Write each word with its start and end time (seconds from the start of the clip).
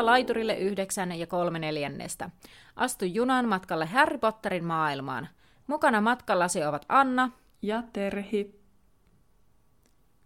Tervetuloa 0.00 0.14
laiturille 0.14 0.54
yhdeksän 0.54 1.12
ja 1.12 1.26
kolme 1.26 1.58
neljännestä. 1.58 2.30
Astu 2.76 3.04
junan 3.04 3.48
matkalle 3.48 3.86
Harry 3.86 4.18
Potterin 4.18 4.64
maailmaan. 4.64 5.28
Mukana 5.66 6.00
matkallasi 6.00 6.64
ovat 6.64 6.86
Anna 6.88 7.30
ja 7.62 7.82
Terhi. 7.92 8.60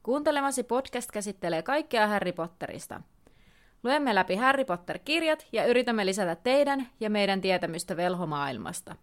Kuuntelemasi 0.02 0.62
podcast 0.62 1.10
käsittelee 1.10 1.62
kaikkea 1.62 2.06
Harry 2.06 2.32
Potterista. 2.32 3.00
Luemme 3.82 4.14
läpi 4.14 4.36
Harry 4.36 4.64
Potter-kirjat 4.64 5.46
ja 5.52 5.66
yritämme 5.66 6.06
lisätä 6.06 6.36
teidän 6.36 6.88
ja 7.00 7.10
meidän 7.10 7.40
tietämystä 7.40 7.96
velhomaailmasta. 7.96 8.96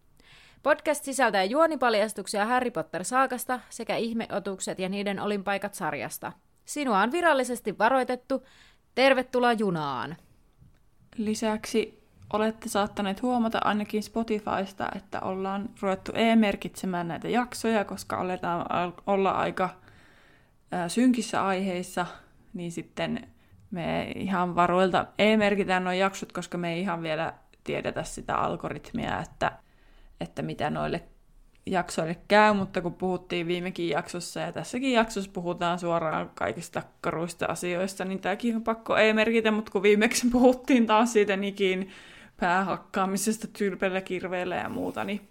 Podcast 0.63 1.03
sisältää 1.03 1.43
juonipaljastuksia 1.43 2.45
Harry 2.45 2.71
Potter-saakasta 2.71 3.59
sekä 3.69 3.95
ihmeotukset 3.95 4.79
ja 4.79 4.89
niiden 4.89 5.19
olinpaikat 5.19 5.73
sarjasta. 5.73 6.31
Sinua 6.65 7.01
on 7.01 7.11
virallisesti 7.11 7.77
varoitettu. 7.77 8.43
Tervetuloa 8.95 9.53
junaan! 9.53 10.15
Lisäksi 11.25 12.03
olette 12.33 12.69
saattaneet 12.69 13.21
huomata 13.21 13.59
ainakin 13.63 14.03
Spotifysta, 14.03 14.89
että 14.95 15.19
ollaan 15.19 15.69
ruvettu 15.81 16.11
e-merkitsemään 16.15 17.07
näitä 17.07 17.29
jaksoja, 17.29 17.85
koska 17.85 18.21
aletaan 18.21 18.93
olla 19.07 19.31
aika 19.31 19.69
synkissä 20.87 21.45
aiheissa, 21.45 22.05
niin 22.53 22.71
sitten 22.71 23.27
me 23.71 24.11
ihan 24.15 24.55
varoilta 24.55 25.05
e-merkitään 25.19 25.83
nuo 25.83 25.93
jaksot, 25.93 26.31
koska 26.31 26.57
me 26.57 26.73
ei 26.73 26.81
ihan 26.81 27.01
vielä 27.01 27.33
tiedetä 27.63 28.03
sitä 28.03 28.35
algoritmia, 28.35 29.19
että, 29.19 29.51
että 30.21 30.41
mitä 30.41 30.69
noille 30.69 31.03
jaksoille 31.65 32.17
käy, 32.27 32.53
mutta 32.53 32.81
kun 32.81 32.93
puhuttiin 32.93 33.47
viimekin 33.47 33.89
jaksossa 33.89 34.39
ja 34.39 34.51
tässäkin 34.51 34.93
jaksossa 34.93 35.31
puhutaan 35.33 35.79
suoraan 35.79 36.31
kaikista 36.35 36.83
karuista 37.01 37.45
asioista, 37.45 38.05
niin 38.05 38.19
tämäkin 38.19 38.55
on 38.55 38.63
pakko 38.63 38.97
ei 38.97 39.13
merkitä, 39.13 39.51
mutta 39.51 39.71
kun 39.71 39.83
viimeksi 39.83 40.29
puhuttiin 40.31 40.87
taas 40.87 41.13
siitä 41.13 41.37
Nikin 41.37 41.89
päähakkaamisesta 42.39 43.47
tylpellä 43.57 44.01
kirveellä 44.01 44.55
ja 44.55 44.69
muuta, 44.69 45.03
niin 45.03 45.29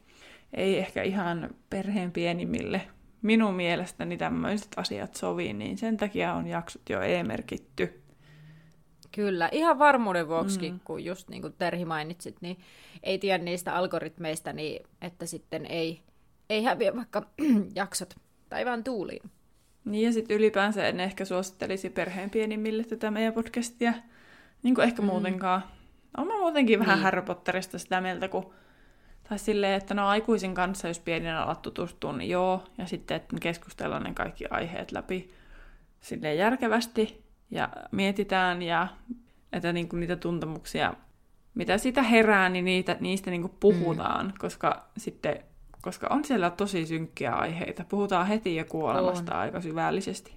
ei 0.54 0.78
ehkä 0.78 1.02
ihan 1.02 1.50
perheen 1.70 2.12
pienimmille 2.12 2.82
minun 3.22 3.54
mielestäni 3.54 4.16
tämmöiset 4.16 4.68
asiat 4.76 5.14
sovi, 5.14 5.52
niin 5.52 5.78
sen 5.78 5.96
takia 5.96 6.34
on 6.34 6.46
jaksot 6.46 6.88
jo 6.88 7.00
e-merkitty. 7.00 8.02
Kyllä, 9.14 9.48
ihan 9.52 9.78
varmuuden 9.78 10.28
vuoksi, 10.28 10.70
mm. 10.70 10.80
kun 10.84 11.04
just 11.04 11.28
niin 11.28 11.42
kuin 11.42 11.54
Terhi 11.58 11.84
mainitsit, 11.84 12.36
niin 12.40 12.58
ei 13.02 13.18
tiedä 13.18 13.44
niistä 13.44 13.74
algoritmeista, 13.74 14.52
niin 14.52 14.82
että 15.02 15.26
sitten 15.26 15.66
ei, 15.66 16.00
ei 16.50 16.64
häviä 16.64 16.96
vaikka 16.96 17.22
jaksot 17.74 18.14
taivaan 18.48 18.84
tuuliin. 18.84 19.30
Niin 19.84 20.06
ja 20.06 20.12
sitten 20.12 20.36
ylipäänsä 20.36 20.88
en 20.88 21.00
ehkä 21.00 21.24
suosittelisi 21.24 21.90
perheen 21.90 22.30
pienimmille 22.30 22.84
tätä 22.84 23.10
meidän 23.10 23.32
podcastia, 23.32 23.92
niin 24.62 24.74
kuin 24.74 24.84
ehkä 24.84 25.02
mm. 25.02 25.06
muutenkaan. 25.06 25.62
Olen 26.16 26.28
mä 26.28 26.38
muutenkin 26.38 26.78
vähän 26.78 26.96
niin. 26.96 27.02
Harry 27.02 27.22
Potterista 27.22 27.78
sitä 27.78 28.00
mieltä, 28.00 28.28
kun 28.28 28.52
tai 29.28 29.38
silleen, 29.38 29.74
että 29.74 29.94
no 29.94 30.08
aikuisin 30.08 30.54
kanssa, 30.54 30.88
jos 30.88 30.98
pienenä 30.98 31.42
alat 31.42 31.62
tutustua, 31.62 32.12
niin 32.12 32.30
joo. 32.30 32.64
Ja 32.78 32.86
sitten, 32.86 33.16
että 33.16 33.36
keskustellaan 33.40 34.02
ne 34.02 34.14
kaikki 34.14 34.44
aiheet 34.50 34.92
läpi 34.92 35.30
silleen 36.00 36.38
järkevästi 36.38 37.24
ja 37.50 37.68
mietitään 37.90 38.62
ja 38.62 38.88
että 39.52 39.72
niinku 39.72 39.96
niitä 39.96 40.16
tuntemuksia, 40.16 40.94
mitä 41.54 41.78
siitä 41.78 42.02
herää, 42.02 42.48
niin 42.48 42.64
niitä, 42.64 42.96
niistä 43.00 43.30
niinku 43.30 43.48
puhutaan, 43.48 44.26
mm. 44.26 44.32
koska 44.38 44.90
sitten 44.96 45.44
koska 45.82 46.06
on 46.10 46.24
siellä 46.24 46.50
tosi 46.50 46.86
synkkiä 46.86 47.32
aiheita. 47.32 47.84
Puhutaan 47.88 48.26
heti 48.26 48.56
ja 48.56 48.64
kuolemasta 48.64 49.34
on. 49.34 49.40
aika 49.40 49.60
syvällisesti. 49.60 50.34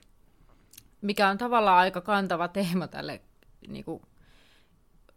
Mikä 1.01 1.29
on 1.29 1.37
tavallaan 1.37 1.77
aika 1.77 2.01
kantava 2.01 2.47
teema 2.47 2.87
tälle 2.87 3.21
niin 3.67 3.85
kuin, 3.85 4.01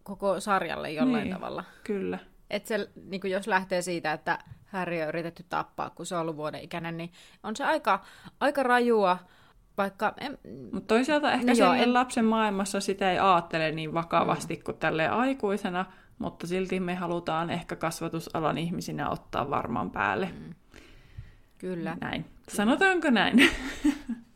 koko 0.02 0.40
sarjalle 0.40 0.92
jollain 0.92 1.24
niin, 1.24 1.34
tavalla. 1.34 1.64
Kyllä. 1.84 2.18
Et 2.50 2.66
se, 2.66 2.90
niin 3.04 3.20
kuin 3.20 3.30
jos 3.30 3.46
lähtee 3.46 3.82
siitä, 3.82 4.12
että 4.12 4.38
Harry 4.66 5.02
on 5.02 5.08
yritetty 5.08 5.44
tappaa, 5.48 5.90
kun 5.90 6.06
se 6.06 6.14
on 6.14 6.20
ollut 6.20 6.36
vuoden 6.36 6.60
ikäinen, 6.60 6.96
niin 6.96 7.12
on 7.42 7.56
se 7.56 7.64
aika, 7.64 8.04
aika 8.40 8.62
rajua, 8.62 9.18
vaikka... 9.78 10.14
Mutta 10.72 10.94
toisaalta 10.94 11.32
ehkä 11.32 11.52
no 11.64 11.74
en... 11.74 11.94
lapsen 11.94 12.24
maailmassa 12.24 12.80
sitä 12.80 13.12
ei 13.12 13.18
ajattele 13.18 13.72
niin 13.72 13.94
vakavasti 13.94 14.56
mm. 14.56 14.62
kuin 14.62 14.76
tälle 14.76 15.08
aikuisena, 15.08 15.84
mutta 16.18 16.46
silti 16.46 16.80
me 16.80 16.94
halutaan 16.94 17.50
ehkä 17.50 17.76
kasvatusalan 17.76 18.58
ihmisinä 18.58 19.10
ottaa 19.10 19.50
varmaan 19.50 19.90
päälle. 19.90 20.26
Mm. 20.26 20.54
Kyllä. 21.58 21.96
Näin. 22.00 22.24
Sanotaanko 22.48 23.10
näin? 23.10 23.50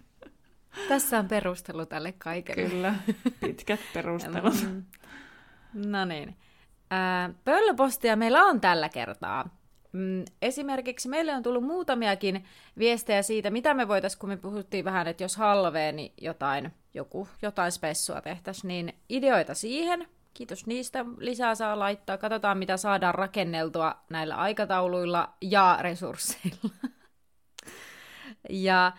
Tässä 0.88 1.18
on 1.18 1.28
perustelu 1.28 1.86
tälle 1.86 2.12
kaikelle. 2.12 2.68
Kyllä, 2.68 2.94
pitkät 3.41 3.80
perustelut. 3.94 4.62
Mm. 4.62 4.84
no 5.74 6.04
niin. 6.04 6.36
Pöllöpostia 7.44 8.16
meillä 8.16 8.42
on 8.44 8.60
tällä 8.60 8.88
kertaa. 8.88 9.60
Mm, 9.92 10.24
esimerkiksi 10.42 11.08
meille 11.08 11.34
on 11.34 11.42
tullut 11.42 11.64
muutamiakin 11.64 12.44
viestejä 12.78 13.22
siitä, 13.22 13.50
mitä 13.50 13.74
me 13.74 13.88
voitaisiin, 13.88 14.18
kun 14.18 14.28
me 14.28 14.36
puhuttiin 14.36 14.84
vähän, 14.84 15.06
että 15.06 15.24
jos 15.24 15.36
halvee, 15.36 15.92
niin 15.92 16.12
jotain, 16.20 16.72
joku, 16.94 17.28
jotain 17.42 17.72
spessua 17.72 18.20
tehtäisiin, 18.20 18.68
niin 18.68 18.94
ideoita 19.08 19.54
siihen. 19.54 20.08
Kiitos 20.34 20.66
niistä. 20.66 21.04
Lisää 21.18 21.54
saa 21.54 21.78
laittaa. 21.78 22.18
Katsotaan, 22.18 22.58
mitä 22.58 22.76
saadaan 22.76 23.14
rakenneltua 23.14 23.96
näillä 24.10 24.36
aikatauluilla 24.36 25.34
ja 25.41 25.78
resursseilla. 25.80 26.70
ja 28.50 28.92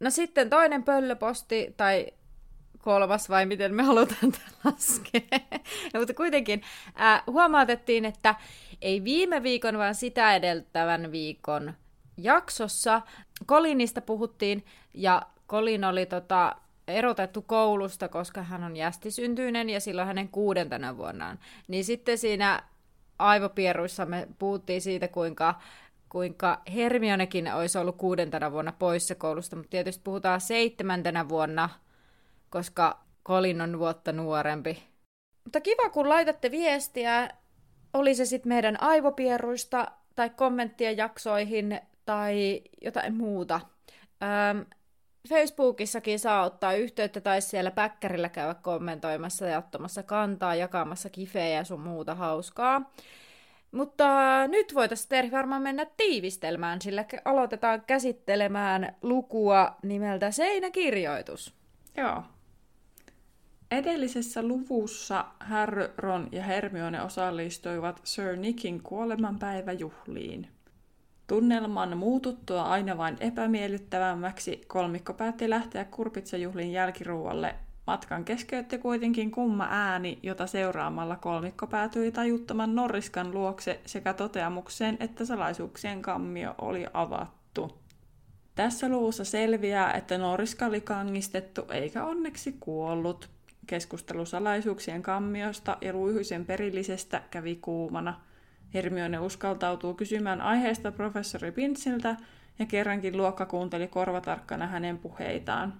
no 0.00 0.10
sitten 0.10 0.50
toinen 0.50 0.82
pöllöposti, 0.82 1.74
tai 1.76 2.06
kolmas 2.78 3.28
vai 3.28 3.46
miten 3.46 3.74
me 3.74 3.82
halutaan 3.82 4.32
laskea. 4.64 5.20
no, 5.94 6.00
mutta 6.00 6.14
kuitenkin 6.14 6.62
äh, 7.00 7.22
huomautettiin, 7.26 8.04
että 8.04 8.34
ei 8.82 9.04
viime 9.04 9.42
viikon, 9.42 9.78
vaan 9.78 9.94
sitä 9.94 10.36
edeltävän 10.36 11.12
viikon 11.12 11.74
jaksossa 12.16 13.02
Kolinista 13.46 14.00
puhuttiin, 14.00 14.64
ja 14.94 15.22
Kolin 15.46 15.84
oli 15.84 16.06
tota, 16.06 16.56
erotettu 16.88 17.42
koulusta, 17.42 18.08
koska 18.08 18.42
hän 18.42 18.64
on 18.64 18.76
jästisyntyinen 18.76 19.70
ja 19.70 19.80
silloin 19.80 20.06
hänen 20.06 20.28
kuudentena 20.28 20.96
vuonnaan. 20.96 21.38
Niin 21.68 21.84
sitten 21.84 22.18
siinä 22.18 22.62
aivopieruissa 23.18 24.06
me 24.06 24.28
puhuttiin 24.38 24.80
siitä, 24.80 25.08
kuinka, 25.08 25.54
kuinka 26.08 26.62
Hermionekin 26.74 27.54
olisi 27.54 27.78
ollut 27.78 27.96
kuudentena 27.96 28.52
vuonna 28.52 28.72
poissa 28.72 29.14
koulusta, 29.14 29.56
mutta 29.56 29.70
tietysti 29.70 30.00
puhutaan 30.04 30.40
seitsemäntenä 30.40 31.28
vuonna, 31.28 31.68
koska 32.50 33.00
Colin 33.26 33.60
on 33.60 33.78
vuotta 33.78 34.12
nuorempi. 34.12 34.82
Mutta 35.44 35.60
kiva, 35.60 35.88
kun 35.88 36.08
laitatte 36.08 36.50
viestiä, 36.50 37.30
oli 37.94 38.14
se 38.14 38.24
sitten 38.24 38.48
meidän 38.48 38.82
aivopieruista 38.82 39.90
tai 40.14 40.30
kommenttia 40.30 40.92
jaksoihin 40.92 41.80
tai 42.04 42.62
jotain 42.82 43.14
muuta. 43.14 43.60
Öm, 44.50 44.66
Facebookissakin 45.28 46.18
saa 46.18 46.44
ottaa 46.44 46.72
yhteyttä 46.72 47.20
tai 47.20 47.40
siellä 47.40 47.70
päkkärillä 47.70 48.28
käydä 48.28 48.54
kommentoimassa 48.54 49.46
ja 49.46 49.58
ottamassa 49.58 50.02
kantaa, 50.02 50.54
jakamassa 50.54 51.10
kifejä 51.10 51.56
ja 51.56 51.64
sun 51.64 51.80
muuta 51.80 52.14
hauskaa. 52.14 52.90
Mutta 53.72 54.06
nyt 54.46 54.74
voitaisiin 54.74 55.08
Terhi 55.08 55.30
varmaan 55.30 55.62
mennä 55.62 55.86
tiivistelmään, 55.96 56.82
sillä 56.82 57.04
aloitetaan 57.24 57.82
käsittelemään 57.86 58.96
lukua 59.02 59.76
nimeltä 59.82 60.30
Seinäkirjoitus. 60.30 61.54
Joo. 61.96 62.22
Edellisessä 63.70 64.42
luvussa 64.42 65.24
Harry, 65.40 65.92
Ron 65.96 66.28
ja 66.32 66.42
Hermione 66.42 67.02
osallistuivat 67.02 68.00
Sir 68.04 68.36
Nickin 68.36 68.82
kuolemanpäiväjuhliin. 68.82 70.48
Tunnelman 71.28 71.96
muututtua 71.96 72.62
aina 72.62 72.96
vain 72.96 73.16
epämiellyttävämmäksi 73.20 74.60
kolmikko 74.66 75.14
päätti 75.14 75.50
lähteä 75.50 75.84
kurpitsajuhlin 75.84 76.72
jälkiruualle. 76.72 77.54
Matkan 77.86 78.24
keskeytti 78.24 78.78
kuitenkin 78.78 79.30
kumma 79.30 79.68
ääni, 79.70 80.18
jota 80.22 80.46
seuraamalla 80.46 81.16
kolmikko 81.16 81.66
päätyi 81.66 82.12
tajuttoman 82.12 82.74
Norriskan 82.74 83.32
luokse 83.32 83.80
sekä 83.86 84.14
toteamukseen, 84.14 84.96
että 85.00 85.24
salaisuuksien 85.24 86.02
kammio 86.02 86.54
oli 86.58 86.86
avattu. 86.92 87.78
Tässä 88.54 88.88
luvussa 88.88 89.24
selviää, 89.24 89.92
että 89.92 90.18
Norriska 90.18 90.66
oli 90.66 90.80
kangistettu 90.80 91.62
eikä 91.70 92.04
onneksi 92.04 92.56
kuollut. 92.60 93.28
Keskustelu 93.66 94.26
salaisuuksien 94.26 95.02
kammiosta 95.02 95.76
ja 95.80 95.92
ruihuisen 95.92 96.46
perillisestä 96.46 97.22
kävi 97.30 97.56
kuumana– 97.56 98.20
Hermione 98.74 99.18
uskaltautuu 99.18 99.94
kysymään 99.94 100.40
aiheesta 100.40 100.92
professori 100.92 101.52
Pinsiltä 101.52 102.16
ja 102.58 102.66
kerrankin 102.66 103.16
luokka 103.16 103.46
kuunteli 103.46 103.88
korvatarkkana 103.88 104.66
hänen 104.66 104.98
puheitaan. 104.98 105.74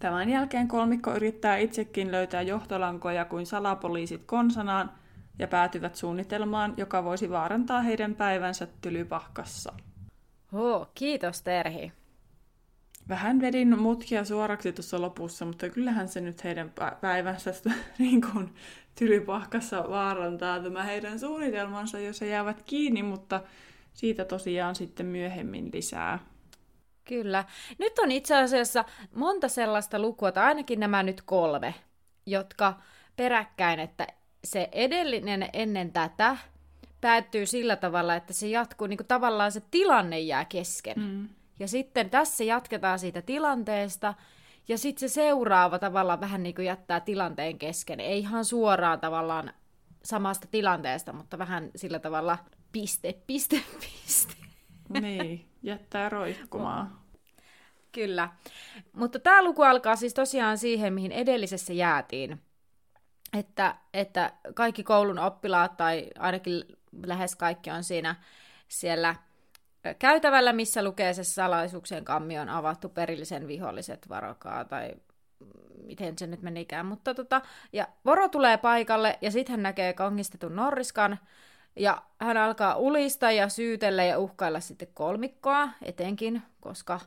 Tämän 0.00 0.28
jälkeen 0.28 0.68
kolmikko 0.68 1.14
yrittää 1.14 1.56
itsekin 1.56 2.12
löytää 2.12 2.42
johtolankoja 2.42 3.24
kuin 3.24 3.46
salapoliisit 3.46 4.24
konsanaan 4.26 4.90
ja 5.38 5.48
päätyvät 5.48 5.94
suunnitelmaan, 5.94 6.74
joka 6.76 7.04
voisi 7.04 7.30
vaarantaa 7.30 7.82
heidän 7.82 8.14
päivänsä 8.14 8.68
tylypahkassa. 8.80 9.72
Oh, 10.52 10.88
kiitos 10.94 11.42
Terhi. 11.42 11.92
Vähän 13.08 13.40
vedin 13.40 13.78
mutkia 13.78 14.24
suoraksi 14.24 14.72
tuossa 14.72 15.00
lopussa, 15.00 15.44
mutta 15.44 15.68
kyllähän 15.68 16.08
se 16.08 16.20
nyt 16.20 16.44
heidän 16.44 16.72
päivänsä 17.00 17.50
niin 17.98 18.20
kuin 18.20 18.54
tylypahkassa 18.98 19.84
vaarantaa 19.88 20.60
tämä 20.60 20.82
heidän 20.84 21.18
suunnitelmansa, 21.18 21.98
jos 21.98 22.20
he 22.20 22.26
jäävät 22.26 22.62
kiinni, 22.62 23.02
mutta 23.02 23.40
siitä 23.94 24.24
tosiaan 24.24 24.74
sitten 24.74 25.06
myöhemmin 25.06 25.70
lisää. 25.72 26.18
Kyllä. 27.04 27.44
Nyt 27.78 27.98
on 27.98 28.10
itse 28.10 28.36
asiassa 28.36 28.84
monta 29.14 29.48
sellaista 29.48 29.98
lukua, 29.98 30.32
tai 30.32 30.44
ainakin 30.44 30.80
nämä 30.80 31.02
nyt 31.02 31.22
kolme, 31.22 31.74
jotka 32.26 32.74
peräkkäin, 33.16 33.80
että 33.80 34.06
se 34.44 34.68
edellinen 34.72 35.48
ennen 35.52 35.92
tätä 35.92 36.36
päättyy 37.00 37.46
sillä 37.46 37.76
tavalla, 37.76 38.14
että 38.14 38.32
se 38.32 38.48
jatkuu, 38.48 38.86
niin 38.86 38.96
kuin 38.96 39.06
tavallaan 39.06 39.52
se 39.52 39.62
tilanne 39.70 40.20
jää 40.20 40.44
kesken. 40.44 41.00
Mm. 41.00 41.28
Ja 41.58 41.68
sitten 41.68 42.10
tässä 42.10 42.44
jatketaan 42.44 42.98
siitä 42.98 43.22
tilanteesta, 43.22 44.14
ja 44.68 44.78
sitten 44.78 45.08
se 45.08 45.12
seuraava 45.12 45.78
tavallaan 45.78 46.20
vähän 46.20 46.42
niin 46.42 46.54
kuin 46.54 46.66
jättää 46.66 47.00
tilanteen 47.00 47.58
kesken. 47.58 48.00
Ei 48.00 48.18
ihan 48.18 48.44
suoraan 48.44 49.00
tavallaan 49.00 49.52
samasta 50.02 50.46
tilanteesta, 50.50 51.12
mutta 51.12 51.38
vähän 51.38 51.70
sillä 51.76 51.98
tavalla 51.98 52.38
piste, 52.72 53.14
piste, 53.26 53.62
piste. 53.80 54.34
Niin, 55.00 55.48
jättää 55.62 56.08
roikkumaan. 56.08 56.98
Kyllä. 57.92 58.28
Mutta 58.92 59.18
tämä 59.18 59.44
luku 59.44 59.62
alkaa 59.62 59.96
siis 59.96 60.14
tosiaan 60.14 60.58
siihen, 60.58 60.92
mihin 60.92 61.12
edellisessä 61.12 61.72
jäätiin. 61.72 62.40
Että, 63.38 63.74
että 63.94 64.32
kaikki 64.54 64.82
koulun 64.82 65.18
oppilaat, 65.18 65.76
tai 65.76 66.10
ainakin 66.18 66.64
lähes 67.06 67.36
kaikki 67.36 67.70
on 67.70 67.84
siinä 67.84 68.14
siellä 68.68 69.14
käytävällä, 69.94 70.52
missä 70.52 70.84
lukee 70.84 71.14
se 71.14 71.24
salaisuuksien 71.24 72.04
kammi 72.04 72.38
on 72.38 72.48
avattu, 72.48 72.88
perillisen 72.88 73.48
viholliset 73.48 74.08
varokaa, 74.08 74.64
tai 74.64 74.94
miten 75.84 76.18
se 76.18 76.26
nyt 76.26 76.42
menikään. 76.42 76.86
Mutta 76.86 77.14
tota, 77.14 77.40
ja 77.72 77.86
Voro 78.06 78.28
tulee 78.28 78.56
paikalle, 78.56 79.18
ja 79.20 79.30
sitten 79.30 79.52
hän 79.52 79.62
näkee 79.62 79.92
kongistetun 79.92 80.56
Norriskan, 80.56 81.18
ja 81.76 82.02
hän 82.20 82.36
alkaa 82.36 82.76
ulista 82.76 83.30
ja 83.30 83.48
syytellä 83.48 84.04
ja 84.04 84.18
uhkailla 84.18 84.60
sitten 84.60 84.88
kolmikkoa 84.94 85.68
etenkin, 85.82 86.42
koska 86.60 87.00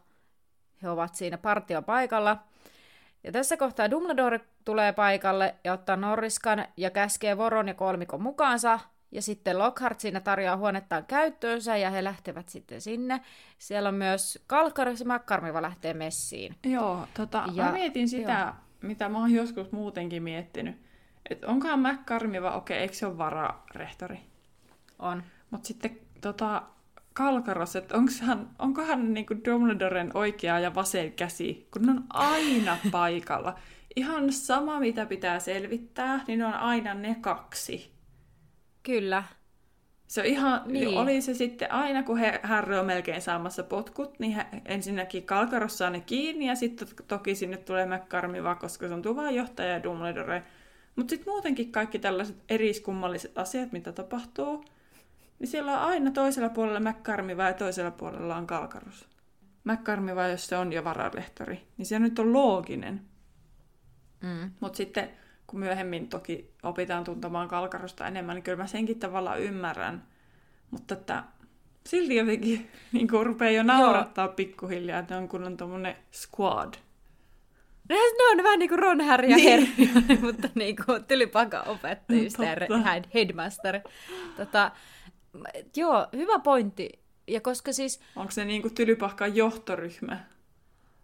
he 0.81 0.89
ovat 0.89 1.15
siinä 1.15 1.37
partiopaikalla. 1.37 2.37
Ja 3.23 3.31
tässä 3.31 3.57
kohtaa 3.57 3.91
Dumbledore 3.91 4.39
tulee 4.65 4.93
paikalle 4.93 5.55
ja 5.63 5.73
ottaa 5.73 5.95
Norriskan 5.95 6.65
ja 6.77 6.89
käskee 6.89 7.37
Voron 7.37 7.67
ja 7.67 7.73
kolmikon 7.73 8.21
mukaansa. 8.21 8.79
Ja 9.11 9.21
sitten 9.21 9.59
Lockhart 9.59 9.99
siinä 9.99 10.19
tarjoaa 10.19 10.57
huonettaan 10.57 11.05
käyttöönsä 11.05 11.77
ja 11.77 11.89
he 11.89 12.03
lähtevät 12.03 12.49
sitten 12.49 12.81
sinne. 12.81 13.21
Siellä 13.57 13.89
on 13.89 13.95
myös 13.95 14.43
Kalkkaris 14.47 14.99
ja 14.99 15.05
Makkarmiva 15.05 15.61
lähtee 15.61 15.93
messiin. 15.93 16.55
Joo, 16.63 17.07
tota, 17.13 17.43
ja, 17.53 17.63
mä 17.63 17.71
mietin 17.71 18.09
sitä, 18.09 18.39
joo. 18.39 18.53
mitä 18.81 19.09
mä 19.09 19.17
oon 19.17 19.31
joskus 19.31 19.71
muutenkin 19.71 20.23
miettinyt. 20.23 20.75
Että 21.29 21.47
onkohan 21.47 21.79
Mäkkarmiva, 21.79 22.51
okei, 22.51 22.77
okay, 22.77 22.81
eikö 22.81 22.93
se 22.93 23.05
ole 23.05 23.17
vararehtori? 23.17 24.19
On. 24.99 25.23
Mutta 25.51 25.67
sitten 25.67 25.99
tota, 26.21 26.63
Kalkaros, 27.13 27.75
että 27.75 27.97
onkohan, 27.97 28.49
onkohan 28.59 29.13
niin 29.13 29.25
kuin 29.25 29.45
Dumbledoren 29.45 30.11
oikea 30.13 30.59
ja 30.59 30.75
vasen 30.75 31.11
käsi, 31.11 31.67
kun 31.73 31.81
ne 31.81 31.91
on 31.91 32.03
aina 32.09 32.77
paikalla. 32.91 33.55
Ihan 33.95 34.31
sama, 34.31 34.79
mitä 34.79 35.05
pitää 35.05 35.39
selvittää, 35.39 36.23
niin 36.27 36.39
ne 36.39 36.45
on 36.45 36.53
aina 36.53 36.93
ne 36.93 37.15
kaksi. 37.21 37.91
Kyllä. 38.83 39.23
Se 40.07 40.21
on 40.21 40.27
ihan, 40.27 40.61
niin. 40.65 40.97
oli 40.97 41.21
se 41.21 41.33
sitten 41.33 41.71
aina, 41.71 42.03
kun 42.03 42.17
he, 42.17 42.39
Harry 42.43 42.77
on 42.77 42.85
melkein 42.85 43.21
saamassa 43.21 43.63
potkut, 43.63 44.19
niin 44.19 44.31
he, 44.31 44.45
ensinnäkin 44.65 45.23
Kalkaros 45.23 45.77
saa 45.77 45.89
ne 45.89 46.01
kiinni, 46.01 46.47
ja 46.47 46.55
sitten 46.55 46.87
toki 47.07 47.35
sinne 47.35 47.57
tulee 47.57 47.85
McCarmiva, 47.85 48.55
koska 48.55 48.87
se 48.87 48.93
on 48.93 49.01
tuvajohtaja 49.01 49.69
ja 49.69 49.83
Dumbledore. 49.83 50.43
Mutta 50.95 51.09
sitten 51.09 51.33
muutenkin 51.33 51.71
kaikki 51.71 51.99
tällaiset 51.99 52.35
eriskummalliset 52.49 53.37
asiat, 53.37 53.71
mitä 53.71 53.91
tapahtuu, 53.91 54.65
niin 55.39 55.47
siellä 55.47 55.81
on 55.81 55.89
aina 55.89 56.11
toisella 56.11 56.49
puolella 56.49 56.79
McCarmiva 56.79 57.43
ja 57.43 57.53
toisella 57.53 57.91
puolella 57.91 58.35
on 58.35 58.47
Kalkarus. 58.47 59.07
McCarmiva, 59.63 60.27
jos 60.27 60.47
se 60.47 60.57
on 60.57 60.73
jo 60.73 60.83
varalehtori, 60.83 61.67
niin 61.77 61.85
se 61.85 61.99
nyt 61.99 62.19
on 62.19 62.33
looginen. 62.33 63.01
Mm. 64.21 64.51
Mutta 64.59 64.77
sitten 64.77 65.09
kun 65.51 65.59
myöhemmin 65.59 66.07
toki 66.07 66.51
opitaan 66.63 67.03
tuntemaan 67.03 67.47
Kalkarusta 67.47 68.07
enemmän, 68.07 68.35
niin 68.35 68.43
kyllä 68.43 68.57
mä 68.57 68.67
senkin 68.67 68.99
tavalla 68.99 69.35
ymmärrän. 69.35 70.03
Mutta 70.71 70.93
että 70.93 71.23
silti 71.87 72.15
jotenkin 72.15 72.69
niin 72.93 73.07
kuin 73.07 73.25
rupeaa 73.25 73.51
jo 73.51 73.63
naurattaa 73.63 74.25
Joo. 74.25 74.33
pikkuhiljaa, 74.33 74.99
että 74.99 75.17
on 75.17 75.27
kun 75.27 75.43
on 75.43 75.57
tuommoinen 75.57 75.95
squad. 76.11 76.73
Ne 77.89 77.97
on 78.31 78.43
vähän 78.43 78.59
niin 78.59 78.69
kuin 78.69 78.79
Ron, 78.79 79.01
Harry 79.01 79.27
ja 79.27 79.35
niin. 79.35 79.67
Hermione, 79.67 80.21
mutta 80.27 80.49
niin 80.55 80.75
kuin 80.85 81.03
tylypaka 81.03 81.61
opettajista 81.61 82.43
ja 82.43 82.55
headmaster. 83.13 83.79
Tota, 84.37 84.71
Joo, 85.75 86.07
hyvä 86.15 86.39
pointti. 86.39 86.89
Ja 87.27 87.41
koska 87.41 87.73
siis... 87.73 88.01
Onko 88.15 88.31
se 88.31 88.45
niinku 88.45 88.69
tylypahkan 88.69 89.35
johtoryhmä? 89.35 90.19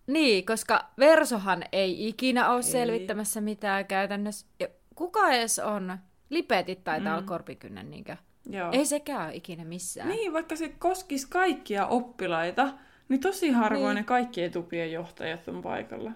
Niin, 0.07 0.45
koska 0.45 0.85
Versohan 0.99 1.63
ei 1.71 2.07
ikinä 2.07 2.49
ole 2.49 2.57
ei. 2.57 2.63
selvittämässä 2.63 3.41
mitään 3.41 3.85
käytännössä. 3.85 4.47
Ja 4.59 4.67
kuka 4.95 5.31
edes 5.31 5.59
on? 5.59 5.97
Lipetit 6.29 6.83
taitaa 6.83 7.13
mm. 7.13 7.17
olla 7.17 7.27
korpikynnen, 7.27 7.91
niinkö? 7.91 8.17
Joo. 8.49 8.71
Ei 8.71 8.85
sekään 8.85 9.25
ole 9.25 9.35
ikinä 9.35 9.65
missään. 9.65 10.09
Niin, 10.09 10.33
vaikka 10.33 10.55
se 10.55 10.69
koskisi 10.69 11.27
kaikkia 11.29 11.87
oppilaita, 11.87 12.73
niin 13.09 13.19
tosi 13.19 13.49
harvoin 13.49 13.83
niin. 13.83 13.95
ne 13.95 14.03
kaikki 14.03 14.43
etupien 14.43 14.91
johtajat 14.91 15.47
on 15.47 15.61
paikalla. 15.61 16.11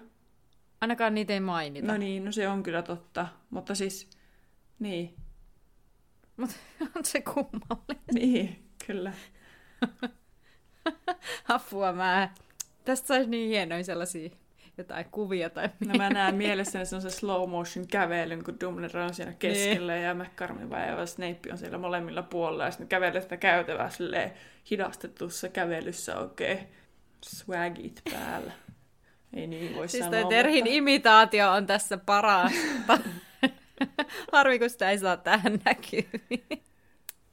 Ainakaan 0.80 1.14
niitä 1.14 1.32
ei 1.32 1.40
mainita. 1.40 1.92
No 1.92 1.98
niin, 1.98 2.24
no 2.24 2.32
se 2.32 2.48
on 2.48 2.62
kyllä 2.62 2.82
totta. 2.82 3.28
Mutta 3.50 3.74
siis, 3.74 4.10
niin. 4.78 5.14
Mutta 6.36 6.54
on 6.96 7.04
se 7.04 7.20
kummallinen. 7.20 8.14
Niin, 8.14 8.68
kyllä. 8.86 9.12
Apua 11.48 11.92
mä. 11.92 12.30
Tästä 12.84 13.06
saisi 13.06 13.30
niin 13.30 13.48
hienoja 13.48 13.84
sellaisia 13.84 14.30
jotain 14.78 15.06
kuvia 15.10 15.50
tai 15.50 15.68
No 15.86 15.94
mä 15.98 16.10
näen 16.10 16.34
mielessäni 16.34 16.86
se 16.86 17.10
slow 17.10 17.50
motion 17.50 17.86
kävelyn, 17.86 18.44
kun 18.44 18.60
Dumbledore 18.60 19.04
on 19.04 19.14
siinä 19.14 19.32
keskellä 19.32 19.92
niin. 19.92 20.04
ja 20.04 20.14
McCarmin 20.14 20.70
ja 20.70 21.06
Snape 21.06 21.52
on 21.52 21.58
siellä 21.58 21.78
molemmilla 21.78 22.22
puolella 22.22 22.64
ja 22.64 22.70
sitten 22.70 22.88
kävelee 22.88 23.20
sitä 23.20 23.36
käytävää 23.36 23.90
silleen 23.90 24.32
hidastetussa 24.70 25.48
kävelyssä 25.48 26.18
oikein 26.18 26.58
okay. 26.58 26.68
swagit 27.24 28.02
päällä. 28.12 28.52
Ei 29.32 29.46
niin 29.46 29.76
voi 29.76 29.88
siis 29.88 30.04
sanoa. 30.04 30.20
Siis 30.20 30.28
Terhin 30.28 30.64
mutta... 30.64 30.76
imitaatio 30.76 31.50
on 31.50 31.66
tässä 31.66 31.96
paras. 31.96 32.52
Harvi, 34.32 34.58
kun 34.58 34.70
sitä 34.70 34.90
ei 34.90 34.98
saa 34.98 35.16
tähän 35.16 35.60
näkyviin. 35.64 36.62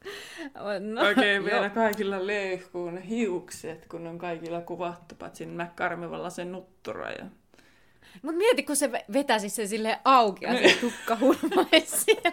No, 0.94 1.02
Oikein 1.02 1.46
vielä 1.46 1.70
kaikilla 1.70 2.28
leihkuun 2.28 2.98
hiukset, 2.98 3.86
kun 3.86 4.08
on 4.08 4.18
kaikilla 4.18 4.62
kuvattu, 4.62 5.16
paitsi 5.16 5.46
McCarmivalla 5.46 6.30
sen 6.30 6.52
nuttura. 6.52 7.12
Ja... 7.12 7.26
Mut 8.22 8.36
mieti, 8.36 8.64
kun 8.64 8.76
se 8.76 8.92
vetäisi 9.14 9.50
sen 9.50 9.68
sille 9.68 10.00
auki 10.06 10.46
ja 10.46 10.54
se 10.54 10.78
tukka 10.82 11.18
hulmaisi 11.20 12.18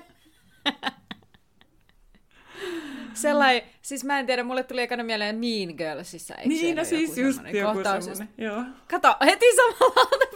Sellainen, 3.14 3.62
siis 3.82 4.04
mä 4.04 4.18
en 4.18 4.26
tiedä, 4.26 4.42
mulle 4.42 4.62
tuli 4.62 4.82
ekana 4.82 5.04
mieleen 5.04 5.36
Mean 5.36 5.74
Girlsissa. 5.76 6.34
Niin, 6.44 6.76
no 6.76 6.84
siis 6.84 7.18
just 7.18 7.40
joku 7.52 7.82
semmoinen, 7.82 8.28
joo. 8.38 8.62
Kato, 8.90 9.16
heti 9.24 9.46
samalla 9.56 10.26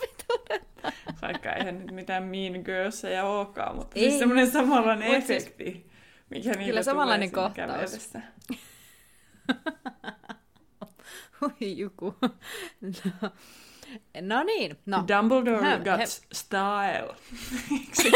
vaikka 1.22 1.52
eihän 1.52 1.78
nyt 1.78 1.90
mitään 1.90 2.22
Mean 2.22 2.62
Girlsia 2.64 3.24
olekaan, 3.24 3.76
mutta 3.76 3.94
siis 3.94 4.04
Ei. 4.04 4.10
siis 4.10 4.18
semmoinen 4.18 4.50
samanlainen 4.50 5.14
efekti, 5.14 5.64
siis, 5.64 5.89
mikä 6.30 6.50
niillä 6.50 6.64
Kyllä 6.66 6.82
samanlainen 6.82 7.32
kohtaus. 7.32 8.12
Oi 11.42 11.78
juku. 11.78 12.14
No. 12.80 13.30
no 14.20 14.42
niin, 14.42 14.78
no. 14.86 15.04
Dumbledore 15.08 15.60
Hän, 15.60 15.82
got 15.82 15.98
he... 15.98 16.06
style. 16.32 17.16
Eikö 17.80 17.94
se 17.94 18.10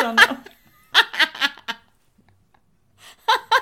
sanoa? 0.00 0.36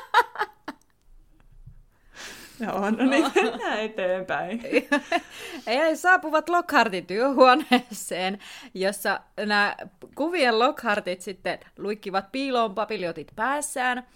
Joo, 2.60 2.90
no 2.90 3.06
niin, 3.06 3.32
mennään 3.34 3.80
eteenpäin. 3.88 4.62
Ja 5.66 5.96
saapuvat 5.96 6.48
Lockhartin 6.48 7.06
työhuoneeseen, 7.06 8.38
jossa 8.74 9.20
nämä 9.46 9.76
kuvien 10.14 10.58
Lockhartit 10.58 11.20
sitten 11.20 11.58
luikkivat 11.78 12.32
piiloon 12.32 12.74
papiljotit 12.74 13.32
päässään. 13.36 14.06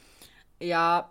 Ja 0.61 1.05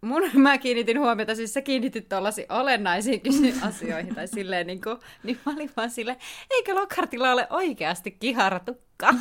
mun, 0.00 0.22
mä 0.34 0.58
kiinnitin 0.58 1.00
huomiota, 1.00 1.34
siis 1.34 1.54
sä 1.54 1.60
kiinnitit 1.62 2.08
tuollaisiin 2.08 2.52
olennaisiin 2.52 3.22
asioihin, 3.62 4.14
tai 4.14 4.28
silleen 4.28 4.66
niin 4.66 4.80
kuin, 4.80 4.96
niin 5.22 5.38
mä 5.46 5.52
olin 5.52 5.70
vaan 5.76 5.90
silleen, 5.90 6.18
eikö 6.50 6.74
Lockhartilla 6.74 7.32
ole 7.32 7.46
oikeasti 7.50 8.10
kiharatukka? 8.10 9.14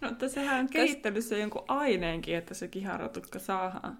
no, 0.00 0.08
mutta 0.08 0.28
sehän 0.28 0.60
on 0.60 0.68
kehittelyssä 0.68 1.36
jonkun 1.36 1.64
aineenkin, 1.68 2.36
että 2.36 2.54
se 2.54 2.68
kiharatukka 2.68 3.38
saadaan. 3.38 3.98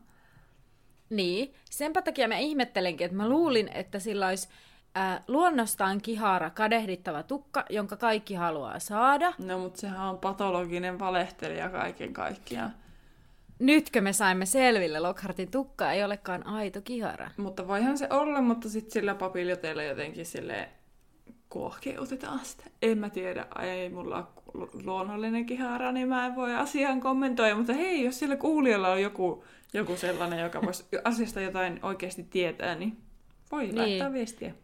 Niin, 1.17 1.55
senpä 1.71 2.03
takia 2.03 2.29
mä 2.29 2.39
ihmettelenkin, 2.39 3.05
että 3.05 3.17
mä 3.17 3.29
luulin, 3.29 3.69
että 3.75 3.99
sillä 3.99 4.29
olisi 4.29 4.49
äh, 4.97 5.21
luonnostaan 5.29 6.01
kihara, 6.01 6.51
kadehdittava 6.51 7.23
tukka, 7.23 7.65
jonka 7.71 7.97
kaikki 7.97 8.35
haluaa 8.35 8.79
saada. 8.79 9.33
No, 9.39 9.59
mutta 9.59 9.81
sehän 9.81 10.09
on 10.09 10.19
patologinen 10.19 10.99
valehtelija 10.99 11.69
kaiken 11.69 12.13
kaikkiaan. 12.13 12.75
Nytkö 13.59 14.01
me 14.01 14.13
saimme 14.13 14.47
selville, 14.47 15.01
Lockhartin 15.01 15.51
tukka 15.51 15.93
ei 15.93 16.05
olekaan 16.05 16.47
aito 16.47 16.81
kihara. 16.81 17.31
Mutta 17.37 17.69
voihan 17.69 17.99
se 17.99 18.07
olla, 18.11 18.41
mutta 18.41 18.69
sitten 18.69 18.93
sillä 18.93 19.15
papiljoteella 19.15 19.83
jotenkin 19.83 20.27
sille 20.27 20.69
kuohkeutetaan 21.55 22.45
sitä. 22.45 22.65
En 22.83 22.99
mä 22.99 23.11
tiedä, 23.11 23.47
ei 23.63 23.91
mulla 23.91 24.33
ole 24.55 24.69
luonnollinen 24.85 25.47
kihara, 25.47 25.93
niin 25.93 26.09
mä 26.09 26.27
en 26.27 26.37
voi 26.37 26.55
asiaan 26.55 27.01
kommentoida. 27.01 27.55
Mutta 27.55 27.73
hei, 27.73 28.05
jos 28.05 28.19
sillä 28.19 28.37
kuulijalla 28.37 28.89
on 28.89 29.03
joku, 29.03 29.45
joku 29.73 29.97
sellainen, 29.97 30.41
joka 30.41 30.63
voisi 30.63 30.85
asiasta 31.05 31.41
jotain 31.41 31.79
oikeasti 31.83 32.23
tietää, 32.23 32.75
niin 32.75 32.97
voi 33.53 33.63
niin. 33.63 33.79
laittaa 33.79 34.13
viestiä. 34.13 34.55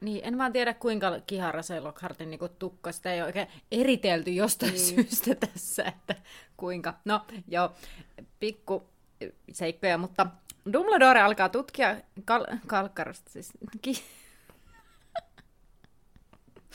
Niin, 0.00 0.20
en 0.24 0.38
vaan 0.38 0.52
tiedä 0.52 0.74
kuinka 0.74 1.20
kihara 1.26 1.62
se 1.62 1.80
Lockhartin 1.80 2.30
niin 2.30 2.40
tukka. 2.58 2.92
Sitä 2.92 3.12
ei 3.12 3.22
oikein 3.22 3.46
eritelty 3.72 4.30
jostain 4.30 4.72
niin. 4.72 4.86
syystä 4.86 5.34
tässä, 5.34 5.84
että 5.84 6.14
kuinka. 6.56 6.94
No 7.04 7.20
joo, 7.48 7.72
pikku 8.40 8.86
seikkoja, 9.52 9.98
mutta 9.98 10.26
Dumbledore 10.72 11.20
alkaa 11.20 11.48
tutkia 11.48 11.96
kal- 12.24 12.56
kalkkarosta, 12.66 13.30
siis 13.30 13.50
ki- 13.82 14.02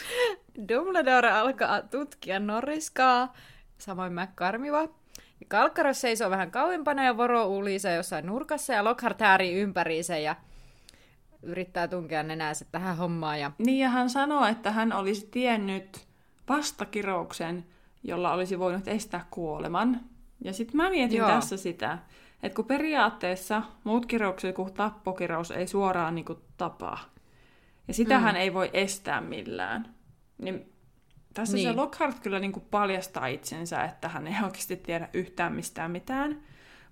Dumbledore 0.70 1.32
alkaa 1.32 1.82
tutkia 1.82 2.40
Norriskaa, 2.40 3.34
samoin 3.78 4.14
McCarmiva. 4.14 4.88
Kalkkaros 5.48 6.02
seisoo 6.02 6.30
vähän 6.30 6.52
kauempana 6.52 7.04
ja 7.04 7.18
voro 7.18 7.48
ulisee 7.48 7.96
jossain 7.96 8.26
nurkassa 8.26 8.74
ja 8.74 8.84
Lockhart 8.84 9.20
häärii 9.20 9.54
ympäriinsä 9.54 10.18
ja 10.18 10.36
yrittää 11.44 11.88
tunkea 11.88 12.24
nenäänsä 12.24 12.66
tähän 12.72 12.98
hommaan. 12.98 13.40
Ja... 13.40 13.52
Niin 13.58 13.80
ja 13.80 13.90
hän 13.90 14.10
sanoo, 14.10 14.46
että 14.46 14.72
hän 14.72 14.94
olisi 14.94 15.28
tiennyt 15.32 16.08
vastakirouksen, 16.50 17.66
jolla 18.04 18.34
olisi 18.34 18.60
voinut 18.60 18.88
estää 18.88 19.26
kuoleman. 19.32 20.00
Ja 20.44 20.54
sitten 20.54 20.78
mä 20.78 20.90
mietin 20.90 21.18
Joo. 21.18 21.28
tässä 21.28 21.58
sitä, 21.58 21.98
että 22.44 22.56
kun 22.56 22.66
periaatteessa 22.66 23.62
muut 23.84 24.06
kiroukset 24.06 24.56
kuin 24.56 24.74
tappokirous 24.74 25.52
ei 25.52 25.68
suoraan 25.68 26.16
niin 26.16 26.26
kuin 26.26 26.40
tapaa, 26.58 27.00
ja 27.88 27.94
sitähän 27.94 28.36
mm. 28.36 28.42
ei 28.42 28.54
voi 28.54 28.70
estää 28.74 29.22
millään, 29.22 29.96
niin 30.38 30.74
tässä 31.34 31.56
niin. 31.56 31.70
se 31.70 31.76
Lockhart 31.76 32.20
kyllä 32.20 32.40
niin 32.40 32.52
kuin 32.52 32.66
paljastaa 32.72 33.28
itsensä, 33.28 33.84
että 33.84 34.10
hän 34.10 34.28
ei 34.28 34.34
oikeasti 34.46 34.76
tiedä 34.76 35.10
yhtään 35.14 35.54
mistään 35.54 35.92
mitään. 35.92 36.42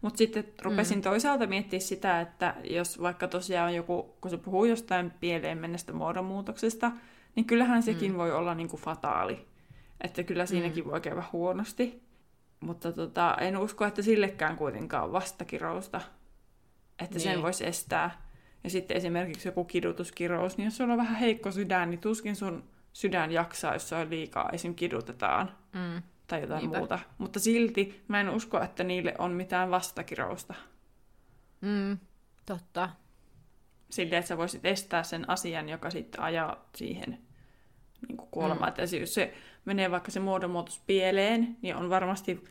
Mutta 0.01 0.17
sitten 0.17 0.45
rupesin 0.61 0.97
mm. 0.97 1.01
toisaalta 1.01 1.47
miettiä 1.47 1.79
sitä, 1.79 2.21
että 2.21 2.55
jos 2.63 3.01
vaikka 3.01 3.27
tosiaan 3.27 3.69
on 3.69 3.75
joku, 3.75 4.17
kun 4.21 4.31
se 4.31 4.37
puhuu 4.37 4.65
jostain 4.65 5.11
pieleen 5.19 5.57
mennestä 5.57 5.93
muodonmuutoksesta, 5.93 6.91
niin 7.35 7.45
kyllähän 7.45 7.83
sekin 7.83 8.11
mm. 8.11 8.17
voi 8.17 8.31
olla 8.31 8.55
niin 8.55 8.69
kuin 8.69 8.81
fataali. 8.81 9.47
Että 10.01 10.23
kyllä 10.23 10.45
siinäkin 10.45 10.83
mm. 10.83 10.91
voi 10.91 11.01
käydä 11.01 11.23
huonosti. 11.33 12.03
Mutta 12.59 12.91
tota, 12.91 13.37
en 13.41 13.57
usko, 13.57 13.85
että 13.85 14.01
sillekään 14.01 14.55
kuitenkaan 14.57 15.11
vastakirousta, 15.11 16.01
että 16.99 17.15
niin. 17.15 17.23
sen 17.23 17.41
voisi 17.41 17.65
estää. 17.65 18.22
Ja 18.63 18.69
sitten 18.69 18.97
esimerkiksi 18.97 19.47
joku 19.47 19.63
kidutuskirous, 19.63 20.57
niin 20.57 20.65
jos 20.65 20.77
sulla 20.77 20.93
on 20.93 20.99
vähän 20.99 21.15
heikko 21.15 21.51
sydän, 21.51 21.89
niin 21.89 21.99
tuskin 21.99 22.35
sun 22.35 22.63
sydän 22.93 23.31
jaksaa, 23.31 23.73
jos 23.73 23.89
se 23.89 23.95
on 23.95 24.09
liikaa, 24.09 24.49
esim. 24.53 24.75
kidutetaan. 24.75 25.51
Mm 25.73 26.03
tai 26.27 26.41
jotain 26.41 26.59
Niinpä. 26.59 26.77
muuta. 26.77 26.99
Mutta 27.17 27.39
silti 27.39 28.03
mä 28.07 28.21
en 28.21 28.29
usko, 28.29 28.61
että 28.61 28.83
niille 28.83 29.15
on 29.17 29.31
mitään 29.31 29.71
vastakirousta. 29.71 30.53
Mm, 31.61 31.97
totta. 32.45 32.89
Silleen, 33.89 34.19
että 34.19 34.27
sä 34.29 34.37
voisit 34.37 34.65
estää 34.65 35.03
sen 35.03 35.29
asian, 35.29 35.69
joka 35.69 35.89
sitten 35.89 36.21
ajaa 36.21 36.69
siihen 36.75 37.17
niin 38.07 38.17
kuin 38.17 38.29
kuolemaan. 38.31 38.73
Mm. 38.77 38.83
Että 38.83 38.95
jos 38.95 39.13
se 39.13 39.33
menee 39.65 39.91
vaikka 39.91 40.11
se 40.11 40.19
muodonmuutos 40.19 40.81
pieleen, 40.87 41.57
niin 41.61 41.75
on 41.75 41.89
varmasti 41.89 42.43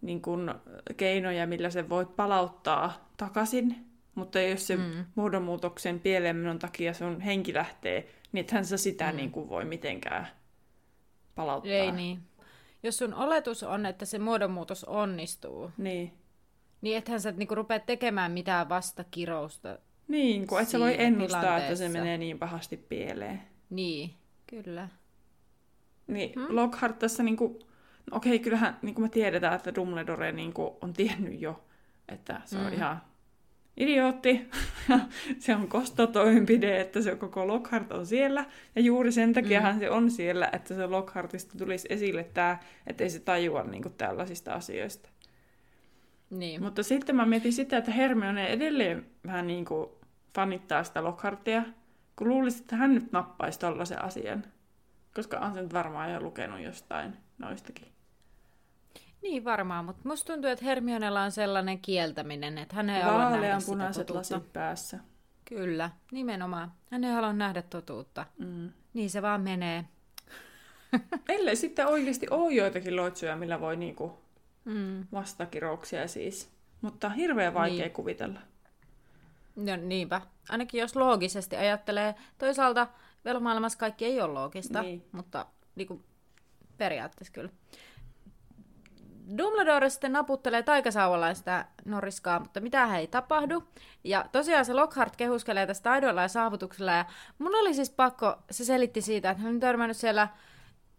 niin 0.00 0.22
kuin, 0.22 0.54
keinoja, 0.96 1.46
millä 1.46 1.70
se 1.70 1.88
voit 1.88 2.16
palauttaa 2.16 3.10
takaisin. 3.16 3.89
Mutta 4.20 4.40
jos 4.40 4.66
se 4.66 4.76
mm. 4.76 5.04
muodonmuutoksen 5.14 6.00
pieleen 6.00 6.58
takia 6.58 6.94
sun 6.94 7.20
henki 7.20 7.54
lähtee, 7.54 8.08
niin 8.32 8.40
ethän 8.40 8.64
sä 8.64 8.76
sitä 8.76 9.10
mm. 9.10 9.16
niin 9.16 9.30
kuin 9.30 9.48
voi 9.48 9.64
mitenkään 9.64 10.28
palauttaa. 11.34 11.72
Ei 11.72 11.92
niin 11.92 12.22
jos 12.82 12.96
sun 12.96 13.14
oletus 13.14 13.62
on, 13.62 13.86
että 13.86 14.04
se 14.04 14.18
muodonmuutos 14.18 14.84
onnistuu, 14.84 15.70
niin, 15.76 16.12
niin 16.80 16.96
ethän 16.96 17.20
sä 17.20 17.30
niinku 17.30 17.54
rupea 17.54 17.78
tekemään 17.78 18.32
mitään 18.32 18.68
vastakirousta. 18.68 19.78
Niin, 20.08 20.46
kun 20.46 20.60
et 20.60 20.68
sä 20.68 20.80
voi 20.80 20.94
ennustaa, 21.02 21.58
että 21.58 21.76
se 21.76 21.88
menee 21.88 22.18
niin 22.18 22.38
pahasti 22.38 22.76
pieleen. 22.76 23.42
Niin, 23.70 24.14
kyllä. 24.46 24.88
Niin, 26.06 26.32
hmm? 26.34 26.56
Lockhart 26.56 26.98
tässä 26.98 27.22
niinku, 27.22 27.58
no 28.10 28.16
okei, 28.16 28.38
kyllähän 28.38 28.78
niin 28.82 29.00
me 29.00 29.08
tiedetään, 29.08 29.54
että 29.54 29.74
Dumbledore 29.74 30.32
niinku 30.32 30.78
on 30.80 30.92
tiennyt 31.02 31.40
jo, 31.40 31.64
että 32.08 32.40
se 32.44 32.58
on 32.58 32.66
mm. 32.66 32.72
ihan 32.72 33.02
idiootti. 33.80 34.50
se 35.38 35.54
on 35.54 35.68
kostotoimenpide, 35.68 36.80
että 36.80 37.02
se 37.02 37.16
koko 37.16 37.46
Lockhart 37.46 37.92
on 37.92 38.06
siellä. 38.06 38.44
Ja 38.76 38.82
juuri 38.82 39.12
sen 39.12 39.32
takia 39.32 39.72
mm. 39.72 39.78
se 39.78 39.90
on 39.90 40.10
siellä, 40.10 40.50
että 40.52 40.74
se 40.74 40.86
Lockhartista 40.86 41.58
tulisi 41.58 41.88
esille 41.90 42.24
tämä, 42.24 42.58
että 42.86 43.04
ei 43.04 43.10
se 43.10 43.20
tajua 43.20 43.62
niin 43.62 43.82
kuin, 43.82 43.94
tällaisista 43.94 44.52
asioista. 44.52 45.08
Niin. 46.30 46.62
Mutta 46.62 46.82
sitten 46.82 47.16
mä 47.16 47.26
mietin 47.26 47.52
sitä, 47.52 47.78
että 47.78 47.90
Hermione 47.90 48.46
edelleen 48.46 49.06
vähän 49.26 49.46
niin 49.46 49.64
kuin 49.64 49.90
fanittaa 50.34 50.84
sitä 50.84 51.04
Lockhartia, 51.04 51.62
kun 52.16 52.28
luulisin, 52.28 52.60
että 52.60 52.76
hän 52.76 52.94
nyt 52.94 53.12
nappaisi 53.12 53.58
tollaisen 53.58 54.04
asian. 54.04 54.44
Koska 55.14 55.38
on 55.38 55.54
se 55.54 55.62
nyt 55.62 55.72
varmaan 55.74 56.12
jo 56.12 56.20
lukenut 56.20 56.60
jostain 56.60 57.12
noistakin. 57.38 57.99
Niin 59.22 59.44
varmaan, 59.44 59.84
mutta 59.84 60.08
musta 60.08 60.32
tuntuu, 60.32 60.50
että 60.50 60.64
Hermionella 60.64 61.22
on 61.22 61.32
sellainen 61.32 61.78
kieltäminen, 61.78 62.58
että 62.58 62.76
hän 62.76 62.90
ei 62.90 63.02
halua 63.02 63.30
nähdä 63.30 63.58
punaiset 63.66 64.10
lasit 64.10 64.52
päässä. 64.52 64.98
Kyllä, 65.44 65.90
nimenomaan. 66.12 66.72
Hän 66.90 67.04
ei 67.04 67.12
halua 67.12 67.32
nähdä 67.32 67.62
totuutta. 67.62 68.26
Mm. 68.38 68.72
Niin 68.94 69.10
se 69.10 69.22
vaan 69.22 69.40
menee. 69.40 69.84
Ellei 71.28 71.56
sitten 71.56 71.86
oikeasti 71.86 72.26
ole 72.30 72.52
joitakin 72.52 72.96
loitsuja, 72.96 73.36
millä 73.36 73.60
voi 73.60 73.76
niinku 73.76 74.18
mm. 74.64 75.06
vastakirouksia 75.12 76.08
siis. 76.08 76.50
Mutta 76.80 77.08
hirveän 77.08 77.54
vaikea 77.54 77.78
niin. 77.78 77.90
kuvitella. 77.90 78.40
No 79.56 79.76
niinpä. 79.76 80.20
Ainakin 80.48 80.80
jos 80.80 80.96
loogisesti 80.96 81.56
ajattelee. 81.56 82.14
Toisaalta 82.38 82.86
velomaailmassa 83.24 83.78
kaikki 83.78 84.04
ei 84.04 84.20
ole 84.20 84.32
loogista, 84.32 84.82
niin. 84.82 85.04
mutta 85.12 85.46
niinku, 85.74 86.02
periaatteessa 86.78 87.32
kyllä. 87.32 87.50
Dumbledore 89.38 89.90
sitten 89.90 90.12
naputtelee 90.12 90.62
taikasauvalla 90.62 91.34
sitä 91.34 91.66
Norriskaa, 91.84 92.40
mutta 92.40 92.60
mitä 92.60 92.96
ei 92.96 93.06
tapahdu. 93.06 93.64
Ja 94.04 94.24
tosiaan 94.32 94.64
se 94.64 94.74
Lockhart 94.74 95.16
kehuskelee 95.16 95.66
tästä 95.66 95.84
taidoilla 95.84 96.22
ja 96.22 96.28
saavutuksella. 96.28 96.92
Ja 96.92 97.04
mun 97.38 97.54
oli 97.54 97.74
siis 97.74 97.90
pakko, 97.90 98.36
se 98.50 98.64
selitti 98.64 99.02
siitä, 99.02 99.30
että 99.30 99.42
hän 99.42 99.54
on 99.54 99.60
törmännyt 99.60 99.96
siellä 99.96 100.28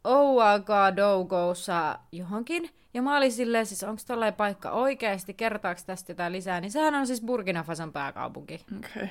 Ouagadougoussa 0.04 2.00
johonkin. 2.12 2.70
Ja 2.94 3.02
mä 3.02 3.18
olin 3.18 3.32
silleen, 3.32 3.66
siis 3.66 3.84
onko 3.84 4.02
tollainen 4.08 4.38
paikka 4.38 4.72
oikeasti, 4.72 5.34
kertaako 5.34 5.82
tästä 5.86 6.12
jotain 6.12 6.34
lisää, 6.34 6.62
niin 6.62 6.72
sehän 6.72 6.96
on 6.96 7.08
siis 7.08 7.22
Burkina 7.22 7.64
Fason 7.64 7.94
pääkaupunki. 7.94 8.66
Okei. 8.78 9.04
Okay. 9.04 9.08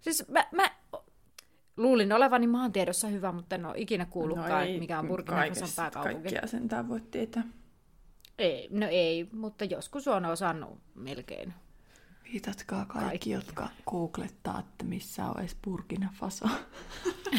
Siis 0.00 0.28
mä, 0.28 0.44
mä 0.52 0.70
luulin 1.76 2.12
olevani 2.12 2.46
maantiedossa 2.46 3.08
hyvä, 3.08 3.32
mutta 3.32 3.54
en 3.54 3.66
ole 3.66 3.74
ikinä 3.76 4.06
kuullutkaan, 4.06 4.50
no 4.50 4.60
ei, 4.60 4.80
mikä 4.80 4.98
on 4.98 5.08
Burkina 5.08 5.42
Fason 5.48 5.68
pääkaupunki. 5.76 6.22
Kaikkia 6.22 6.46
sentään 6.46 6.88
voit 6.88 7.10
tietää. 7.10 7.42
Ei, 8.38 8.68
no 8.70 8.86
ei, 8.90 9.28
mutta 9.32 9.64
joskus 9.64 10.08
on 10.08 10.24
osannut 10.24 10.78
melkein. 10.94 11.54
Viitatkaa 12.32 12.84
kaikki, 12.84 13.08
kaikki, 13.08 13.30
jotka 13.30 13.68
googlettaa, 13.90 14.60
että 14.60 14.84
missä 14.84 15.24
on 15.24 15.40
edes 15.40 15.56
Burkina 15.64 16.12
Faso. 16.14 16.48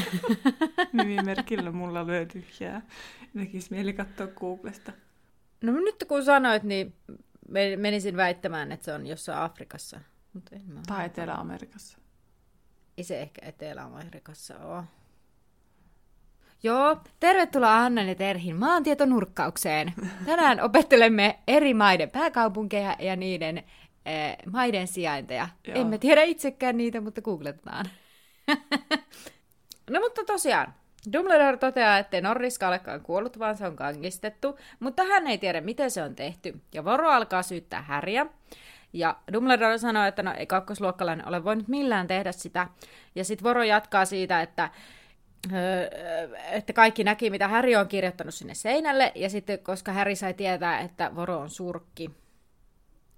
Nimimerkillä 0.94 1.72
mulla 1.72 2.08
löytyy 2.08 2.46
jää. 2.60 2.82
Tekisi 3.34 3.72
mieli 3.72 3.94
katsoa 3.94 4.28
Googlesta. 4.28 4.92
No 5.62 5.72
nyt 5.72 6.06
kun 6.08 6.26
sanoit, 6.26 6.64
niin 6.64 6.96
menisin 7.78 8.18
väittämään, 8.18 8.72
että 8.72 8.86
se 8.86 8.94
on 8.94 9.08
jossain 9.08 9.40
Afrikassa. 9.40 10.02
Mutta 10.34 10.56
en 10.56 10.62
mä 10.68 10.82
tai 10.88 11.06
Etelä-Amerikassa. 11.06 11.98
Ei 12.98 13.04
se 13.04 13.22
ehkä 13.22 13.42
Etelä-Amerikassa 13.46 14.60
ole. 14.60 14.84
Joo, 16.64 16.98
tervetuloa 17.20 17.78
Annan 17.78 18.08
ja 18.08 18.16
Terhin 18.16 18.56
maantietonurkkaukseen. 18.56 19.94
Tänään 20.26 20.62
opettelemme 20.62 21.40
eri 21.48 21.74
maiden 21.74 22.10
pääkaupunkeja 22.10 22.96
ja 23.00 23.16
niiden 23.16 23.58
eh, 24.06 24.38
maiden 24.52 24.88
sijainteja. 24.88 25.50
Joo. 25.68 25.78
Emme 25.78 25.98
tiedä 25.98 26.24
itsekään 26.24 26.78
niitä, 26.78 27.02
mutta 27.02 27.22
googletetaan. 27.22 27.86
no 29.92 30.00
mutta 30.00 30.24
tosiaan, 30.26 30.74
Dumbledore 31.14 31.58
toteaa, 31.58 31.98
että 31.98 32.22
Norriska 32.22 32.68
olekaan 32.68 33.02
kuollut, 33.02 33.40
vaan 33.40 33.58
se 33.58 33.68
on 33.68 33.76
kangistettu, 33.76 34.60
mutta 34.80 35.04
hän 35.04 35.28
ei 35.28 35.38
tiedä, 35.38 35.62
miten 35.62 35.92
se 35.92 36.04
on 36.04 36.16
tehty. 36.16 36.62
Ja 36.74 36.86
Voro 36.86 37.10
alkaa 37.10 37.44
syyttää 37.44 37.82
Häriä. 37.82 38.26
Ja 38.94 39.16
Dumbledore 39.34 39.78
sanoo, 39.78 40.06
että 40.06 40.24
no 40.24 40.34
ei 40.38 40.46
kakkosluokkalainen 40.46 41.28
ole 41.28 41.44
voinut 41.44 41.68
millään 41.68 42.08
tehdä 42.08 42.32
sitä. 42.32 42.68
Ja 43.16 43.24
sitten 43.24 43.44
Voro 43.44 43.64
jatkaa 43.64 44.06
siitä, 44.06 44.42
että 44.42 44.70
että 46.52 46.74
kaikki 46.74 47.04
näki, 47.04 47.30
mitä 47.30 47.48
Harry 47.48 47.76
on 47.76 47.88
kirjoittanut 47.88 48.34
sinne 48.34 48.54
seinälle, 48.54 49.12
ja 49.16 49.30
sitten 49.30 49.60
koska 49.60 49.94
Harry 49.94 50.16
sai 50.16 50.34
tietää, 50.34 50.80
että 50.80 51.16
Voro 51.16 51.40
on 51.40 51.50
surkki. 51.50 52.12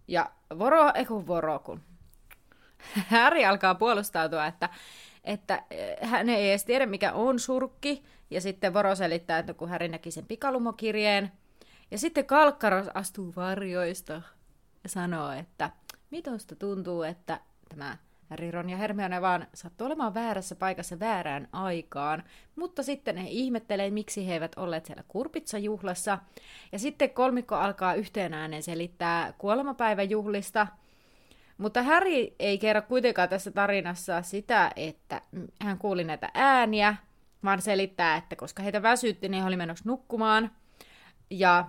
Ja 0.07 0.31
Voro, 0.59 0.91
ei 0.93 1.05
kun 1.05 1.27
Voro, 1.27 1.59
kun 1.59 1.81
Harry 3.07 3.45
alkaa 3.45 3.75
puolustautua, 3.75 4.45
että, 4.45 4.69
että 5.23 5.63
hän 6.01 6.29
ei 6.29 6.49
edes 6.49 6.65
tiedä, 6.65 6.85
mikä 6.85 7.13
on 7.13 7.39
surkki, 7.39 8.03
ja 8.29 8.41
sitten 8.41 8.73
Voro 8.73 8.95
selittää, 8.95 9.39
että 9.39 9.53
kun 9.53 9.69
Harry 9.69 9.87
näki 9.87 10.11
sen 10.11 10.25
pikalumokirjeen, 10.25 11.31
ja 11.91 11.97
sitten 11.97 12.25
Kalkkaros 12.25 12.87
astuu 12.93 13.33
varjoista 13.35 14.13
ja 14.83 14.89
sanoo, 14.89 15.31
että 15.31 15.69
mitosta 16.11 16.55
tuntuu, 16.55 17.03
että 17.03 17.39
tämä 17.69 17.97
Harry, 18.29 18.51
Ron 18.51 18.69
ja 18.69 18.77
Hermione 18.77 19.21
vaan 19.21 19.47
sattuu 19.53 19.87
olemaan 19.87 20.13
väärässä 20.13 20.55
paikassa 20.55 20.99
väärään 20.99 21.47
aikaan, 21.51 22.23
mutta 22.55 22.83
sitten 22.83 23.17
he 23.17 23.27
ihmettelee, 23.29 23.91
miksi 23.91 24.27
he 24.27 24.33
eivät 24.33 24.51
olleet 24.55 24.85
siellä 24.85 25.03
kurpitsajuhlassa. 25.07 26.17
Ja 26.71 26.79
sitten 26.79 27.09
kolmikko 27.09 27.55
alkaa 27.55 27.93
yhteen 27.93 28.33
ääneen 28.33 28.63
selittää 28.63 29.33
kuolemapäiväjuhlista, 29.37 30.67
mutta 31.57 31.83
Harry 31.83 32.27
ei 32.39 32.57
kerro 32.57 32.81
kuitenkaan 32.81 33.29
tässä 33.29 33.51
tarinassa 33.51 34.21
sitä, 34.21 34.71
että 34.75 35.21
hän 35.61 35.77
kuuli 35.77 36.03
näitä 36.03 36.29
ääniä, 36.33 36.95
vaan 37.43 37.61
selittää, 37.61 38.15
että 38.15 38.35
koska 38.35 38.63
heitä 38.63 38.81
väsytti, 38.81 39.29
niin 39.29 39.41
he 39.41 39.47
oli 39.47 39.57
menossa 39.57 39.89
nukkumaan. 39.89 40.51
Ja 41.29 41.65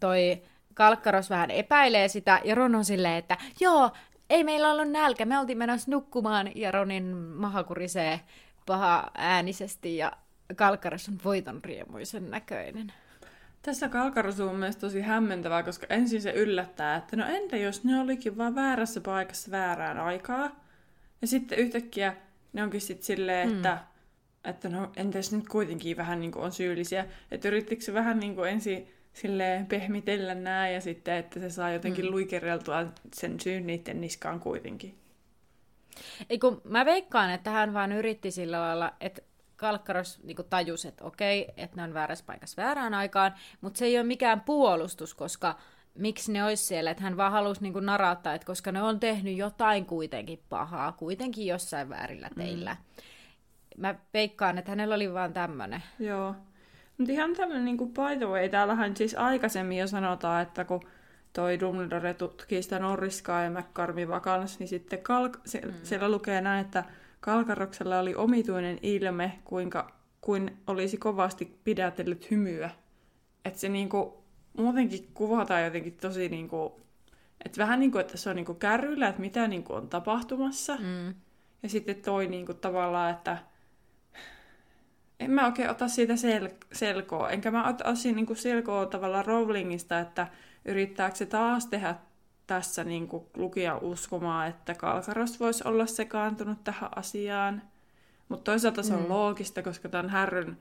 toi 0.00 0.42
Kalkkaros 0.74 1.30
vähän 1.30 1.50
epäilee 1.50 2.08
sitä, 2.08 2.40
ja 2.44 2.54
Ron 2.54 2.74
on 2.74 2.84
silleen, 2.84 3.14
että 3.14 3.36
joo, 3.60 3.90
ei 4.32 4.44
meillä 4.44 4.72
ollut 4.72 4.90
nälkä, 4.90 5.24
me 5.24 5.38
oltiin 5.38 5.58
menossa 5.58 5.90
nukkumaan, 5.90 6.50
ja 6.54 6.70
Ronin 6.70 7.16
maha 7.16 7.64
kurisee 7.64 8.20
paha 8.66 9.10
äänisesti, 9.14 9.96
ja 9.96 10.12
Kalkkaros 10.56 11.08
on 11.08 11.18
voiton 11.24 11.60
riemuisen 11.64 12.30
näköinen. 12.30 12.92
Tässä 13.62 13.88
Kalkaros 13.88 14.40
on 14.40 14.56
mielestäni 14.56 14.80
tosi 14.80 15.00
hämmentävää, 15.00 15.62
koska 15.62 15.86
ensin 15.90 16.22
se 16.22 16.30
yllättää, 16.30 16.96
että 16.96 17.16
no 17.16 17.26
entä 17.26 17.56
jos 17.56 17.84
ne 17.84 18.00
olikin 18.00 18.38
vaan 18.38 18.54
väärässä 18.54 19.00
paikassa 19.00 19.50
väärään 19.50 19.98
aikaa, 19.98 20.50
ja 21.20 21.26
sitten 21.26 21.58
yhtäkkiä 21.58 22.16
ne 22.52 22.62
onkin 22.62 22.80
sitten 22.80 23.06
silleen, 23.06 23.48
mm. 23.48 23.56
että, 23.56 23.78
että 24.44 24.68
no 24.68 24.92
entäs 24.96 25.32
nyt 25.32 25.48
kuitenkin 25.48 25.96
vähän 25.96 26.20
niin 26.20 26.32
kuin 26.32 26.44
on 26.44 26.52
syyllisiä, 26.52 27.06
että 27.30 27.48
yrittikö 27.48 27.82
se 27.82 27.94
vähän 27.94 28.20
niin 28.20 28.34
kuin 28.34 28.50
ensin 28.50 28.88
sille 29.12 29.66
pehmitellä 29.68 30.34
nää 30.34 30.70
ja 30.70 30.80
sitten, 30.80 31.14
että 31.14 31.40
se 31.40 31.50
saa 31.50 31.70
jotenkin 31.70 32.04
mm. 32.04 32.10
luikereltua 32.10 32.84
sen 33.14 33.40
syyn 33.40 33.66
niiden 33.66 34.00
niskaan 34.00 34.40
kuitenkin. 34.40 34.98
Ei 36.30 36.38
kun 36.38 36.60
mä 36.64 36.84
veikkaan, 36.84 37.30
että 37.30 37.50
hän 37.50 37.74
vaan 37.74 37.92
yritti 37.92 38.30
sillä 38.30 38.60
lailla, 38.60 38.92
että 39.00 39.22
Kalkkaros 39.56 40.20
niin 40.22 40.36
tajusi, 40.50 40.88
että 40.88 41.04
okei, 41.04 41.48
että 41.56 41.76
ne 41.76 41.82
on 41.82 41.94
väärässä 41.94 42.24
paikassa 42.26 42.62
väärään 42.62 42.94
aikaan, 42.94 43.34
mutta 43.60 43.78
se 43.78 43.84
ei 43.84 43.98
ole 43.98 44.06
mikään 44.06 44.40
puolustus, 44.40 45.14
koska 45.14 45.58
miksi 45.94 46.32
ne 46.32 46.44
olisi 46.44 46.64
siellä, 46.64 46.90
että 46.90 47.02
hän 47.02 47.16
vaan 47.16 47.32
halusi 47.32 47.62
niin 47.62 47.86
narauttaa, 47.86 48.34
että 48.34 48.46
koska 48.46 48.72
ne 48.72 48.82
on 48.82 49.00
tehnyt 49.00 49.36
jotain 49.36 49.86
kuitenkin 49.86 50.42
pahaa, 50.48 50.92
kuitenkin 50.92 51.46
jossain 51.46 51.88
väärillä 51.88 52.30
teillä. 52.36 52.74
Mm. 52.74 53.02
Mä 53.76 53.94
veikkaan, 54.14 54.58
että 54.58 54.70
hänellä 54.70 54.94
oli 54.94 55.14
vaan 55.14 55.32
tämmöinen. 55.32 55.82
Joo. 55.98 56.34
Mutta 57.02 57.12
ihan 57.12 57.34
tämmöinen 57.34 57.64
niin 57.64 57.78
by 57.78 58.16
the 58.18 58.26
way, 58.26 58.48
täällähän 58.48 58.96
siis 58.96 59.14
aikaisemmin 59.14 59.78
jo 59.78 59.86
sanotaan, 59.86 60.42
että 60.42 60.64
kun 60.64 60.80
toi 61.32 61.60
Dumbledore 61.60 62.14
tutkii 62.14 62.62
sitä 62.62 62.78
Norriskaa 62.78 63.42
ja 63.42 63.50
McCarmi 63.50 64.08
vakans, 64.08 64.58
niin 64.58 64.68
sitten 64.68 64.98
kalk- 64.98 65.40
se, 65.44 65.60
mm. 65.60 65.72
siellä 65.82 66.08
lukee 66.08 66.40
näin, 66.40 66.66
että 66.66 66.84
Kalkaroksella 67.20 67.98
oli 67.98 68.14
omituinen 68.14 68.78
ilme, 68.82 69.38
kuinka 69.44 69.92
kuin 70.20 70.56
olisi 70.66 70.96
kovasti 70.96 71.58
pidätellyt 71.64 72.30
hymyä. 72.30 72.70
Että 73.44 73.60
se 73.60 73.68
niinku, 73.68 74.24
muutenkin 74.58 75.08
kuvataan 75.14 75.64
jotenkin 75.64 75.96
tosi 76.00 76.28
niinku, 76.28 76.80
että 77.44 77.62
vähän 77.62 77.80
niin 77.80 77.92
kuin, 77.92 78.00
että 78.00 78.16
se 78.16 78.30
on 78.30 78.36
niinku 78.36 78.54
kärryillä, 78.54 79.08
että 79.08 79.20
mitä 79.20 79.48
niinku 79.48 79.72
on 79.72 79.88
tapahtumassa. 79.88 80.76
Mm. 80.76 81.14
Ja 81.62 81.68
sitten 81.68 81.96
toi 81.96 82.26
niinku 82.26 82.54
tavallaan, 82.54 83.10
että 83.10 83.38
en 85.24 85.30
mä 85.30 85.46
oikein 85.46 85.70
ota 85.70 85.88
siitä 85.88 86.12
sel- 86.12 86.66
selkoa. 86.72 87.30
Enkä 87.30 87.50
mä 87.50 87.68
ota 87.68 87.94
siinä 87.94 88.16
niinku 88.16 88.34
selkoa 88.34 88.86
tavallaan 88.86 89.26
Rowlingista, 89.26 90.00
että 90.00 90.26
yrittääkö 90.64 91.16
se 91.16 91.26
taas 91.26 91.66
tehdä 91.66 91.94
tässä 92.46 92.84
niinku 92.84 93.30
lukija 93.36 93.76
uskomaan, 93.76 94.48
että 94.48 94.74
Kalkaros 94.74 95.40
voisi 95.40 95.68
olla 95.68 95.86
sekaantunut 95.86 96.64
tähän 96.64 96.90
asiaan. 96.96 97.62
Mutta 98.28 98.50
toisaalta 98.50 98.82
se 98.82 98.94
on 98.94 99.02
mm. 99.02 99.08
loogista, 99.08 99.62
koska 99.62 99.88
tämä 99.88 100.02
on 100.02 100.10
härryn, 100.10 100.58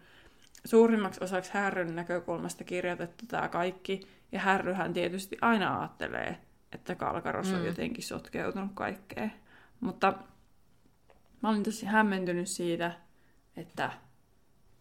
suurimmaksi 0.65 1.24
osaksi 1.24 1.52
härryn 1.54 1.95
näkökulmasta 1.95 2.63
kirjoitettu 2.63 3.26
tämä 3.28 3.50
kaikki. 3.50 4.02
Ja 4.32 4.39
härryhän 4.39 4.93
tietysti 4.93 5.38
aina 5.41 5.80
ajattelee, 5.80 6.38
että 6.71 6.95
Kalkaros 6.95 7.52
mm. 7.52 7.56
on 7.56 7.65
jotenkin 7.65 8.04
sotkeutunut 8.04 8.71
kaikkeen. 8.74 9.34
Mutta 9.80 10.13
mä 11.41 11.50
olin 11.50 11.63
tosi 11.63 11.86
hämmentynyt 11.86 12.47
siitä, 12.47 12.91
että 13.58 13.91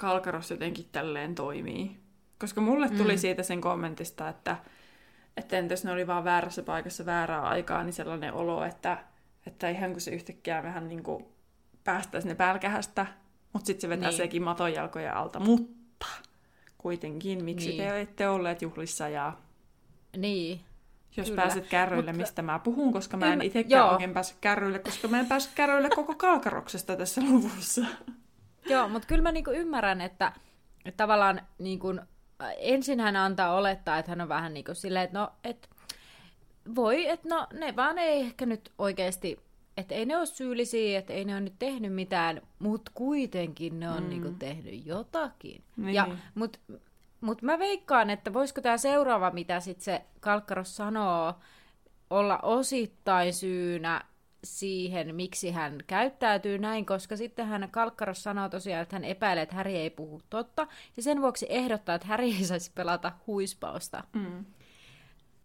Kalkaros 0.01 0.51
jotenkin 0.51 0.89
tälleen 0.93 1.35
toimii. 1.35 1.97
Koska 2.39 2.61
mulle 2.61 2.89
tuli 2.89 3.13
mm. 3.13 3.19
siitä 3.19 3.43
sen 3.43 3.61
kommentista, 3.61 4.29
että, 4.29 4.57
että 5.37 5.59
entäs 5.59 5.85
ne 5.85 5.93
oli 5.93 6.07
vaan 6.07 6.25
väärässä 6.25 6.63
paikassa 6.63 7.07
väärää 7.07 7.43
aikaa, 7.43 7.83
niin 7.85 7.93
sellainen 7.93 8.35
olo, 8.35 8.65
että, 8.65 9.05
että 9.47 9.69
ihan 9.69 9.93
kun 9.93 10.01
se 10.01 10.11
yhtäkkiä 10.11 10.63
vähän 10.63 10.89
niin 10.89 11.03
kuin 11.03 11.25
päästäisi 11.85 12.29
ne 12.29 12.35
pälkähästä, 12.35 13.07
mutta 13.53 13.67
sitten 13.67 13.81
se 13.81 13.89
vetää 13.89 14.09
niin. 14.09 14.17
sekin 14.17 14.43
matonjalkoja 14.43 15.19
alta. 15.19 15.41
Mutta 15.41 16.07
kuitenkin, 16.79 17.45
miksi 17.45 17.69
niin. 17.69 17.79
te 17.79 18.01
ette 18.01 18.29
olleet 18.29 18.63
juhlissa 18.63 19.09
ja... 19.09 19.33
Niin. 20.17 20.61
Jos 21.17 21.29
Kyllä. 21.29 21.43
pääset 21.43 21.67
kärryille, 21.67 22.13
mutta... 22.13 22.23
mistä 22.23 22.43
mä 22.43 22.59
puhun, 22.59 22.93
koska 22.93 23.17
mä 23.17 23.33
en 23.33 23.43
itsekään 23.43 23.91
oikein 23.91 24.13
pääse 24.13 24.35
kärryille, 24.41 24.79
koska 24.79 25.09
mä 25.09 25.21
en 25.21 25.27
päässyt 25.27 25.55
kärryille 25.55 25.89
koko 25.89 26.15
kalkaroksesta 26.15 26.97
tässä 26.97 27.21
luvussa. 27.21 27.85
Joo, 28.70 28.88
mutta 28.88 29.09
kyllä 29.09 29.23
mä 29.23 29.33
niinku 29.33 29.51
ymmärrän, 29.51 30.01
että, 30.01 30.33
että 30.85 30.96
tavallaan 30.96 31.40
niinku, 31.59 31.94
ensin 32.59 33.01
hän 33.01 33.16
antaa 33.16 33.55
olettaa, 33.55 33.99
että 33.99 34.12
hän 34.12 34.20
on 34.20 34.29
vähän 34.29 34.55
niin 34.55 34.64
kuin 34.64 34.77
silleen, 34.77 35.05
että 35.05 35.18
no, 35.18 35.33
et, 35.44 35.68
voi, 36.75 37.09
että 37.09 37.29
no 37.29 37.46
ne 37.53 37.77
vaan 37.77 37.99
ei 37.99 38.20
ehkä 38.20 38.46
nyt 38.46 38.73
oikeasti, 38.79 39.38
että 39.77 39.94
ei 39.94 40.07
ne 40.07 40.16
ole 40.16 40.27
syyllisiä, 40.27 40.99
että 40.99 41.12
ei 41.12 41.25
ne 41.25 41.33
ole 41.33 41.40
nyt 41.40 41.59
tehnyt 41.59 41.94
mitään, 41.94 42.42
mutta 42.59 42.90
kuitenkin 42.94 43.81
ne 43.81 43.90
on 43.90 44.03
mm. 44.03 44.09
niinku 44.09 44.31
tehnyt 44.38 44.87
jotakin. 44.87 45.64
Niin. 45.77 45.94
Ja, 45.94 46.09
mutta 46.35 46.59
mut 47.20 47.42
mä 47.42 47.59
veikkaan, 47.59 48.11
että 48.11 48.33
voisiko 48.33 48.61
tämä 48.61 48.79
seuraava, 48.79 49.31
mitä 49.31 49.61
sitten 49.61 49.85
se 49.85 50.05
Kalkkaros 50.20 50.77
sanoo, 50.77 51.35
olla 52.11 52.38
osittain 52.38 53.35
syynä 53.35 54.05
siihen, 54.44 55.14
miksi 55.14 55.50
hän 55.50 55.79
käyttäytyy 55.87 56.59
näin, 56.59 56.87
koska 56.87 57.16
sitten 57.16 57.46
hän 57.46 57.68
Kalkkaros 57.70 58.22
sanoo 58.22 58.48
tosiaan, 58.48 58.83
että 58.83 58.96
hän 58.96 59.05
epäilee, 59.05 59.42
että 59.42 59.57
Häri 59.57 59.76
ei 59.76 59.90
puhu 59.90 60.22
totta, 60.31 60.66
ja 60.96 61.03
sen 61.03 61.20
vuoksi 61.20 61.46
ehdottaa, 61.48 61.94
että 61.94 62.07
Häri 62.07 62.35
ei 62.35 62.44
saisi 62.44 62.70
pelata 62.74 63.12
huispausta. 63.26 64.05
Mm. 64.12 64.44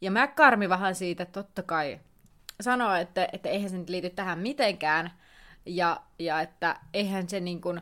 Ja 0.02 0.12
McCarmi 0.12 0.70
vähän 0.70 0.96
siitä 0.96 1.26
totta 1.26 1.64
kai 1.64 2.00
sanoo, 2.62 2.94
että, 2.94 3.28
että 3.34 3.50
eihän 3.50 3.70
se 3.70 3.78
nyt 3.78 3.90
liity 3.90 4.10
tähän 4.10 4.40
mitenkään, 4.40 5.12
ja, 5.66 6.02
ja 6.20 6.42
että 6.42 6.80
eihän 6.94 7.30
se 7.30 7.40
niin 7.40 7.62
kuin, 7.62 7.82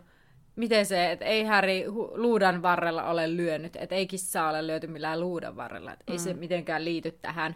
miten 0.55 0.85
se, 0.85 1.11
että 1.11 1.25
ei 1.25 1.43
Häri 1.43 1.85
luudan 2.13 2.61
varrella 2.61 3.03
ole 3.03 3.35
lyönyt, 3.37 3.75
että 3.75 3.95
ei 3.95 4.07
kissaa 4.07 4.49
ole 4.49 4.67
lyöty 4.67 4.87
millään 4.87 5.19
luudan 5.19 5.55
varrella, 5.55 5.93
että 5.93 6.03
mm. 6.07 6.11
ei 6.11 6.19
se 6.19 6.33
mm. 6.33 6.39
mitenkään 6.39 6.85
liity 6.85 7.11
tähän 7.11 7.55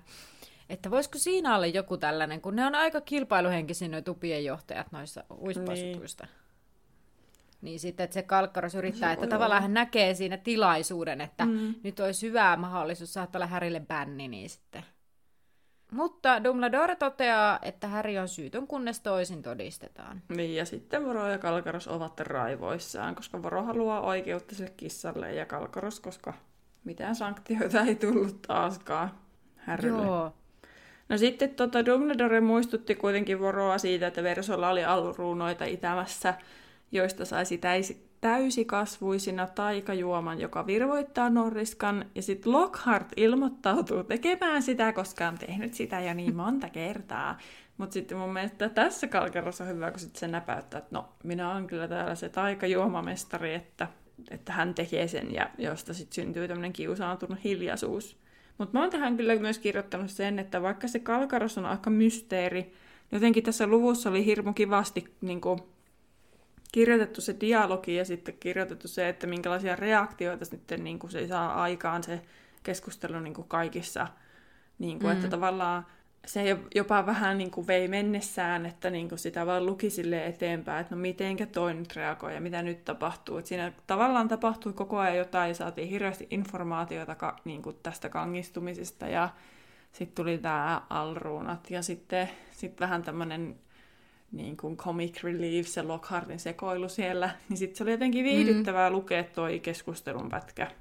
että 0.69 0.91
voisiko 0.91 1.17
siinä 1.17 1.55
olla 1.55 1.65
joku 1.65 1.97
tällainen, 1.97 2.41
kun 2.41 2.55
ne 2.55 2.65
on 2.65 2.75
aika 2.75 3.01
kilpailuhenkisiä 3.01 3.87
noin 3.87 4.03
tupien 4.03 4.45
johtajat 4.45 4.91
noissa 4.91 5.23
uispasutuista. 5.39 6.23
Niin. 6.25 6.35
niin 7.61 7.79
sitten, 7.79 8.03
että 8.03 8.13
se 8.13 8.23
Kalkkaros 8.23 8.75
yrittää, 8.75 9.11
että 9.11 9.27
tavallaan 9.27 9.61
hän 9.61 9.73
näkee 9.73 10.13
siinä 10.13 10.37
tilaisuuden, 10.37 11.21
että 11.21 11.45
mm. 11.45 11.75
nyt 11.83 11.99
olisi 11.99 12.27
hyvä 12.27 12.57
mahdollisuus 12.57 13.13
saattaa 13.13 13.39
olla 13.39 13.47
Härille 13.47 13.79
bänni, 13.79 14.27
niin 14.27 14.49
sitten. 14.49 14.83
Mutta 15.91 16.43
Dumbledore 16.43 16.95
toteaa, 16.95 17.59
että 17.61 17.87
Häri 17.87 18.19
on 18.19 18.27
syytön, 18.27 18.67
kunnes 18.67 18.99
toisin 18.99 19.41
todistetaan. 19.41 20.21
Niin, 20.29 20.55
ja 20.55 20.65
sitten 20.65 21.05
Voro 21.05 21.27
ja 21.27 21.37
Kalkaros 21.37 21.87
ovat 21.87 22.19
raivoissaan, 22.19 23.15
koska 23.15 23.43
Voro 23.43 23.63
haluaa 23.63 24.01
oikeutta 24.01 24.55
sille 24.55 24.73
kissalle 24.77 25.33
ja 25.33 25.45
Kalkaros, 25.45 25.99
koska 25.99 26.33
mitään 26.83 27.15
sanktioita 27.15 27.81
ei 27.81 27.95
tullut 27.95 28.41
taaskaan 28.41 29.11
Härrylle. 29.55 30.03
Joo. 30.03 30.33
No 31.09 31.17
sitten 31.17 31.49
tota, 31.49 31.85
Dumbledore 31.85 32.41
muistutti 32.41 32.95
kuitenkin 32.95 33.39
Voroa 33.39 33.77
siitä, 33.77 34.07
että 34.07 34.23
Versolla 34.23 34.69
oli 34.69 34.85
alruunoita 34.85 35.65
itämässä, 35.65 36.33
joista 36.91 37.25
saisi 37.25 37.57
täysi, 37.57 38.07
täysikasvuisina 38.21 39.47
taikajuoman, 39.47 40.41
joka 40.41 40.67
virvoittaa 40.67 41.29
Norriskan, 41.29 42.05
ja 42.15 42.21
sitten 42.21 42.51
Lockhart 42.51 43.07
ilmoittautuu 43.17 44.03
tekemään 44.03 44.63
sitä, 44.63 44.93
koska 44.93 45.27
on 45.27 45.37
tehnyt 45.37 45.73
sitä 45.73 45.99
jo 45.99 46.13
niin 46.13 46.35
monta 46.35 46.69
kertaa. 46.69 47.37
Mutta 47.77 47.93
sitten 47.93 48.17
mun 48.17 48.33
mielestä 48.33 48.69
tässä 48.69 49.07
kalkerossa 49.07 49.63
on 49.63 49.69
hyvä, 49.69 49.91
kun 49.91 49.99
sit 49.99 50.15
se 50.15 50.27
näpäyttää, 50.27 50.77
että 50.77 50.95
no, 50.95 51.09
minä 51.23 51.51
olen 51.51 51.67
kyllä 51.67 51.87
täällä 51.87 52.15
se 52.15 52.29
taikajuomamestari, 52.29 53.53
että, 53.53 53.87
että 54.31 54.53
hän 54.53 54.73
tekee 54.73 55.07
sen, 55.07 55.33
ja 55.33 55.49
josta 55.57 55.93
sitten 55.93 56.15
syntyy 56.15 56.47
tämmöinen 56.47 56.73
kiusaantunut 56.73 57.43
hiljaisuus. 57.43 58.17
Mutta 58.57 58.77
mä 58.77 58.81
oon 58.81 58.89
tähän 58.89 59.17
kyllä 59.17 59.35
myös 59.35 59.59
kirjoittanut 59.59 60.11
sen, 60.11 60.39
että 60.39 60.61
vaikka 60.61 60.87
se 60.87 60.99
kalkaros 60.99 61.57
on 61.57 61.65
aika 61.65 61.89
mysteeri, 61.89 62.73
jotenkin 63.11 63.43
tässä 63.43 63.67
luvussa 63.67 64.09
oli 64.09 64.25
hirmu 64.25 64.53
kivasti 64.53 65.15
niin 65.21 65.41
kuin, 65.41 65.59
kirjoitettu 66.71 67.21
se 67.21 67.35
dialogi 67.41 67.95
ja 67.95 68.05
sitten 68.05 68.37
kirjoitettu 68.39 68.87
se, 68.87 69.09
että 69.09 69.27
minkälaisia 69.27 69.75
reaktioita 69.75 70.45
sitten 70.45 70.83
niin 70.83 70.99
kuin 70.99 71.11
se 71.11 71.27
saa 71.27 71.61
aikaan 71.61 72.03
se 72.03 72.21
keskustelu 72.63 73.19
niin 73.19 73.33
kuin 73.33 73.47
kaikissa. 73.47 74.07
Niin 74.79 74.99
kuin, 74.99 75.11
mm. 75.11 75.15
Että 75.15 75.27
tavallaan 75.27 75.85
se 76.25 76.57
jopa 76.75 77.05
vähän 77.05 77.37
niin 77.37 77.51
kuin 77.51 77.67
vei 77.67 77.87
mennessään, 77.87 78.65
että 78.65 78.89
niin 78.89 79.09
kuin 79.09 79.19
sitä 79.19 79.45
vaan 79.45 79.65
luki 79.65 79.89
sille 79.89 80.25
eteenpäin, 80.25 80.81
että 80.81 80.95
no 80.95 81.01
mitenkä 81.01 81.45
toi 81.45 81.73
nyt 81.73 81.95
reagoi 81.95 82.33
ja 82.33 82.41
mitä 82.41 82.61
nyt 82.61 82.85
tapahtuu. 82.85 83.37
Että 83.37 83.49
siinä 83.49 83.71
tavallaan 83.87 84.27
tapahtui 84.27 84.73
koko 84.73 84.97
ajan 84.97 85.17
jotain 85.17 85.47
ja 85.47 85.55
saatiin 85.55 85.89
hirveästi 85.89 86.27
informaatiota 86.29 87.15
ka, 87.15 87.35
niin 87.45 87.61
kuin 87.61 87.75
tästä 87.83 88.09
kangistumisesta 88.09 89.07
ja 89.07 89.29
sitten 89.91 90.15
tuli 90.15 90.37
tämä 90.37 90.81
alruunat 90.89 91.71
ja 91.71 91.81
sitten 91.81 92.29
sit 92.51 92.79
vähän 92.79 93.03
tämmöinen 93.03 93.55
niin 94.31 94.57
kuin 94.57 94.77
comic 94.77 95.23
relief, 95.23 95.67
se 95.67 95.81
Lockhartin 95.81 96.39
sekoilu 96.39 96.89
siellä, 96.89 97.29
niin 97.49 97.57
sitten 97.57 97.77
se 97.77 97.83
oli 97.83 97.91
jotenkin 97.91 98.25
viihdyttävää 98.25 98.89
mm. 98.89 98.95
lukea 98.95 99.23
toi 99.23 99.59
keskustelun 99.59 100.29
pätkä. 100.29 100.71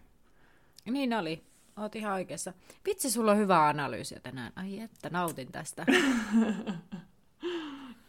Niin 0.91 1.15
oli. 1.15 1.43
Oot 1.77 1.97
ihan 1.97 2.15
oikeassa. 2.15 2.53
Vitsi, 2.87 3.11
sulla 3.11 3.33
on 3.33 3.39
hyvä 3.39 3.69
analyysi 3.69 4.15
tänään. 4.23 4.53
Ai 4.57 4.81
että, 4.81 5.11
nautin 5.11 5.53
tästä. 5.53 5.87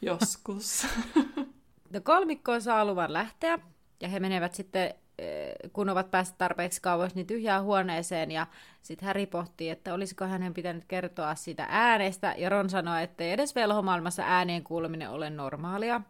Joskus. 0.02 0.88
no 1.94 2.02
kolmikko 2.04 2.60
saa 2.60 2.86
luvan 2.86 3.14
lähteä, 3.14 3.60
ja 4.02 4.08
he 4.08 4.20
menevät 4.20 4.56
sitten, 4.56 4.94
eh, 5.18 5.54
kun 5.74 5.90
ovat 5.90 6.12
päässeet 6.12 6.38
tarpeeksi 6.38 6.82
kauas, 6.82 7.16
niin 7.16 7.28
tyhjään 7.28 7.64
huoneeseen, 7.64 8.32
ja 8.32 8.48
sitten 8.82 9.08
Harry 9.08 9.26
pohtii, 9.26 9.70
että 9.70 9.94
olisiko 9.94 10.26
hänen 10.26 10.54
pitänyt 10.54 10.86
kertoa 10.88 11.36
siitä 11.36 11.68
äänestä, 11.70 12.36
ja 12.38 12.50
Ron 12.50 12.70
sanoi, 12.70 13.04
että 13.04 13.24
ei 13.24 13.32
edes 13.32 13.56
velhomaailmassa 13.56 14.24
ääneen 14.26 14.64
kuuleminen 14.64 15.10
ole 15.10 15.30
normaalia. 15.30 16.02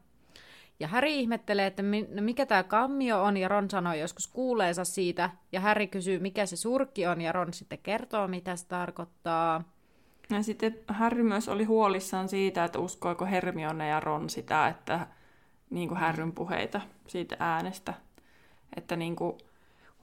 Ja 0.79 0.87
Häri 0.87 1.19
ihmettelee, 1.19 1.67
että 1.67 1.83
no 1.83 2.21
mikä 2.21 2.45
tämä 2.45 2.63
kammio 2.63 3.23
on, 3.23 3.37
ja 3.37 3.47
Ron 3.47 3.69
sanoo 3.69 3.93
joskus 3.93 4.27
kuuleensa 4.27 4.85
siitä, 4.85 5.29
ja 5.51 5.59
Häri 5.59 5.87
kysyy, 5.87 6.19
mikä 6.19 6.45
se 6.45 6.55
surkki 6.55 7.07
on, 7.07 7.21
ja 7.21 7.31
Ron 7.31 7.53
sitten 7.53 7.79
kertoo, 7.83 8.27
mitä 8.27 8.55
se 8.55 8.67
tarkoittaa. 8.67 9.63
Ja 10.29 10.43
sitten 10.43 10.79
Harry 10.87 11.23
myös 11.23 11.49
oli 11.49 11.63
huolissaan 11.63 12.29
siitä, 12.29 12.63
että 12.63 12.79
uskoiko 12.79 13.25
Hermione 13.25 13.87
ja 13.87 13.99
Ron 13.99 14.29
sitä, 14.29 14.67
että 14.67 15.07
niin 15.69 15.89
kuin 15.89 15.99
Harryn 15.99 16.31
puheita 16.31 16.81
siitä 17.07 17.35
äänestä. 17.39 17.93
Että 18.75 18.95
niin 18.95 19.15
kuin 19.15 19.37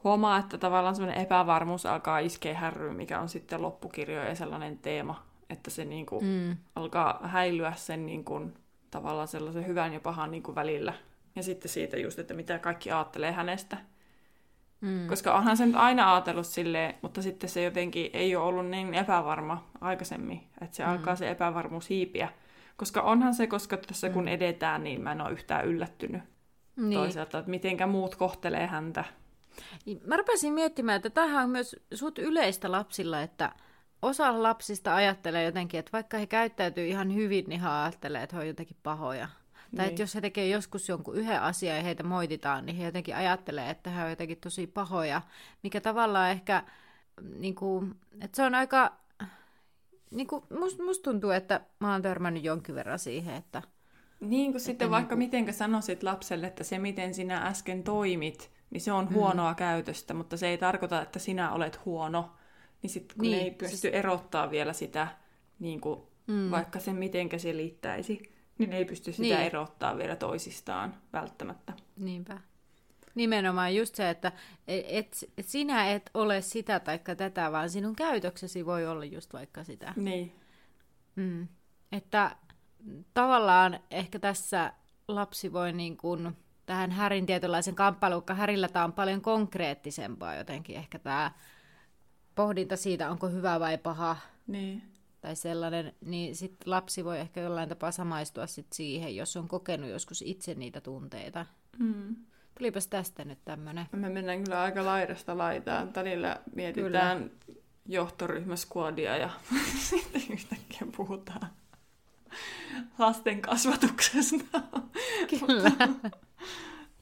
huomaa, 0.04 0.38
että 0.38 0.58
tavallaan 0.58 0.94
sellainen 0.94 1.22
epävarmuus 1.22 1.86
alkaa 1.86 2.18
iskeä 2.18 2.58
Harryyn, 2.58 2.96
mikä 2.96 3.20
on 3.20 3.28
sitten 3.28 3.62
loppukirjojen 3.62 4.36
sellainen 4.36 4.78
teema, 4.78 5.22
että 5.50 5.70
se 5.70 5.84
niin 5.84 6.06
kuin 6.06 6.24
mm. 6.24 6.56
alkaa 6.76 7.20
häilyä 7.22 7.72
sen 7.76 8.06
niin 8.06 8.24
kuin 8.24 8.54
tavallaan 8.94 9.28
sellaisen 9.28 9.66
hyvän 9.66 9.92
ja 9.92 10.00
pahan 10.00 10.30
niin 10.30 10.42
kuin 10.42 10.54
välillä. 10.54 10.92
Ja 11.36 11.42
sitten 11.42 11.68
siitä 11.68 11.96
just, 11.96 12.18
että 12.18 12.34
mitä 12.34 12.58
kaikki 12.58 12.90
ajattelee 12.90 13.32
hänestä. 13.32 13.76
Mm. 14.80 15.06
Koska 15.08 15.34
onhan 15.34 15.56
se 15.56 15.66
nyt 15.66 15.76
aina 15.76 16.14
ajatellut 16.14 16.46
silleen, 16.46 16.94
mutta 17.02 17.22
sitten 17.22 17.50
se 17.50 17.62
jotenkin 17.62 18.10
ei 18.12 18.36
ole 18.36 18.44
ollut 18.44 18.66
niin 18.66 18.94
epävarma 18.94 19.70
aikaisemmin, 19.80 20.40
että 20.60 20.76
se 20.76 20.84
mm. 20.84 20.90
alkaa 20.90 21.16
se 21.16 21.30
epävarmuus 21.30 21.88
hiipiä. 21.88 22.28
Koska 22.76 23.02
onhan 23.02 23.34
se, 23.34 23.46
koska 23.46 23.76
tässä 23.76 24.10
kun 24.10 24.24
mm. 24.24 24.28
edetään, 24.28 24.84
niin 24.84 25.00
mä 25.00 25.12
en 25.12 25.20
ole 25.20 25.32
yhtään 25.32 25.64
yllättynyt 25.64 26.22
niin. 26.76 26.98
toisaalta, 26.98 27.38
että 27.38 27.50
mitenkä 27.50 27.86
muut 27.86 28.14
kohtelee 28.14 28.66
häntä. 28.66 29.04
Niin, 29.86 30.00
mä 30.06 30.16
rupesin 30.16 30.52
miettimään, 30.52 30.96
että 30.96 31.10
tämähän 31.10 31.44
on 31.44 31.50
myös 31.50 31.76
sut 31.94 32.18
yleistä 32.18 32.72
lapsilla, 32.72 33.20
että 33.20 33.52
osa 34.04 34.42
lapsista 34.42 34.94
ajattelee 34.94 35.44
jotenkin, 35.44 35.80
että 35.80 35.92
vaikka 35.92 36.18
he 36.18 36.26
käyttäytyy 36.26 36.86
ihan 36.86 37.14
hyvin, 37.14 37.44
niin 37.48 37.60
he 37.60 37.68
ajattelee, 37.68 38.22
että 38.22 38.36
he 38.36 38.42
on 38.42 38.48
jotenkin 38.48 38.76
pahoja. 38.82 39.26
Niin. 39.26 39.76
Tai 39.76 39.86
että 39.86 39.90
niin. 39.90 40.02
jos 40.02 40.14
he 40.14 40.20
tekee 40.20 40.48
joskus 40.48 40.88
jonkun 40.88 41.16
yhden 41.16 41.42
asian 41.42 41.76
ja 41.76 41.82
heitä 41.82 42.02
moititaan, 42.02 42.66
niin 42.66 42.76
he 42.76 42.84
jotenkin 42.84 43.16
ajattelee, 43.16 43.70
että 43.70 43.90
he 43.90 44.04
on 44.04 44.10
jotenkin 44.10 44.38
tosi 44.40 44.66
pahoja, 44.66 45.22
mikä 45.62 45.80
tavallaan 45.80 46.30
ehkä, 46.30 46.64
niin 47.38 47.54
kuin, 47.54 47.94
että 48.20 48.36
se 48.36 48.42
on 48.42 48.54
aika, 48.54 48.92
niin 50.10 50.26
kuin, 50.26 50.44
must, 50.58 50.78
musta 50.78 51.10
tuntuu, 51.10 51.30
että 51.30 51.60
mä 51.80 51.92
oon 51.92 52.02
törmännyt 52.02 52.44
jonkin 52.44 52.74
verran 52.74 52.98
siihen, 52.98 53.34
että... 53.34 53.62
Niin 54.20 54.52
kuin 54.52 54.60
sitten 54.60 54.90
vaikka 54.90 55.16
niin 55.16 55.30
kuin... 55.30 55.40
miten 55.40 55.54
sanoisit 55.54 56.02
lapselle, 56.02 56.46
että 56.46 56.64
se 56.64 56.78
miten 56.78 57.14
sinä 57.14 57.46
äsken 57.46 57.82
toimit, 57.82 58.50
niin 58.70 58.80
se 58.80 58.92
on 58.92 59.04
mm. 59.04 59.14
huonoa 59.14 59.50
mm. 59.50 59.56
käytöstä, 59.56 60.14
mutta 60.14 60.36
se 60.36 60.48
ei 60.48 60.58
tarkoita, 60.58 61.02
että 61.02 61.18
sinä 61.18 61.52
olet 61.52 61.84
huono 61.84 62.30
niin 62.84 62.90
sitten 62.90 63.16
kun 63.16 63.22
niin, 63.22 63.42
ei 63.42 63.50
pysty 63.50 63.76
siis... 63.76 63.94
erottaa 63.94 64.50
vielä 64.50 64.72
sitä, 64.72 65.08
niin 65.58 65.80
kuin, 65.80 66.00
mm. 66.26 66.50
vaikka 66.50 66.80
sen 66.80 66.96
mitenkä 66.96 67.38
se 67.38 67.56
liittäisi, 67.56 68.32
niin 68.58 68.72
ei 68.72 68.84
pysty 68.84 69.12
sitä 69.12 69.22
niin. 69.22 69.46
erottaa 69.46 69.96
vielä 69.96 70.16
toisistaan 70.16 70.94
välttämättä. 71.12 71.72
Niinpä. 71.96 72.40
Nimenomaan 73.14 73.76
just 73.76 73.94
se, 73.94 74.10
että 74.10 74.32
et, 74.68 75.24
et 75.38 75.46
sinä 75.46 75.90
et 75.90 76.10
ole 76.14 76.42
sitä 76.42 76.80
tai 76.80 77.00
tätä, 77.16 77.52
vaan 77.52 77.70
sinun 77.70 77.96
käytöksesi 77.96 78.66
voi 78.66 78.86
olla 78.86 79.04
just 79.04 79.32
vaikka 79.32 79.64
sitä. 79.64 79.92
Niin. 79.96 80.32
Mm. 81.16 81.48
Että 81.92 82.36
tavallaan 83.14 83.80
ehkä 83.90 84.18
tässä 84.18 84.72
lapsi 85.08 85.52
voi 85.52 85.72
niin 85.72 85.96
kuin 85.96 86.36
tähän 86.66 86.90
Härin 86.90 87.26
tietynlaisen 87.26 87.74
kamppailuun, 87.74 88.24
Härillä 88.32 88.68
tämä 88.68 88.84
on 88.84 88.92
paljon 88.92 89.20
konkreettisempaa 89.20 90.34
jotenkin 90.34 90.76
ehkä 90.76 90.98
tämä 90.98 91.32
pohdinta 92.34 92.76
siitä, 92.76 93.10
onko 93.10 93.28
hyvä 93.28 93.60
vai 93.60 93.78
paha. 93.78 94.16
Niin. 94.46 94.82
Tai 95.20 95.36
sellainen, 95.36 95.92
niin 96.00 96.36
sitten 96.36 96.70
lapsi 96.70 97.04
voi 97.04 97.18
ehkä 97.18 97.40
jollain 97.40 97.68
tapaa 97.68 97.92
samaistua 97.92 98.46
sit 98.46 98.72
siihen, 98.72 99.16
jos 99.16 99.36
on 99.36 99.48
kokenut 99.48 99.90
joskus 99.90 100.22
itse 100.26 100.54
niitä 100.54 100.80
tunteita. 100.80 101.46
Mm. 101.78 102.16
Tulipas 102.58 102.86
tästä 102.86 103.24
nyt 103.24 103.38
tämmöinen. 103.44 103.86
Me 103.92 104.08
mennään 104.08 104.44
kyllä 104.44 104.62
aika 104.62 104.84
laidasta 104.84 105.38
laitaan. 105.38 105.94
Välillä 105.94 106.40
mietitään 106.54 107.18
kyllä. 107.18 107.60
johtoryhmäskuodia 107.86 109.16
ja 109.16 109.30
sitten 109.90 110.22
yhtäkkiä 110.30 110.86
puhutaan 110.96 111.50
lasten 112.98 113.40
kasvatuksesta. 113.40 114.62
Kyllä. 115.30 115.70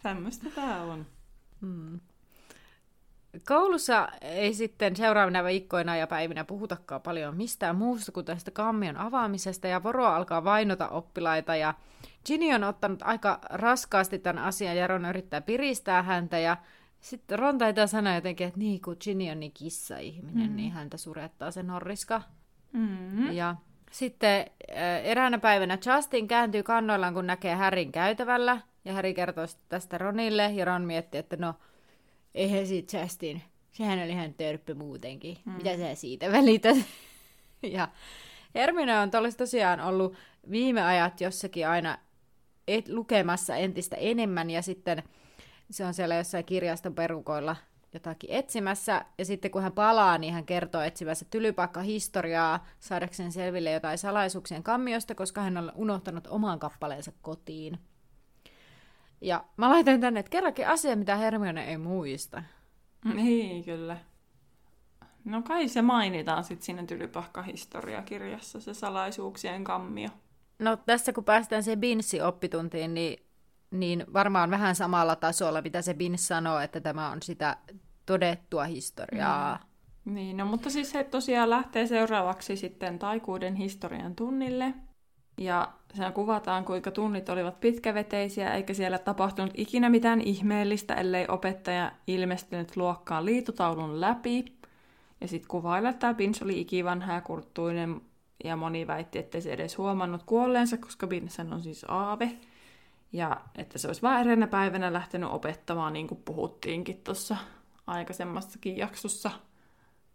Tämmöistä 0.02 0.50
tämä 0.50 0.82
on. 0.82 1.06
Mm. 1.60 2.00
Koulussa 3.48 4.08
ei 4.20 4.54
sitten 4.54 4.96
seuraavina 4.96 5.44
viikkoina 5.44 5.96
ja 5.96 6.06
päivinä 6.06 6.44
puhutakaan 6.44 7.00
paljon 7.00 7.36
mistään 7.36 7.76
muusta 7.76 8.12
kuin 8.12 8.26
tästä 8.26 8.50
kammion 8.50 8.96
avaamisesta, 8.96 9.68
ja 9.68 9.82
Voro 9.82 10.06
alkaa 10.06 10.44
vainota 10.44 10.88
oppilaita, 10.88 11.56
ja 11.56 11.74
Ginny 12.26 12.54
on 12.54 12.64
ottanut 12.64 13.02
aika 13.02 13.38
raskaasti 13.50 14.18
tämän 14.18 14.44
asian, 14.44 14.76
ja 14.76 14.86
Ron 14.86 15.04
yrittää 15.04 15.40
piristää 15.40 16.02
häntä, 16.02 16.38
ja 16.38 16.56
sitten 17.00 17.38
Ron 17.38 17.58
taitaa 17.58 17.86
sanoa 17.86 18.14
jotenkin, 18.14 18.46
että 18.46 18.58
niin 18.58 18.80
kuin 18.80 18.96
Ginny 19.04 19.30
on 19.30 19.40
niin 19.40 19.52
kissa-ihminen, 19.52 20.50
mm. 20.50 20.56
niin 20.56 20.72
häntä 20.72 20.96
surettaa 20.96 21.50
se 21.50 21.62
norriska. 21.62 22.22
Mm-hmm. 22.72 23.32
Ja 23.32 23.56
sitten 23.90 24.46
eräänä 25.04 25.38
päivänä 25.38 25.78
Justin 25.86 26.28
kääntyy 26.28 26.62
kannoillaan, 26.62 27.14
kun 27.14 27.26
näkee 27.26 27.54
Härin 27.54 27.92
käytävällä, 27.92 28.60
ja 28.84 28.92
Häri 28.92 29.14
kertoo 29.14 29.44
tästä 29.68 29.98
Ronille, 29.98 30.50
ja 30.50 30.64
Ron 30.64 30.82
miettii, 30.82 31.18
että 31.18 31.36
no, 31.36 31.54
eihän 32.34 32.66
siitä 32.66 32.98
Justin, 32.98 33.42
sehän 33.72 33.98
oli 33.98 34.10
ihan 34.10 34.34
törppö 34.34 34.74
muutenkin. 34.74 35.38
Mm. 35.44 35.52
Mitä 35.52 35.76
sä 35.76 35.94
siitä 35.94 36.32
välität? 36.32 36.76
ja 37.62 37.88
Hermione 38.54 38.98
on 38.98 39.10
tosiaan 39.36 39.80
ollut 39.80 40.14
viime 40.50 40.82
ajat 40.82 41.20
jossakin 41.20 41.68
aina 41.68 41.98
et, 42.68 42.88
lukemassa 42.88 43.56
entistä 43.56 43.96
enemmän 43.96 44.50
ja 44.50 44.62
sitten 44.62 45.02
se 45.70 45.84
on 45.84 45.94
siellä 45.94 46.14
jossain 46.14 46.44
kirjaston 46.44 46.94
perukoilla 46.94 47.56
jotakin 47.94 48.30
etsimässä. 48.30 49.04
Ja 49.18 49.24
sitten 49.24 49.50
kun 49.50 49.62
hän 49.62 49.72
palaa, 49.72 50.18
niin 50.18 50.34
hän 50.34 50.46
kertoo 50.46 50.80
etsivässä 50.80 51.26
tylypakka-historiaa 51.30 52.66
saadakseen 52.80 53.32
selville 53.32 53.70
jotain 53.70 53.98
salaisuuksien 53.98 54.62
kammiosta, 54.62 55.14
koska 55.14 55.40
hän 55.40 55.56
on 55.56 55.72
unohtanut 55.74 56.26
oman 56.26 56.58
kappaleensa 56.58 57.12
kotiin. 57.22 57.78
Ja 59.22 59.44
mä 59.56 59.68
laitan 59.68 60.00
tänne, 60.00 60.20
että 60.20 60.30
kerrankin 60.30 60.68
asia, 60.68 60.96
mitä 60.96 61.16
Hermione 61.16 61.64
ei 61.64 61.78
muista. 61.78 62.42
Niin, 63.14 63.64
kyllä. 63.64 63.96
No 65.24 65.42
kai 65.42 65.68
se 65.68 65.82
mainitaan 65.82 66.44
sitten 66.44 66.66
siinä 66.66 66.82
Tylypahka-historiakirjassa, 66.86 68.60
se 68.60 68.74
salaisuuksien 68.74 69.64
kammio. 69.64 70.08
No 70.58 70.76
tässä 70.76 71.12
kun 71.12 71.24
päästään 71.24 71.62
se 71.62 71.76
Binssi-oppituntiin, 71.76 72.94
niin 72.94 73.18
niin 73.72 74.04
varmaan 74.12 74.50
vähän 74.50 74.74
samalla 74.74 75.16
tasolla, 75.16 75.62
mitä 75.62 75.82
se 75.82 75.94
Bin 75.94 76.18
sanoo, 76.18 76.58
että 76.58 76.80
tämä 76.80 77.10
on 77.10 77.22
sitä 77.22 77.56
todettua 78.06 78.64
historiaa. 78.64 79.58
Mm. 80.04 80.14
Niin, 80.14 80.36
no 80.36 80.46
mutta 80.46 80.70
siis 80.70 80.94
he 80.94 81.04
tosiaan 81.04 81.50
lähtee 81.50 81.86
seuraavaksi 81.86 82.56
sitten 82.56 82.98
taikuuden 82.98 83.54
historian 83.54 84.14
tunnille. 84.14 84.74
Ja 85.42 85.72
siinä 85.94 86.12
kuvataan, 86.12 86.64
kuinka 86.64 86.90
tunnit 86.90 87.28
olivat 87.28 87.60
pitkäveteisiä, 87.60 88.54
eikä 88.54 88.74
siellä 88.74 88.98
tapahtunut 88.98 89.52
ikinä 89.56 89.90
mitään 89.90 90.20
ihmeellistä, 90.20 90.94
ellei 90.94 91.26
opettaja 91.28 91.92
ilmestynyt 92.06 92.76
luokkaan 92.76 93.24
liitotaulun 93.24 94.00
läpi. 94.00 94.44
Ja 95.20 95.28
sitten 95.28 95.48
kuvailla, 95.48 95.88
että 95.88 96.14
Bins 96.14 96.42
oli 96.42 96.60
ikivanha 96.60 97.12
ja 97.12 97.20
kurttuinen, 97.20 98.00
ja 98.44 98.56
moni 98.56 98.86
väitti, 98.86 99.18
ettei 99.18 99.42
se 99.42 99.52
edes 99.52 99.78
huomannut 99.78 100.22
kuolleensa, 100.22 100.76
koska 100.76 101.06
Binsen 101.06 101.52
on 101.52 101.62
siis 101.62 101.84
aave. 101.88 102.38
Ja 103.12 103.40
että 103.58 103.78
se 103.78 103.86
olisi 103.86 104.02
vain 104.02 104.20
eräänä 104.20 104.46
päivänä 104.46 104.92
lähtenyt 104.92 105.30
opettamaan, 105.32 105.92
niin 105.92 106.08
kuin 106.08 106.22
puhuttiinkin 106.24 107.00
tuossa 107.04 107.36
aikaisemmassakin 107.86 108.76
jaksossa 108.76 109.30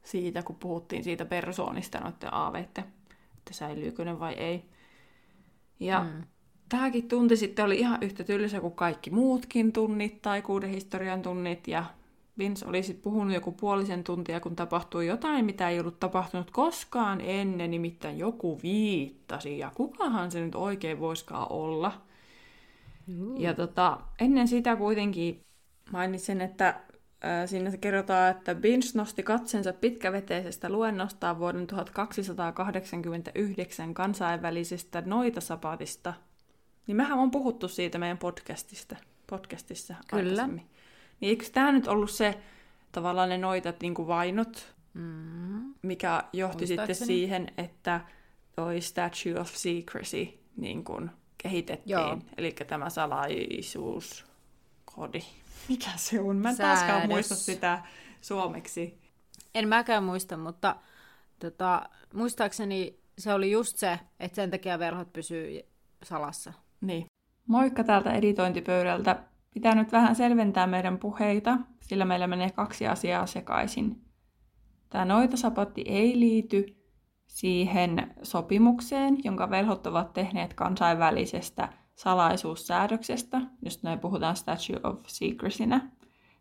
siitä, 0.03 0.43
kun 0.43 0.55
puhuttiin 0.55 1.03
siitä 1.03 1.25
persoonista 1.25 1.99
noiden 1.99 2.33
aaveiden, 2.33 2.83
että 3.37 3.53
säilyykö 3.53 4.05
ne 4.05 4.19
vai 4.19 4.33
ei. 4.33 4.69
Ja 5.79 6.03
mm. 6.03 6.23
tämäkin 6.69 7.07
tunti 7.07 7.37
sitten 7.37 7.65
oli 7.65 7.79
ihan 7.79 7.97
yhtä 8.01 8.23
tylsä 8.23 8.59
kuin 8.59 8.75
kaikki 8.75 9.09
muutkin 9.09 9.73
tunnit 9.73 10.21
tai 10.21 10.41
kuuden 10.41 10.69
historian 10.69 11.21
tunnit. 11.21 11.67
Ja 11.67 11.85
Vince 12.37 12.65
oli 12.65 12.83
sitten 12.83 13.03
puhunut 13.03 13.33
joku 13.33 13.51
puolisen 13.51 14.03
tuntia, 14.03 14.39
kun 14.39 14.55
tapahtui 14.55 15.07
jotain, 15.07 15.45
mitä 15.45 15.69
ei 15.69 15.79
ollut 15.79 15.99
tapahtunut 15.99 16.51
koskaan 16.51 17.21
ennen, 17.21 17.71
nimittäin 17.71 18.17
joku 18.17 18.59
viittasi. 18.63 19.59
Ja 19.59 19.71
kukahan 19.75 20.31
se 20.31 20.41
nyt 20.45 20.55
oikein 20.55 20.99
voiskaan 20.99 21.51
olla? 21.51 22.01
Mm. 23.07 23.37
Ja 23.37 23.53
tota, 23.53 23.99
ennen 24.19 24.47
sitä 24.47 24.75
kuitenkin 24.75 25.41
mainitsin, 25.91 26.41
että 26.41 26.79
Siinä 27.45 27.71
se 27.71 27.77
kerrotaan, 27.77 28.31
että 28.31 28.55
Binge 28.55 28.87
nosti 28.93 29.23
katsensa 29.23 29.73
pitkäveteisestä 29.73 30.69
luennostaan 30.69 31.39
vuoden 31.39 31.67
1289 31.67 33.93
kansainvälisestä 33.93 35.03
noitasapatista. 35.05 36.13
Niin 36.87 36.97
mehän 36.97 37.19
on 37.19 37.31
puhuttu 37.31 37.67
siitä 37.67 37.97
meidän 37.97 38.17
podcastista, 38.17 38.95
podcastissa 39.27 39.95
Kyllä. 40.07 40.23
aikaisemmin. 40.23 40.69
Niin 41.19 41.29
eikö 41.29 41.45
tämä 41.53 41.71
nyt 41.71 41.87
ollut 41.87 42.11
se 42.11 42.39
tavallaan 42.91 43.29
ne 43.29 43.37
noitat 43.37 43.81
niin 43.81 43.93
kuin 43.93 44.07
vainot, 44.07 44.75
mm. 44.93 45.73
mikä 45.81 46.23
johti 46.33 46.67
sitten 46.67 46.95
siihen, 46.95 47.47
että 47.57 48.01
toi 48.55 48.81
Statue 48.81 49.39
of 49.39 49.53
Secrecy 49.53 50.27
niin 50.57 50.83
kuin 50.83 51.09
kehitettiin. 51.37 52.23
Eli 52.37 52.55
tämä 52.67 52.89
salaisuuskodi 52.89 55.21
mikä 55.69 55.89
se 55.95 56.21
on? 56.21 56.35
Mä 56.35 56.49
en 56.49 56.55
Säädös. 56.55 56.79
taaskaan 56.79 57.09
muista 57.09 57.35
sitä 57.35 57.83
suomeksi. 58.21 59.01
En 59.55 59.67
mäkään 59.67 60.03
muista, 60.03 60.37
mutta 60.37 60.75
tota, 61.39 61.89
muistaakseni 62.13 62.99
se 63.17 63.33
oli 63.33 63.51
just 63.51 63.77
se, 63.77 63.99
että 64.19 64.35
sen 64.35 64.51
takia 64.51 64.79
verhot 64.79 65.13
pysyy 65.13 65.61
salassa. 66.03 66.53
Niin. 66.81 67.05
Moikka 67.47 67.83
täältä 67.83 68.13
editointipöydältä. 68.13 69.23
Pitää 69.53 69.75
nyt 69.75 69.91
vähän 69.91 70.15
selventää 70.15 70.67
meidän 70.67 70.97
puheita, 70.97 71.57
sillä 71.81 72.05
meillä 72.05 72.27
menee 72.27 72.49
kaksi 72.49 72.87
asiaa 72.87 73.25
sekaisin. 73.25 74.01
Tämä 74.89 75.05
noitasapatti 75.05 75.83
ei 75.87 76.19
liity 76.19 76.65
siihen 77.27 78.13
sopimukseen, 78.23 79.17
jonka 79.23 79.49
velhot 79.49 79.87
ovat 79.87 80.13
tehneet 80.13 80.53
kansainvälisestä 80.53 81.69
salaisuussäädöksestä, 81.97 83.41
josta 83.61 83.89
me 83.89 83.97
puhutaan 83.97 84.35
Statue 84.35 84.79
of 84.83 84.99
Secrecynä, 85.07 85.89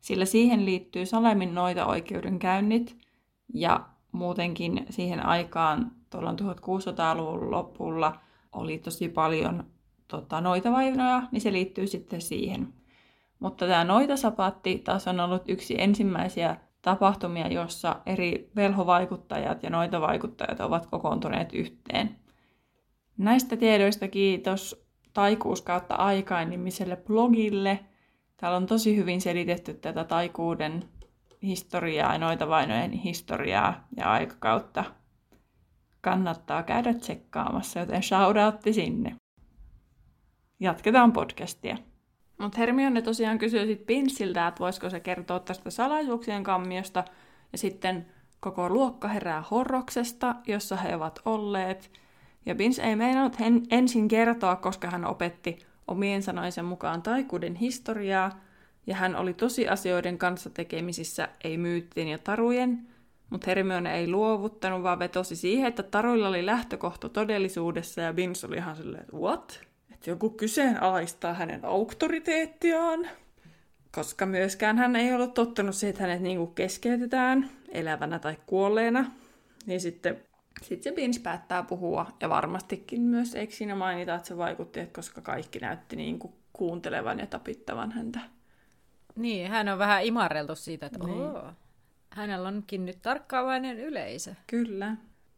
sillä 0.00 0.24
siihen 0.24 0.64
liittyy 0.64 1.06
Salemin 1.06 1.54
noita 1.54 1.86
oikeudenkäynnit 1.86 2.96
ja 3.54 3.88
muutenkin 4.12 4.86
siihen 4.90 5.26
aikaan 5.26 5.92
tuolla 6.10 6.32
1600-luvun 6.32 7.50
lopulla 7.50 8.20
oli 8.52 8.78
tosi 8.78 9.08
paljon 9.08 9.64
tota, 10.08 10.40
noita 10.40 10.72
vainoja, 10.72 11.22
niin 11.32 11.40
se 11.40 11.52
liittyy 11.52 11.86
sitten 11.86 12.20
siihen. 12.20 12.74
Mutta 13.38 13.66
tämä 13.66 13.84
noitasapatti 13.84 14.78
taas 14.78 15.08
on 15.08 15.20
ollut 15.20 15.42
yksi 15.48 15.74
ensimmäisiä 15.78 16.56
tapahtumia, 16.82 17.48
jossa 17.48 18.00
eri 18.06 18.50
velhovaikuttajat 18.56 19.62
ja 19.62 19.70
noitavaikuttajat 19.70 20.60
ovat 20.60 20.86
kokoontuneet 20.86 21.52
yhteen. 21.52 22.16
Näistä 23.18 23.56
tiedoista 23.56 24.08
kiitos 24.08 24.85
taikuus 25.16 25.62
kautta 25.62 25.94
aikaan 25.94 26.50
nimiselle 26.50 26.96
blogille. 26.96 27.80
Täällä 28.36 28.56
on 28.56 28.66
tosi 28.66 28.96
hyvin 28.96 29.20
selitetty 29.20 29.74
tätä 29.74 30.04
taikuuden 30.04 30.84
historiaa 31.42 32.12
ja 32.12 32.18
noita 32.18 32.48
vainojen 32.48 32.92
historiaa 32.92 33.86
ja 33.96 34.12
aikakautta. 34.12 34.84
Kannattaa 36.00 36.62
käydä 36.62 36.94
tsekkaamassa, 36.94 37.80
joten 37.80 38.02
shoutoutti 38.02 38.72
sinne. 38.72 39.16
Jatketaan 40.60 41.12
podcastia. 41.12 41.76
Mutta 42.38 42.58
Hermione 42.58 43.02
tosiaan 43.02 43.38
kysyi 43.38 43.66
sitten 43.66 43.86
Pinsiltä, 43.86 44.46
että 44.46 44.60
voisiko 44.60 44.90
se 44.90 45.00
kertoa 45.00 45.40
tästä 45.40 45.70
salaisuuksien 45.70 46.44
kammiosta, 46.44 47.04
ja 47.52 47.58
sitten 47.58 48.06
koko 48.40 48.68
luokka 48.68 49.08
herää 49.08 49.44
horroksesta, 49.50 50.34
jossa 50.46 50.76
he 50.76 50.96
ovat 50.96 51.20
olleet– 51.24 51.90
ja 52.46 52.58
Vince 52.58 52.82
ei 52.82 52.96
meinannut 52.96 53.36
ensin 53.70 54.08
kertoa, 54.08 54.56
koska 54.56 54.90
hän 54.90 55.04
opetti 55.04 55.58
omien 55.88 56.22
sanoisen 56.22 56.64
mukaan 56.64 57.02
taikuuden 57.02 57.54
historiaa, 57.54 58.40
ja 58.86 58.94
hän 58.94 59.16
oli 59.16 59.34
tosiasioiden 59.34 60.18
kanssa 60.18 60.50
tekemisissä, 60.50 61.28
ei 61.44 61.58
myyttien 61.58 62.08
ja 62.08 62.18
tarujen, 62.18 62.86
mutta 63.30 63.44
Hermione 63.46 63.94
ei 63.98 64.08
luovuttanut, 64.08 64.82
vaan 64.82 64.98
vetosi 64.98 65.36
siihen, 65.36 65.68
että 65.68 65.82
taruilla 65.82 66.28
oli 66.28 66.46
lähtökohta 66.46 67.08
todellisuudessa, 67.08 68.00
ja 68.00 68.16
Vince 68.16 68.46
oli 68.46 68.56
ihan 68.56 68.76
silleen, 68.76 69.04
what? 69.14 69.60
Että 69.94 70.10
joku 70.10 70.30
kyseenalaistaa 70.30 71.34
hänen 71.34 71.64
auktoriteettiaan. 71.64 73.08
Koska 73.92 74.26
myöskään 74.26 74.78
hän 74.78 74.96
ei 74.96 75.14
ollut 75.14 75.34
tottunut 75.34 75.74
siihen, 75.74 75.90
että 75.90 76.02
hänet 76.02 76.20
niinku 76.20 76.46
keskeytetään 76.46 77.50
elävänä 77.68 78.18
tai 78.18 78.36
kuolleena. 78.46 79.10
Niin 79.66 79.80
sitten 79.80 80.25
sitten 80.62 80.92
se 80.92 80.96
Binge 80.96 81.18
päättää 81.22 81.62
puhua, 81.62 82.06
ja 82.20 82.28
varmastikin 82.28 83.00
myös, 83.00 83.34
eikö 83.34 83.54
siinä 83.54 83.74
mainita, 83.74 84.14
että 84.14 84.28
se 84.28 84.36
vaikutti, 84.36 84.80
että 84.80 84.94
koska 84.94 85.20
kaikki 85.20 85.58
näytti 85.58 85.96
niin 85.96 86.18
kuin 86.18 86.34
kuuntelevan 86.52 87.18
ja 87.18 87.26
tapittavan 87.26 87.92
häntä. 87.92 88.20
Niin, 89.16 89.50
hän 89.50 89.68
on 89.68 89.78
vähän 89.78 90.04
imarreltu 90.04 90.54
siitä, 90.54 90.86
että 90.86 90.98
niin. 90.98 91.20
Oo, 91.20 91.52
hänellä 92.10 92.48
onkin 92.48 92.86
nyt 92.86 92.98
tarkkaavainen 93.02 93.78
yleisö. 93.78 94.34
Kyllä. 94.46 94.96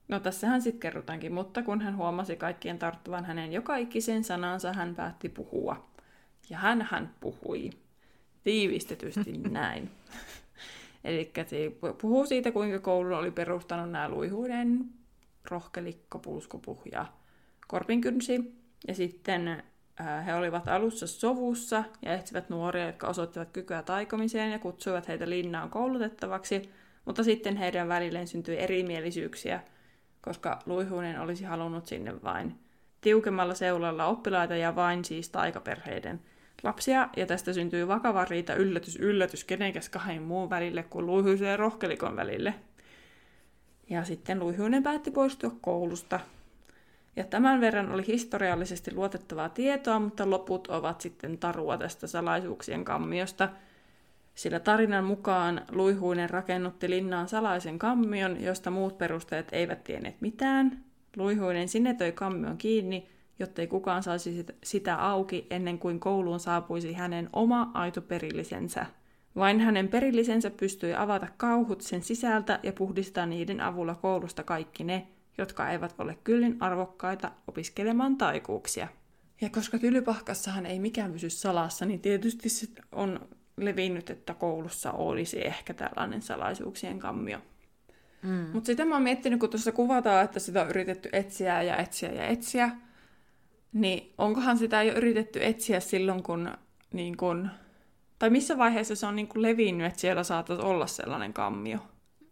No 0.09 0.21
tässähän 0.21 0.63
sitten 0.63 0.81
kerrotaankin, 0.81 1.33
mutta 1.33 1.63
kun 1.63 1.81
hän 1.81 1.97
huomasi 1.97 2.37
kaikkien 2.37 2.79
tarttuvan 2.79 3.25
hänen 3.25 3.53
joka 3.53 3.77
ikisen 3.77 4.25
sanansa, 4.25 4.73
hän 4.73 4.95
päätti 4.95 5.29
puhua. 5.29 5.89
Ja 6.51 6.59
hän 6.59 6.89
hän 6.91 7.15
puhui. 7.21 7.71
Tiivistetysti 8.45 9.33
näin. 9.51 9.91
Eli 11.05 11.33
puhuu 12.01 12.27
siitä, 12.27 12.53
kuinka 12.53 12.79
koulu 12.79 13.15
oli 13.15 13.31
perustanut 13.31 13.91
nämä 13.91 14.09
luihuuden 14.09 14.98
rohkelikko, 15.51 16.19
pulskopuh 16.19 16.83
ja 16.93 17.07
korpinkynsi. 17.67 18.55
Ja 18.89 18.95
sitten 18.95 19.49
äh, 19.49 20.27
he 20.27 20.35
olivat 20.35 20.69
alussa 20.69 21.07
sovussa 21.07 21.85
ja 22.03 22.15
etsivät 22.15 22.49
nuoria, 22.49 22.87
jotka 22.87 23.09
osoittivat 23.09 23.51
kykyä 23.53 23.83
taikomiseen 23.83 24.53
ja 24.53 24.59
kutsuivat 24.59 25.09
heitä 25.09 25.31
linnaan 25.31 25.71
koulutettavaksi, 25.71 26.71
mutta 27.05 27.25
sitten 27.25 27.57
heidän 27.57 27.89
välilleen 27.89 28.29
syntyi 28.29 28.59
erimielisyyksiä, 28.59 29.61
koska 30.21 30.59
Luihuinen 30.67 31.21
olisi 31.21 31.45
halunnut 31.45 31.87
sinne 31.87 32.23
vain 32.23 32.59
tiukemmalla 33.01 33.55
seulalla 33.55 34.07
oppilaita 34.07 34.57
ja 34.57 34.77
vain 34.77 35.05
siis 35.05 35.29
taikaperheiden 35.29 36.21
lapsia, 36.63 37.09
ja 37.17 37.27
tästä 37.27 37.53
syntyi 37.53 37.89
vakava 37.89 38.25
riita 38.25 38.55
yllätys 38.55 38.97
yllätys 38.97 39.45
kenenkäs 39.45 39.89
kahden 39.89 40.23
muun 40.23 40.51
välille 40.51 40.83
kuin 40.83 41.07
Luihuisen 41.07 41.49
ja 41.49 41.57
Rohkelikon 41.57 42.17
välille– 42.17 42.55
ja 43.91 44.05
sitten 44.05 44.39
Luihuinen 44.39 44.83
päätti 44.83 45.11
poistua 45.11 45.57
koulusta. 45.61 46.21
Ja 47.17 47.25
tämän 47.25 47.61
verran 47.61 47.93
oli 47.93 48.07
historiallisesti 48.07 48.95
luotettavaa 48.95 49.49
tietoa, 49.49 49.99
mutta 49.99 50.31
loput 50.31 50.67
ovat 50.67 51.01
sitten 51.01 51.39
tarua 51.39 51.79
tästä 51.79 52.07
salaisuuksien 52.07 52.85
kammiosta. 52.85 53.49
Sillä 54.35 54.61
tarinan 54.61 55.05
mukaan 55.05 55.61
Luihuinen 55.71 56.31
rakennutti 56.31 56.91
linnaan 56.91 57.29
salaisen 57.29 57.79
kammion, 57.79 58.43
josta 58.43 58.71
muut 58.71 58.99
perusteet 58.99 59.49
eivät 59.53 59.85
tienneet 59.85 60.21
mitään. 60.21 60.85
Luihuinen 61.17 61.69
sinetöi 61.69 62.13
kammion 62.13 62.59
kiinni, 62.59 63.09
jottei 63.39 63.67
kukaan 63.67 64.03
saisi 64.03 64.47
sitä 64.65 64.95
auki 64.95 65.47
ennen 65.51 65.79
kuin 65.79 66.01
kouluun 66.01 66.41
saapuisi 66.41 66.93
hänen 66.93 67.31
oma 67.33 67.71
aito 67.75 68.03
perillisensä– 68.03 68.87
vain 69.39 69.61
hänen 69.61 69.89
perillisensä 69.89 70.51
pystyi 70.51 70.95
avata 70.95 71.27
kauhut 71.37 71.81
sen 71.81 72.03
sisältä 72.03 72.61
ja 72.63 72.73
puhdistaa 72.73 73.27
niiden 73.27 73.61
avulla 73.61 73.95
koulusta 73.95 74.43
kaikki 74.43 74.85
ne, 74.85 75.07
jotka 75.39 75.71
eivät 75.71 75.95
ole 75.99 76.19
kyllin 76.25 76.57
arvokkaita 76.61 77.31
opiskelemaan 77.47 78.17
taikuuksia. 78.17 78.89
Ja 79.41 79.51
koska 79.51 79.79
tylypahkassahan 79.79 80.67
ei 80.67 80.79
mikään 80.79 81.13
pysy 81.13 81.31
salassa, 81.31 81.85
niin 81.85 82.01
tietysti 82.01 82.49
se 82.49 82.67
on 82.93 83.29
levinnyt, 83.57 84.11
että 84.11 84.35
koulussa 84.35 84.93
olisi 84.93 85.47
ehkä 85.47 85.75
tällainen 85.75 86.23
salaisuuksien 86.23 86.99
kammio. 86.99 87.39
Mm. 88.23 88.47
Mutta 88.53 88.67
sitä 88.67 88.85
mä 88.85 88.95
oon 88.95 89.03
miettinyt, 89.03 89.41
kun 89.41 89.51
tuossa 89.51 89.73
kuvataan, 89.73 90.25
että 90.25 90.41
sitä 90.41 90.63
on 90.63 90.71
yritetty 90.71 91.09
etsiä 91.13 91.63
ja 91.63 91.77
etsiä 91.77 92.13
ja 92.13 92.27
etsiä, 92.27 92.71
niin 93.73 94.13
onkohan 94.19 94.59
sitä 94.59 94.83
jo 94.83 94.95
yritetty 94.95 95.45
etsiä 95.45 95.81
silloin, 95.81 96.23
kun, 96.23 96.51
niin 96.93 97.17
kun 97.17 97.51
tai 98.19 98.31
missä 98.31 98.59
vaiheessa 98.59 98.97
se 98.97 99.07
on 99.07 99.17
niin 99.17 99.29
kun 99.29 99.43
levinnyt, 99.43 99.87
että 99.87 100.01
siellä 100.01 100.23
saattaisi 100.23 100.63
olla 100.63 100.87
sellainen 100.87 101.33
kammio? 101.33 101.79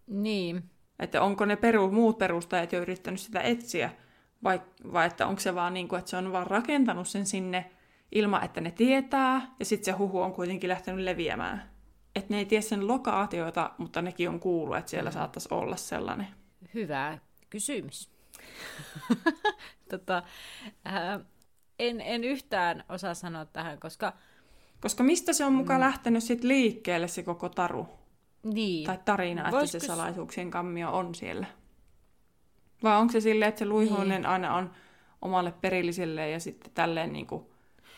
Niin. 0.07 0.71
Että 0.99 1.23
onko 1.23 1.45
ne 1.45 1.57
peru, 1.57 1.91
muut 1.91 2.19
perustajat 2.19 2.73
jo 2.73 2.81
yrittänyt 2.81 3.21
sitä 3.21 3.41
etsiä, 3.41 3.91
vai, 4.45 4.61
vai 4.93 5.07
että 5.07 5.27
onko 5.27 5.41
se 5.41 5.55
vaan 5.55 5.75
niin 5.75 5.89
kuin, 5.89 5.99
että 5.99 6.11
se 6.11 6.17
on 6.17 6.33
vaan 6.33 6.47
rakentanut 6.47 7.09
sen 7.09 7.27
sinne 7.27 7.71
ilman, 8.13 8.45
että 8.45 8.61
ne 8.61 8.71
tietää, 8.71 9.55
ja 9.59 9.65
sitten 9.65 9.85
se 9.85 9.99
huhu 9.99 10.21
on 10.21 10.33
kuitenkin 10.33 10.69
lähtenyt 10.69 11.05
leviämään. 11.05 11.71
Että 12.15 12.35
ne 12.35 12.39
ei 12.39 12.47
tiedä 12.47 12.63
sen 12.63 12.89
lokaatiota, 12.89 13.71
mutta 13.79 14.03
nekin 14.03 14.29
on 14.29 14.41
kuullut, 14.41 14.77
että 14.77 14.91
siellä 14.91 15.11
mm. 15.11 15.15
saattaisi 15.15 15.49
olla 15.51 15.77
sellainen. 15.77 16.27
Hyvä 16.75 17.19
kysymys. 17.51 18.11
tota, 19.91 20.23
äh, 20.87 21.21
en, 21.79 22.01
en 22.01 22.25
yhtään 22.25 22.85
osaa 22.89 23.15
sanoa 23.15 23.45
tähän, 23.45 23.81
koska... 23.81 24.13
Koska 24.81 25.03
mistä 25.03 25.33
se 25.33 25.45
on 25.45 25.53
mukaan 25.53 25.81
mm. 25.81 25.85
lähtenyt 25.87 26.23
sit 26.23 26.45
liikkeelle 26.45 27.09
se 27.09 27.23
koko 27.23 27.49
taru? 27.49 27.89
Niin. 28.43 28.87
Tai 28.87 28.99
tarina, 29.05 29.43
Voisiko... 29.43 29.59
että 29.59 29.79
se 29.79 29.87
salaisuuksien 29.87 30.51
kammio 30.51 30.91
on 30.97 31.15
siellä? 31.15 31.47
Vai 32.83 32.97
onko 32.97 33.13
se 33.13 33.21
silleen, 33.21 33.49
että 33.49 33.59
se 33.59 33.65
luihuinen 33.67 34.09
niin. 34.09 34.27
aina 34.27 34.55
on 34.55 34.71
omalle 35.23 35.53
perilliselle 35.61 36.31
ja 36.31 36.41
sitten 36.41 36.71
tälleen 36.75 37.13
niin 37.13 37.27
kuin 37.27 37.45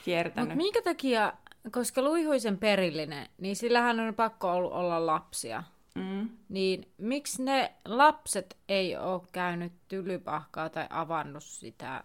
kiertänyt? 0.04 0.48
Mutta 0.48 0.56
minkä 0.56 0.82
takia, 0.82 1.32
koska 1.70 2.02
luihuisen 2.02 2.58
perillinen, 2.58 3.26
niin 3.38 3.56
sillähän 3.56 4.00
on 4.00 4.14
pakko 4.14 4.52
ollut 4.52 4.72
olla 4.72 5.06
lapsia. 5.06 5.62
Mm. 5.94 6.28
Niin 6.48 6.88
miksi 6.98 7.42
ne 7.42 7.72
lapset 7.84 8.56
ei 8.68 8.96
ole 8.96 9.22
käynyt 9.32 9.72
tylypahkaa 9.88 10.68
tai 10.68 10.86
avannut 10.90 11.44
sitä 11.44 12.04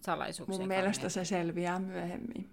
salaisuuksien 0.00 0.60
Mun 0.60 0.68
mielestä 0.68 1.08
se 1.08 1.24
selviää 1.24 1.78
myöhemmin. 1.78 2.50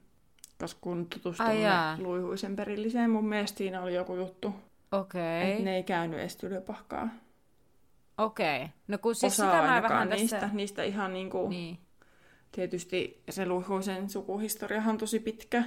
Koska 0.60 0.80
kun 0.82 1.06
tutustumme 1.06 1.70
luihuisen 1.98 2.56
perilliseen, 2.56 3.10
mun 3.10 3.26
mielestä 3.26 3.58
siinä 3.58 3.82
oli 3.82 3.96
joku 3.96 4.16
juttu. 4.16 4.54
Okei. 4.92 5.42
Okay. 5.42 5.52
Että 5.52 5.64
ne 5.64 5.76
ei 5.76 5.84
käynyt 5.84 6.20
edes 6.20 6.38
tylypahkaa. 6.38 7.10
Okei. 8.18 8.56
Okay. 8.56 8.68
No 8.88 8.98
kun 8.98 9.16
siis 9.16 9.34
Osa 9.34 9.52
sitä 9.52 9.62
mä 9.62 9.82
vähän 9.82 10.10
niistä, 10.10 10.40
tässä... 10.40 10.56
niistä 10.56 10.84
ihan 10.84 11.14
niinku... 11.14 11.50
Niin. 11.50 11.78
Tietysti 12.52 13.24
se 13.30 13.46
luihuisen 13.46 14.10
sukuhistoriahan 14.10 14.90
on 14.92 14.98
tosi 14.98 15.20
pitkä. 15.20 15.64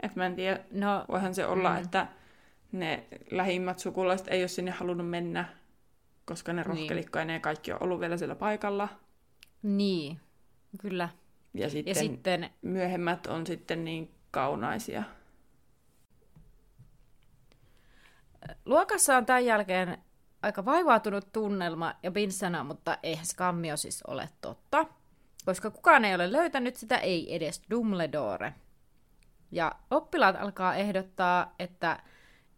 Että 0.00 0.20
mä 0.20 0.26
en 0.26 0.34
tiedä, 0.34 0.60
no, 0.72 1.04
voihan 1.08 1.34
se 1.34 1.46
olla, 1.46 1.72
mm. 1.72 1.82
että 1.82 2.06
ne 2.72 3.04
lähimmät 3.30 3.78
sukulaiset 3.78 4.28
ei 4.28 4.42
ole 4.42 4.48
sinne 4.48 4.70
halunnut 4.70 5.10
mennä, 5.10 5.48
koska 6.24 6.52
ne 6.52 6.64
niin. 6.72 7.40
kaikki 7.40 7.72
on 7.72 7.82
ollut 7.82 8.00
vielä 8.00 8.16
siellä 8.16 8.34
paikalla. 8.34 8.88
Niin, 9.62 10.20
kyllä. 10.78 11.08
Ja 11.54 11.70
sitten, 11.70 11.90
ja 11.90 11.94
sitten 11.94 12.50
myöhemmät 12.62 13.26
on 13.26 13.46
sitten 13.46 13.84
niin 13.84 14.10
kaunaisia. 14.36 15.02
Luokassa 18.64 19.16
on 19.16 19.26
tämän 19.26 19.44
jälkeen 19.44 19.98
aika 20.42 20.64
vaivautunut 20.64 21.32
tunnelma 21.32 21.94
ja 22.02 22.10
Binsana, 22.10 22.64
mutta 22.64 22.98
eihän 23.02 23.26
se 23.26 23.36
kammio 23.36 23.76
siis 23.76 24.02
ole 24.02 24.28
totta, 24.40 24.86
koska 25.44 25.70
kukaan 25.70 26.04
ei 26.04 26.14
ole 26.14 26.32
löytänyt 26.32 26.76
sitä, 26.76 26.96
ei 26.96 27.36
edes 27.36 27.62
Dumbledore. 27.70 28.54
Ja 29.52 29.72
oppilaat 29.90 30.36
alkaa 30.38 30.74
ehdottaa, 30.74 31.54
että, 31.58 32.02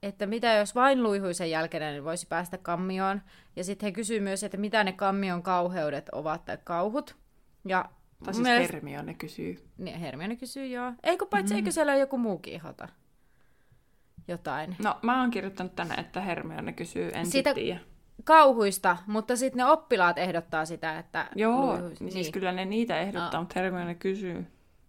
että 0.02 0.26
mitä 0.26 0.52
jos 0.52 0.74
vain 0.74 1.02
luihuisen 1.02 1.50
jälkeen 1.50 1.92
niin 1.92 2.04
voisi 2.04 2.26
päästä 2.26 2.58
kammioon. 2.58 3.22
Ja 3.56 3.64
sitten 3.64 3.86
he 3.86 3.92
kysyvät 3.92 4.22
myös, 4.22 4.44
että 4.44 4.56
mitä 4.56 4.84
ne 4.84 4.92
kammion 4.92 5.42
kauheudet 5.42 6.08
ovat 6.08 6.44
tai 6.44 6.58
kauhut. 6.64 7.16
Ja 7.64 7.90
tai 8.24 8.34
siis 8.34 8.42
mielestä... 8.42 8.72
Hermione 8.72 9.14
kysyy. 9.14 9.68
Niin, 9.78 9.98
Hermione 9.98 10.36
kysyy, 10.36 10.66
joo. 10.66 10.92
Eikö 11.02 11.26
paitsi, 11.26 11.54
mm. 11.54 11.56
eikö 11.56 11.70
siellä 11.70 11.92
ole 11.92 12.00
joku 12.00 12.18
muukin 12.18 12.54
ihota? 12.54 12.88
Jotain. 14.28 14.76
No, 14.78 14.96
mä 15.02 15.20
oon 15.20 15.30
kirjoittanut 15.30 15.74
tänne, 15.74 15.94
että 15.94 16.20
Hermione 16.20 16.72
kysyy, 16.72 17.10
en 17.14 17.26
Siitä 17.26 17.54
tiedä. 17.54 17.80
kauhuista, 18.24 18.96
mutta 19.06 19.36
sitten 19.36 19.58
ne 19.58 19.64
oppilaat 19.64 20.18
ehdottaa 20.18 20.64
sitä, 20.64 20.98
että... 20.98 21.28
Joo, 21.34 21.72
luihuis... 21.72 22.00
niin 22.00 22.12
siis 22.12 22.30
kyllä 22.30 22.52
ne 22.52 22.64
niitä 22.64 23.00
ehdottaa, 23.00 23.32
no. 23.32 23.40
mutta 23.40 23.60
Hermione 23.60 23.94
kysyy. 23.94 24.46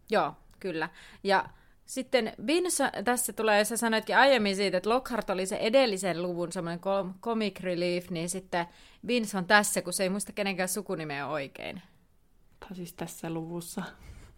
Joo, 0.10 0.34
kyllä. 0.60 0.90
Ja 1.24 1.46
sitten 1.86 2.34
Vince, 2.48 2.92
tässä 3.04 3.34
tulee, 3.34 3.64
sä 3.64 3.78
sanoitkin 3.78 4.18
aiemmin 4.18 4.56
siitä, 4.56 4.78
että 4.78 4.90
Lockhart 4.90 5.30
oli 5.30 5.46
se 5.46 5.56
edellisen 5.56 6.22
luvun 6.22 6.52
semmoinen 6.52 6.82
comic 7.22 7.60
relief, 7.60 8.10
niin 8.10 8.30
sitten 8.30 8.66
Vince 9.08 9.38
on 9.38 9.46
tässä, 9.46 9.82
kun 9.82 9.94
se 9.94 10.04
ei 10.04 10.10
muista 10.10 10.32
kenenkään 10.32 10.70
sukunimeä 10.70 11.28
oikein. 11.28 11.82
Tai 12.60 12.76
siis 12.76 12.94
tässä 12.94 13.30
luvussa. 13.30 13.84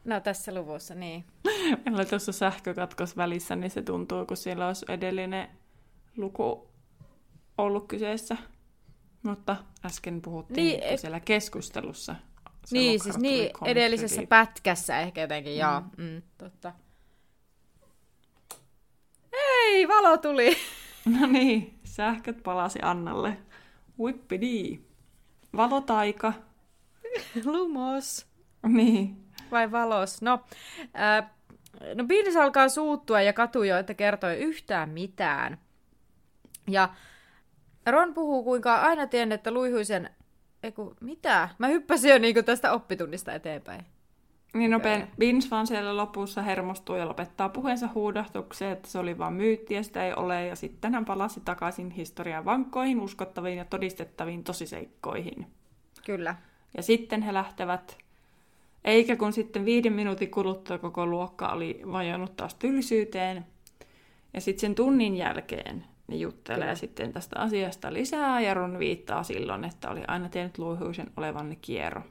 No 0.05 0.19
tässä 0.19 0.53
luvussa, 0.53 0.95
niin. 0.95 1.25
Meillä 1.85 1.99
oli 1.99 2.05
tuossa 2.05 2.31
sähkökatkos 2.31 3.17
välissä, 3.17 3.55
niin 3.55 3.71
se 3.71 3.81
tuntuu, 3.81 4.25
kun 4.25 4.37
siellä 4.37 4.67
olisi 4.67 4.85
edellinen 4.89 5.49
luku 6.17 6.69
ollut 7.57 7.87
kyseessä. 7.87 8.37
Mutta 9.23 9.55
äsken 9.85 10.21
puhuttiin 10.21 10.65
niin, 10.65 10.83
et... 10.83 10.99
siellä 10.99 11.19
keskustelussa. 11.19 12.15
niin, 12.71 12.99
siis 12.99 13.17
niin, 13.17 13.51
edellisessä 13.65 14.21
pätkässä 14.29 14.99
ehkä 14.99 15.21
jotenkin, 15.21 15.53
mm. 15.53 15.59
joo. 15.59 15.81
Mm, 15.97 16.21
totta. 16.37 16.73
Ei, 19.33 19.87
valo 19.87 20.17
tuli! 20.17 20.51
No 21.19 21.27
niin, 21.27 21.79
sähköt 21.83 22.43
palasi 22.43 22.79
Annalle. 22.81 23.37
Whippidi. 23.99 24.79
Valotaika. 25.55 26.33
Lumos. 27.45 28.27
Niin. 28.67 29.17
Vai 29.51 29.71
valos? 29.71 30.21
No, 30.21 30.43
äh, 30.99 31.29
no 31.95 32.03
Beans 32.03 32.35
alkaa 32.35 32.69
suuttua 32.69 33.21
ja 33.21 33.33
jo, 33.67 33.77
että 33.77 33.93
kertoi 33.93 34.35
yhtään 34.35 34.89
mitään. 34.89 35.57
Ja 36.67 36.89
Ron 37.85 38.13
puhuu, 38.13 38.43
kuinka 38.43 38.75
aina 38.75 39.07
tiennyt, 39.07 39.35
että 39.35 39.51
luihuisen... 39.51 40.09
Eiku, 40.63 40.95
mitä? 41.01 41.49
Mä 41.57 41.67
hyppäsin 41.67 42.11
jo 42.11 42.17
niinku 42.17 42.43
tästä 42.43 42.71
oppitunnista 42.71 43.33
eteenpäin. 43.33 43.85
Niin 44.53 44.71
no 44.71 44.77
okay. 44.77 45.01
Vince 45.19 45.49
vaan 45.49 45.67
siellä 45.67 45.97
lopussa 45.97 46.41
hermostuu 46.41 46.95
ja 46.95 47.07
lopettaa 47.07 47.49
puheensa 47.49 47.89
huudahtukseen, 47.93 48.71
että 48.71 48.87
se 48.87 48.99
oli 48.99 49.17
vain 49.17 49.33
myytti 49.33 49.73
ja 49.73 49.83
sitä 49.83 50.05
ei 50.05 50.13
ole. 50.13 50.47
Ja 50.47 50.55
sitten 50.55 50.93
hän 50.93 51.05
palasi 51.05 51.41
takaisin 51.45 51.91
historian 51.91 52.45
vankkoihin, 52.45 52.99
uskottaviin 52.99 53.57
ja 53.57 53.65
todistettaviin 53.65 54.43
tosiseikkoihin. 54.43 55.47
Kyllä. 56.05 56.35
Ja 56.77 56.83
sitten 56.83 57.21
he 57.21 57.33
lähtevät, 57.33 57.97
eikä 58.83 59.15
kun 59.15 59.33
sitten 59.33 59.65
viiden 59.65 59.93
minuutin 59.93 60.31
kuluttua 60.31 60.77
koko 60.77 61.05
luokka 61.05 61.49
oli 61.49 61.81
vajonnut 61.91 62.35
taas 62.37 62.55
tylsyyteen. 62.55 63.45
Ja 64.33 64.41
sitten 64.41 64.61
sen 64.61 64.75
tunnin 64.75 65.15
jälkeen 65.15 65.85
ne 66.07 66.15
juttelee 66.15 66.59
Kyllä. 66.59 66.75
sitten 66.75 67.13
tästä 67.13 67.39
asiasta 67.39 67.93
lisää, 67.93 68.41
ja 68.41 68.53
Ron 68.53 68.79
viittaa 68.79 69.23
silloin, 69.23 69.63
että 69.63 69.89
oli 69.89 70.01
aina 70.07 70.29
tiennyt 70.29 70.57
luihuisen 70.57 71.11
olevan 71.17 71.57
kierro. 71.61 72.01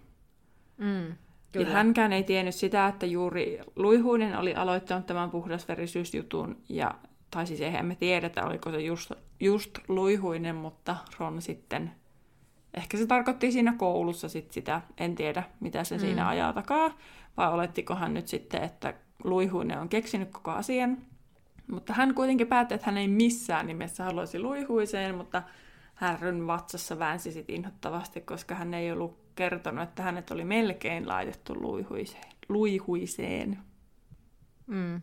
Mm. 0.77 1.15
Kyllä. 1.53 1.69
Ja 1.69 1.73
hänkään 1.73 2.13
ei 2.13 2.23
tiennyt 2.23 2.55
sitä, 2.55 2.87
että 2.87 3.07
juuri 3.07 3.61
Luihuinen 3.77 4.39
oli 4.39 4.55
aloittanut 4.55 5.07
tämän 5.07 5.31
puhdasverisyysjutun, 5.31 6.57
ja, 6.69 6.95
tai 7.31 7.47
siis 7.47 7.61
eihän 7.61 7.87
me 7.87 7.95
tiedetä, 7.95 8.47
oliko 8.47 8.71
se 8.71 8.81
just, 8.81 9.13
just 9.41 9.79
Luihuinen, 9.89 10.57
mutta 10.57 10.97
Ron 11.19 11.43
sitten, 11.43 11.93
ehkä 12.75 12.97
se 12.97 13.07
tarkoitti 13.07 13.53
siinä 13.53 13.75
koulussa 13.79 14.29
sit 14.29 14.51
sitä, 14.51 14.81
en 14.99 15.15
tiedä 15.15 15.43
mitä 15.61 15.85
se 15.85 15.95
mm. 15.95 16.01
siinä 16.01 16.29
ajaa 16.29 16.53
takaa, 16.53 16.91
vai 17.37 17.53
olettiko 17.53 17.95
hän 17.95 18.15
nyt 18.15 18.29
sitten, 18.29 18.63
että 18.63 18.95
Luihuinen 19.25 19.81
on 19.81 19.89
keksinyt 19.89 20.31
koko 20.31 20.51
asian. 20.51 20.99
Mutta 21.71 21.93
hän 21.93 22.15
kuitenkin 22.15 22.47
päätti, 22.47 22.75
että 22.75 22.87
hän 22.87 22.99
ei 22.99 23.09
missään 23.09 23.67
nimessä 23.67 24.05
haluaisi 24.05 24.39
Luihuiseen, 24.39 25.15
mutta 25.15 25.43
härryn 25.95 26.47
vatsassa 26.47 26.99
väänsi 26.99 27.33
sit 27.33 27.51
inhottavasti, 27.51 28.21
koska 28.21 28.55
hän 28.55 28.75
ei 28.75 28.93
ollut 28.93 29.19
kertonut, 29.35 29.83
että 29.83 30.03
hänet 30.03 30.31
oli 30.31 30.45
melkein 30.45 31.09
laitettu 31.09 31.55
luihuiseen. 31.61 32.33
luihuiseen. 32.49 33.59
Mm. 34.67 35.01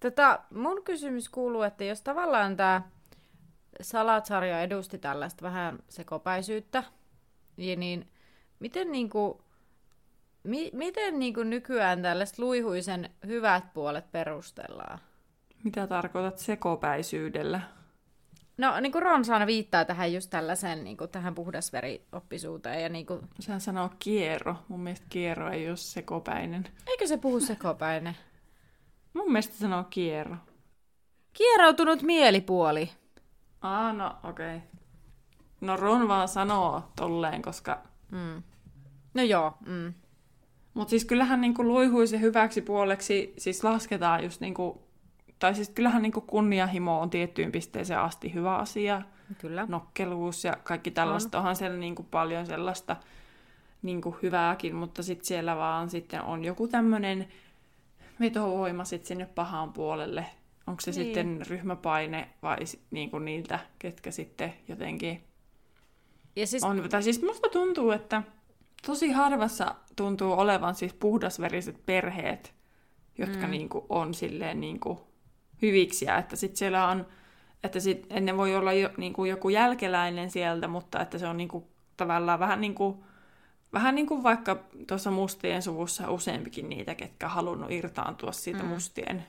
Tota, 0.00 0.40
mun 0.54 0.82
kysymys 0.84 1.28
kuuluu, 1.28 1.62
että 1.62 1.84
jos 1.84 2.02
tavallaan 2.02 2.56
tämä 2.56 2.82
Salatsarja 3.80 4.60
edusti 4.60 4.98
tällaista 4.98 5.42
vähän 5.42 5.78
sekopäisyyttä, 5.88 6.84
niin 7.56 8.10
miten, 8.58 8.92
niinku, 8.92 9.42
mi, 10.42 10.70
miten 10.72 11.18
niinku 11.18 11.42
nykyään 11.42 12.02
tällaiset 12.02 12.38
luihuisen 12.38 13.10
hyvät 13.26 13.72
puolet 13.74 14.12
perustellaan? 14.12 14.98
Mitä 15.64 15.86
tarkoitat 15.86 16.38
sekopäisyydellä? 16.38 17.60
No 18.56 18.80
niin 18.80 18.92
kuin 18.92 19.02
Ron 19.02 19.24
sana 19.24 19.46
viittaa 19.46 19.84
tähän 19.84 20.12
just 20.12 20.30
tällaiseen 20.30 20.84
niin 20.84 20.96
kuin 20.96 21.10
tähän 21.10 21.34
puhdasverioppisuuteen 21.34 22.82
ja 22.82 22.88
niin 22.88 23.06
kuin... 23.06 23.20
Sehän 23.40 23.60
sanoo 23.60 23.90
kierro. 23.98 24.56
Mun 24.68 24.80
mielestä 24.80 25.06
kierro 25.08 25.50
ei 25.50 25.68
ole 25.68 25.76
sekopäinen. 25.76 26.68
Eikö 26.86 27.06
se 27.06 27.16
puhu 27.16 27.40
sekopäinen? 27.40 28.16
Mun 29.12 29.32
mielestä 29.32 29.56
sanoo 29.56 29.84
kierro. 29.90 30.36
Kieroutunut 31.32 32.02
mielipuoli. 32.02 32.90
Aa, 33.62 33.92
no 33.92 34.16
okei. 34.22 34.56
Okay. 34.56 34.68
No 35.60 35.76
Ron 35.76 36.08
vaan 36.08 36.28
sanoo 36.28 36.82
tolleen, 36.96 37.42
koska... 37.42 37.82
Mm. 38.10 38.42
No 39.14 39.22
joo, 39.22 39.54
mm. 39.66 39.94
Mutta 40.74 40.90
siis 40.90 41.04
kyllähän 41.04 41.40
niinku 41.40 41.64
luihuisen 41.64 42.20
hyväksi 42.20 42.60
puoleksi 42.62 43.34
siis 43.38 43.64
lasketaan 43.64 44.24
just 44.24 44.40
niinku... 44.40 44.82
Tai 45.38 45.54
siis 45.54 45.68
kyllähän 45.68 46.02
niinku 46.02 46.20
kunnianhimo 46.20 47.00
on 47.00 47.10
tiettyyn 47.10 47.52
pisteeseen 47.52 48.00
asti 48.00 48.34
hyvä 48.34 48.56
asia. 48.56 49.02
Kyllä. 49.38 49.66
Nokkeluus 49.68 50.44
ja 50.44 50.56
kaikki 50.64 50.90
tällaista. 50.90 51.38
On. 51.38 51.42
Onhan 51.42 51.56
siellä 51.56 51.78
niinku 51.78 52.02
paljon 52.02 52.46
sellaista 52.46 52.96
niinku 53.82 54.16
hyvääkin, 54.22 54.74
mutta 54.74 55.02
sitten 55.02 55.26
siellä 55.26 55.56
vaan 55.56 55.90
sitten 55.90 56.22
on 56.22 56.44
joku 56.44 56.68
tämmöinen 56.68 57.28
vetovoima 58.20 58.84
sitten 58.84 59.08
sinne 59.08 59.26
pahaan 59.26 59.72
puolelle. 59.72 60.26
Onko 60.66 60.80
se 60.80 60.90
niin. 60.90 61.04
sitten 61.04 61.40
ryhmäpaine 61.48 62.28
vai 62.42 62.56
niinku 62.90 63.18
niiltä, 63.18 63.58
ketkä 63.78 64.10
sitten 64.10 64.54
jotenkin 64.68 65.24
ja 66.36 66.46
siis... 66.46 66.64
on. 66.64 66.88
Tai 66.90 67.02
siis 67.02 67.22
musta 67.22 67.48
tuntuu, 67.48 67.90
että 67.90 68.22
tosi 68.86 69.10
harvassa 69.10 69.74
tuntuu 69.96 70.32
olevan 70.32 70.74
siis 70.74 70.94
puhdasveriset 70.94 71.86
perheet, 71.86 72.54
jotka 73.18 73.46
mm. 73.46 73.50
niinku 73.50 73.86
on 73.88 74.14
silleen 74.14 74.60
niinku 74.60 75.00
hyviksiä. 75.62 76.16
Että 76.16 76.36
sitten 76.36 76.56
siellä 76.56 76.88
on, 76.88 77.06
että 77.64 77.80
sit, 77.80 78.06
ennen 78.10 78.36
voi 78.36 78.56
olla 78.56 78.72
jo, 78.72 78.90
niinku 78.96 79.24
joku 79.24 79.48
jälkeläinen 79.48 80.30
sieltä, 80.30 80.68
mutta 80.68 81.00
että 81.00 81.18
se 81.18 81.26
on 81.26 81.36
niinku 81.36 81.68
tavallaan 81.96 82.38
vähän 82.38 82.60
niin 82.60 82.74
kuin 82.74 82.96
vähän 83.72 83.94
niin 83.94 84.06
kuin 84.06 84.22
vaikka 84.22 84.64
tuossa 84.86 85.10
mustien 85.10 85.62
suvussa 85.62 86.10
useampikin 86.10 86.68
niitä, 86.68 86.94
ketkä 86.94 87.28
halunnut 87.28 87.70
irtaantua 87.70 88.32
siitä 88.32 88.62
mm. 88.62 88.68
mustien 88.68 89.24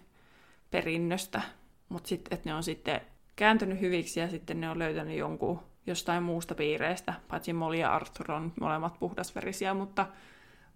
perinnöstä. 0.74 1.42
Mutta 1.90 2.08
sitten, 2.08 2.34
että 2.34 2.50
ne 2.50 2.56
on 2.56 2.64
sitten 2.64 3.02
kääntynyt 3.36 3.80
hyviksi 3.80 4.20
ja 4.20 4.30
sitten 4.30 4.62
ne 4.62 4.70
on 4.70 4.80
löytänyt 4.80 5.18
jonkun 5.18 5.60
jostain 5.88 6.24
muusta 6.24 6.56
piireistä, 6.56 7.14
paitsi 7.28 7.54
Molly 7.54 7.78
ja 7.78 7.96
Arthur 7.96 8.32
on 8.32 8.54
molemmat 8.62 9.00
puhdasverisiä, 9.00 9.74
mutta, 9.74 10.08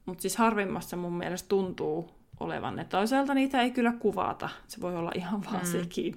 mutta 0.05 0.21
siis 0.21 0.37
harvimmassa 0.37 0.97
mun 0.97 1.13
mielestä 1.13 1.49
tuntuu 1.49 2.11
olevan 2.39 2.75
ne. 2.75 2.85
Toisaalta 2.85 3.33
niitä 3.33 3.61
ei 3.61 3.71
kyllä 3.71 3.93
kuvata, 3.99 4.49
se 4.67 4.81
voi 4.81 4.95
olla 4.95 5.11
ihan 5.15 5.45
vaan 5.45 5.65
mm. 5.65 5.71
sekin. 5.71 6.15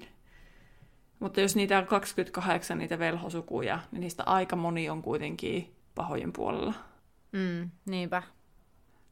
Mutta 1.19 1.41
jos 1.41 1.55
niitä 1.55 1.77
on 1.77 1.85
28 1.85 2.77
niitä 2.77 2.99
velhosukuja, 2.99 3.79
niin 3.91 4.01
niistä 4.01 4.23
aika 4.25 4.55
moni 4.55 4.89
on 4.89 5.01
kuitenkin 5.01 5.75
pahojen 5.95 6.33
puolella. 6.33 6.73
Mm, 7.31 7.69
niinpä. 7.85 8.23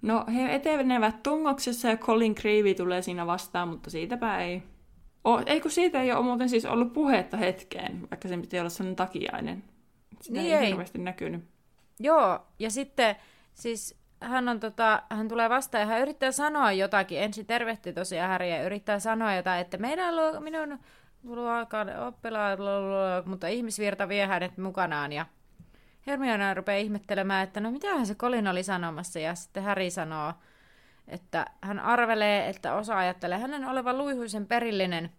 No, 0.02 0.26
he 0.34 0.56
etenevät 0.56 1.24
tungoksessa 1.24 1.88
ja 1.88 1.98
Colin 1.98 2.36
Creevy 2.36 2.74
tulee 2.74 3.02
siinä 3.02 3.28
vastaan, 3.28 3.68
mutta 3.68 3.90
siitäpä 3.90 4.42
ei. 4.42 4.64
O, 5.28 5.42
ei 5.46 5.62
kun 5.62 5.72
siitä 5.72 6.02
ei 6.02 6.12
ole 6.12 6.24
muuten 6.24 6.50
siis 6.50 6.66
ollut 6.66 6.94
puhetta 6.94 7.38
hetkeen, 7.38 8.02
vaikka 8.12 8.28
sen 8.28 8.42
piti 8.42 8.60
olla 8.60 8.70
sellainen 8.70 8.96
takiainen. 8.96 9.64
Sitä 10.22 10.40
niin 10.40 10.54
ei, 10.54 10.60
ei 10.60 10.68
hirveästi 10.68 10.98
näkynyt. 10.98 11.44
Joo, 12.00 12.40
ja 12.60 12.72
sitten 12.72 13.16
siis 13.54 14.00
hän, 14.22 14.50
on 14.50 14.60
tota, 14.60 15.04
hän 15.10 15.28
tulee 15.28 15.50
vastaan 15.50 15.82
ja 15.82 15.88
hän 15.88 16.02
yrittää 16.02 16.32
sanoa 16.32 16.72
jotakin. 16.72 17.20
Ensin 17.20 17.46
tervehti 17.46 17.94
tosiaan 17.94 18.30
Häriä 18.30 18.58
ja 18.58 18.64
yrittää 18.64 19.00
sanoa 19.00 19.36
jotain, 19.36 19.62
että 19.62 19.78
meidän 19.78 20.16
luo, 20.16 20.40
minun 20.40 20.80
luokan 21.24 22.00
oppilaat, 22.00 22.60
mutta 23.26 23.48
ihmisvirta 23.48 24.10
vie 24.10 24.26
hänet 24.26 24.58
mukanaan. 24.58 25.12
Ja 25.12 25.26
Hermione 26.08 26.54
rupeaa 26.54 26.78
ihmettelemään, 26.78 27.44
että 27.44 27.60
no 27.60 27.72
mitähän 27.72 28.06
se 28.06 28.16
Colin 28.16 28.48
oli 28.48 28.64
sanomassa. 28.64 29.20
Ja 29.20 29.36
sitten 29.36 29.64
Häri 29.64 29.90
sanoo, 29.90 30.34
että 31.08 31.46
hän 31.62 31.80
arvelee, 31.80 32.50
että 32.50 32.74
osa 32.74 32.98
ajattelee 32.98 33.40
hänen 33.40 33.66
olevan 33.66 33.98
luihuisen 33.98 34.48
perillinen. 34.48 35.12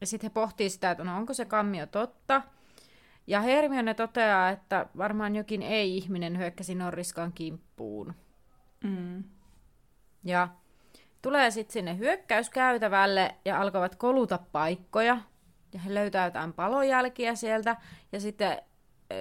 Ja 0.00 0.06
sitten 0.06 0.30
he 0.30 0.34
pohtii 0.34 0.70
sitä, 0.70 0.90
että 0.90 1.04
no 1.04 1.16
onko 1.16 1.34
se 1.34 1.44
kammio 1.44 1.86
totta. 1.86 2.42
Ja 3.26 3.40
Hermione 3.40 3.94
toteaa, 3.94 4.50
että 4.50 4.86
varmaan 4.96 5.36
jokin 5.36 5.62
ei-ihminen 5.62 6.38
hyökkäsi 6.38 6.74
Norriskan 6.74 7.32
kimppuun. 7.32 8.14
Mm. 8.84 9.24
Ja 10.24 10.48
tulee 11.22 11.50
sitten 11.50 11.72
sinne 11.72 11.98
hyökkäyskäytävälle 11.98 13.34
ja 13.44 13.60
alkavat 13.60 13.96
koluta 13.96 14.38
paikkoja. 14.52 15.18
Ja 15.72 15.80
he 15.80 15.94
löytää 15.94 16.24
jotain 16.24 16.52
palojälkiä 16.52 17.34
sieltä. 17.34 17.76
Ja 18.12 18.20
sitten 18.20 18.62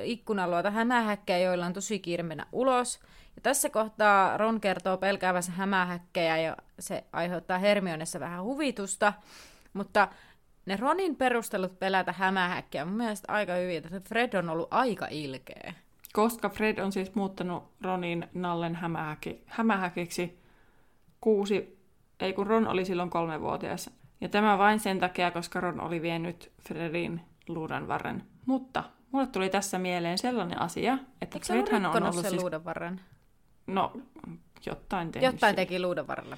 ikkunan 0.03 0.51
luota 0.51 0.71
hämähäkkejä, 0.71 1.37
joilla 1.37 1.65
on 1.65 1.73
tosi 1.73 1.99
kiire 1.99 2.23
mennä 2.23 2.45
ulos. 2.51 2.99
Ja 3.35 3.41
tässä 3.41 3.69
kohtaa 3.69 4.37
Ron 4.37 4.61
kertoo 4.61 4.97
pelkäävänsä 4.97 5.51
hämähäkkejä 5.51 6.37
ja 6.37 6.57
se 6.79 7.03
aiheuttaa 7.13 7.57
Hermionessa 7.57 8.19
vähän 8.19 8.43
huvitusta. 8.43 9.13
Mutta 9.73 10.07
ne 10.65 10.77
Ronin 10.77 11.15
perustelut 11.15 11.79
pelätä 11.79 12.13
hämähäkkiä 12.17 12.85
mun 12.85 12.97
mielestä 12.97 13.33
aika 13.33 13.53
hyvin, 13.53 13.77
että 13.77 14.09
Fred 14.09 14.33
on 14.33 14.49
ollut 14.49 14.67
aika 14.71 15.07
ilkeä. 15.09 15.73
Koska 16.13 16.49
Fred 16.49 16.77
on 16.77 16.91
siis 16.91 17.15
muuttanut 17.15 17.63
Ronin 17.81 18.27
nallen 18.33 18.75
hämähäki, 18.75 19.43
hämähäkiksi 19.45 20.39
kuusi, 21.21 21.79
ei 22.19 22.33
kun 22.33 22.47
Ron 22.47 22.67
oli 22.67 22.85
silloin 22.85 23.09
kolmevuotias. 23.09 23.89
Ja 24.21 24.29
tämä 24.29 24.57
vain 24.57 24.79
sen 24.79 24.99
takia, 24.99 25.31
koska 25.31 25.59
Ron 25.59 25.81
oli 25.81 26.01
vienyt 26.01 26.51
Fredin 26.67 27.21
luudan 27.47 27.87
varren. 27.87 28.23
Mutta 28.45 28.83
mulle 29.11 29.27
tuli 29.27 29.49
tässä 29.49 29.79
mieleen 29.79 30.17
sellainen 30.17 30.61
asia, 30.61 30.97
että 31.21 31.37
Eikö 31.37 31.45
Fredhän 31.45 31.85
on 31.85 32.03
ollut 32.03 32.21
sen 32.21 32.29
siis... 32.29 32.41
luudan 32.41 32.65
varren? 32.65 33.01
No, 33.67 33.93
jotain 34.65 35.11
tehnyt. 35.11 35.33
Jotain 35.33 35.55
teki 35.55 35.81
luudan 35.81 36.07
varrella. 36.07 36.37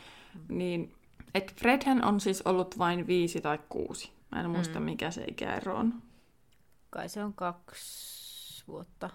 Niin, 0.50 0.96
että 1.34 1.54
Fredhän 1.58 2.06
on 2.06 2.20
siis 2.20 2.42
ollut 2.42 2.78
vain 2.78 3.08
viisi 3.08 3.42
tai 3.42 3.60
kuusi. 3.70 4.12
Mä 4.32 4.42
en 4.42 4.50
muista, 4.50 4.80
mm. 4.80 4.86
mikä 4.86 5.12
se 5.12 5.24
ikäero 5.28 5.76
on. 5.76 5.94
Kai 6.90 7.10
se 7.10 7.24
on 7.24 7.34
kaksi 7.34 8.64
vuotta. 8.68 9.10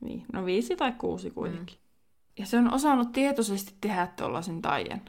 Niin, 0.00 0.26
no 0.32 0.44
viisi 0.44 0.76
tai 0.76 0.92
kuusi 0.92 1.30
kuitenkin. 1.30 1.76
Mm. 1.76 1.84
Ja 2.38 2.46
se 2.46 2.58
on 2.58 2.74
osannut 2.74 3.12
tietoisesti 3.12 3.74
tehdä 3.80 4.06
tuollaisen 4.06 4.62
taien. 4.62 5.02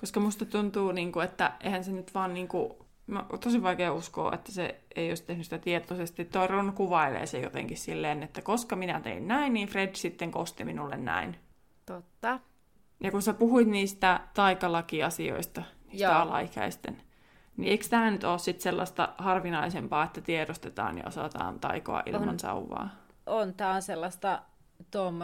Koska 0.00 0.20
musta 0.20 0.44
tuntuu, 0.44 0.92
niin 0.92 1.12
kuin, 1.12 1.24
että 1.24 1.52
eihän 1.60 1.84
se 1.84 1.92
nyt 1.92 2.14
vaan 2.14 2.34
niin 2.34 2.48
kuin, 2.48 2.72
mä, 3.10 3.24
tosi 3.44 3.62
vaikea 3.62 3.92
uskoa, 3.92 4.34
että 4.34 4.52
se 4.52 4.80
ei 4.96 5.08
olisi 5.10 5.24
tehnyt 5.24 5.44
sitä 5.44 5.58
tietoisesti. 5.58 6.24
Toi 6.24 6.46
Ron 6.46 6.72
kuvailee 6.72 7.26
se 7.26 7.40
jotenkin 7.40 7.76
silleen, 7.76 8.22
että 8.22 8.42
koska 8.42 8.76
minä 8.76 9.00
tein 9.00 9.28
näin, 9.28 9.52
niin 9.52 9.68
Fred 9.68 9.94
sitten 9.94 10.30
kosti 10.30 10.64
minulle 10.64 10.96
näin. 10.96 11.36
Totta. 11.86 12.40
Ja 13.02 13.10
kun 13.10 13.22
sä 13.22 13.34
puhuit 13.34 13.68
niistä 13.68 14.20
taikalakiasioista, 14.34 15.62
niistä 15.86 16.04
Joo. 16.08 16.14
alaikäisten, 16.14 17.02
niin 17.56 17.70
eikö 17.70 17.84
tämä 17.90 18.10
nyt 18.10 18.24
ole 18.24 18.38
sitten 18.38 18.62
sellaista 18.62 19.14
harvinaisempaa, 19.18 20.04
että 20.04 20.20
tiedostetaan 20.20 20.98
ja 20.98 21.04
osataan 21.06 21.60
taikoa 21.60 22.02
ilman 22.06 22.28
On. 22.28 22.38
sauvaa? 22.38 22.88
On, 23.26 23.54
tää 23.54 23.74
on 23.74 23.82
sellaista 23.82 24.42
Tom 24.90 25.18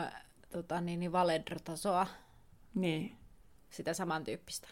tota, 0.53 0.81
niin, 0.81 1.01
niin 1.01 1.13
Valedro-tasoa, 1.13 2.07
Niin. 2.75 3.17
sitä 3.71 3.95
samantyyppistä. 3.95 4.69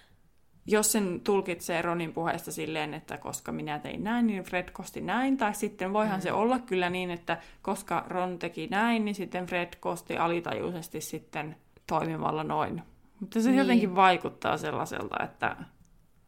Jos 0.66 0.92
sen 0.92 1.20
tulkitsee 1.24 1.82
Ronin 1.82 2.12
puheesta 2.12 2.52
silleen, 2.52 2.94
että 2.94 3.18
koska 3.18 3.52
minä 3.52 3.78
tein 3.78 4.04
näin, 4.04 4.26
niin 4.26 4.42
Fred 4.42 4.70
kosti 4.70 5.00
näin, 5.00 5.36
tai 5.36 5.54
sitten 5.54 5.92
voihan 5.92 6.18
mm. 6.18 6.22
se 6.22 6.32
olla 6.32 6.58
kyllä 6.58 6.90
niin, 6.90 7.10
että 7.10 7.38
koska 7.62 8.04
Ron 8.08 8.38
teki 8.38 8.66
näin, 8.66 9.04
niin 9.04 9.14
sitten 9.14 9.46
Fred 9.46 9.72
kosti 9.80 10.16
alitajuisesti 10.16 11.00
sitten 11.00 11.56
toimimalla 11.86 12.44
noin. 12.44 12.82
Mutta 13.20 13.40
se 13.40 13.48
Niin. 13.48 13.58
jotenkin 13.58 13.94
vaikuttaa 13.94 14.58
sellaiselta, 14.58 15.24
että 15.24 15.56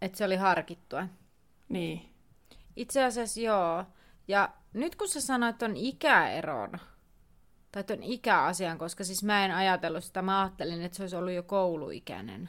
Että 0.02 0.18
se 0.18 0.24
oli 0.24 0.36
harkittua. 0.36 1.06
niin, 1.68 2.12
Itse 2.76 3.04
asiassa 3.04 3.40
joo. 3.40 3.84
Ja 4.28 4.48
nyt 4.72 4.96
kun 4.96 5.08
sä 5.08 5.20
sanoit 5.20 5.58
ton 5.58 5.76
ikäeron, 5.76 6.70
tai 7.72 7.84
ton 7.84 8.02
ikäasian, 8.02 8.78
koska 8.78 9.04
siis 9.04 9.24
mä 9.24 9.44
en 9.44 9.54
ajatellut 9.54 10.04
sitä, 10.04 10.22
mä 10.22 10.40
ajattelin, 10.42 10.82
että 10.82 10.96
se 10.96 11.02
olisi 11.02 11.16
ollut 11.16 11.32
jo 11.32 11.42
kouluikäinen. 11.42 12.48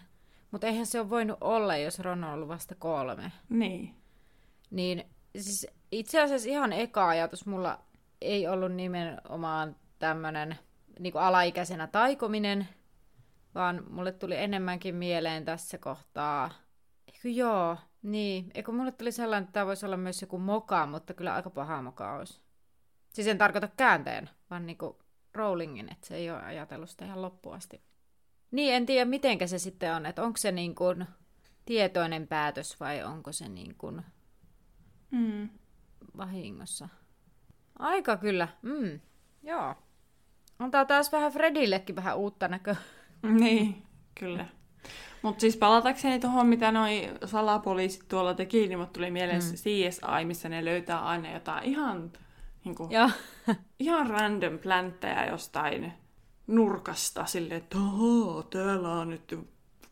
Mutta 0.51 0.67
eihän 0.67 0.85
se 0.85 0.99
ole 0.99 1.09
voinut 1.09 1.37
olla, 1.41 1.77
jos 1.77 1.99
Ron 1.99 2.23
on 2.23 2.33
ollut 2.33 2.47
vasta 2.47 2.75
kolme. 2.75 3.31
niin. 3.49 3.95
Niin 4.71 5.03
siis 5.37 5.67
itse 5.91 6.21
asiassa 6.21 6.49
ihan 6.49 6.73
eka 6.73 7.07
ajatus 7.07 7.45
mulla 7.45 7.79
ei 8.21 8.47
ollut 8.47 8.71
nimenomaan 8.71 9.75
tämmönen 9.99 10.59
niin 10.99 11.17
alaikäisenä 11.17 11.87
taikominen, 11.87 12.67
vaan 13.55 13.83
mulle 13.89 14.11
tuli 14.11 14.35
enemmänkin 14.35 14.95
mieleen 14.95 15.45
tässä 15.45 15.77
kohtaa. 15.77 16.51
Eikö 17.13 17.29
joo, 17.29 17.77
niin. 18.01 18.51
Eikö 18.53 18.71
mulle 18.71 18.91
tuli 18.91 19.11
sellainen, 19.11 19.43
että 19.43 19.53
tämä 19.53 19.65
voisi 19.65 19.85
olla 19.85 19.97
myös 19.97 20.21
joku 20.21 20.37
moka, 20.37 20.85
mutta 20.85 21.13
kyllä 21.13 21.33
aika 21.33 21.49
paha 21.49 21.81
moka 21.81 22.13
olisi. 22.15 22.41
Siis 23.13 23.27
en 23.27 23.37
tarkoita 23.37 23.69
käänteen, 23.77 24.29
vaan 24.49 24.65
niinku 24.65 24.99
Rowlingin, 25.33 25.91
että 25.91 26.07
se 26.07 26.15
ei 26.15 26.31
ole 26.31 26.43
ajatellut 26.43 26.89
sitä 26.89 27.05
ihan 27.05 27.21
loppuun 27.21 27.55
asti. 27.55 27.81
Niin, 28.51 28.73
en 28.73 28.85
tiedä 28.85 29.05
mitenkä 29.05 29.47
se 29.47 29.59
sitten 29.59 29.95
on, 29.95 30.05
että 30.05 30.23
onko 30.23 30.37
se 30.37 30.51
niin 30.51 30.75
kuin 30.75 31.05
tietoinen 31.65 32.27
päätös 32.27 32.79
vai 32.79 33.03
onko 33.03 33.31
se 33.31 33.49
niin 33.49 33.75
kuin 33.77 34.01
Mm. 35.11 35.49
vahingossa. 36.17 36.89
Aika 37.79 38.17
kyllä, 38.17 38.47
mm. 38.61 38.99
Joo. 39.43 39.75
Antaa 40.59 40.85
taas 40.85 41.11
vähän 41.11 41.31
Fredillekin 41.31 41.95
vähän 41.95 42.17
uutta 42.17 42.47
näköä. 42.47 42.75
Niin, 43.39 43.83
kyllä. 44.19 44.45
Mutta 45.21 45.41
siis 45.41 45.57
palatakseni 45.57 46.19
tuohon, 46.19 46.47
mitä 46.47 46.71
noi 46.71 47.13
salapoliisit 47.25 48.07
tuolla 48.07 48.33
teki, 48.33 48.67
niin 48.67 48.79
mut 48.79 48.93
tuli 48.93 49.11
mieleen 49.11 49.41
mm. 49.43 49.49
CSI, 49.55 50.25
missä 50.25 50.49
ne 50.49 50.65
löytää 50.65 51.05
aina 51.05 51.33
jotain 51.33 51.63
ihan, 51.63 52.11
niinku, 52.63 52.89
ihan 53.79 54.09
random 54.09 54.59
plänttejä 54.59 55.25
jostain 55.25 55.93
nurkasta 56.47 57.25
silleen, 57.25 57.57
että 57.57 57.77
oho, 57.77 58.43
täällä 58.43 58.91
on 58.91 59.09
nyt 59.09 59.39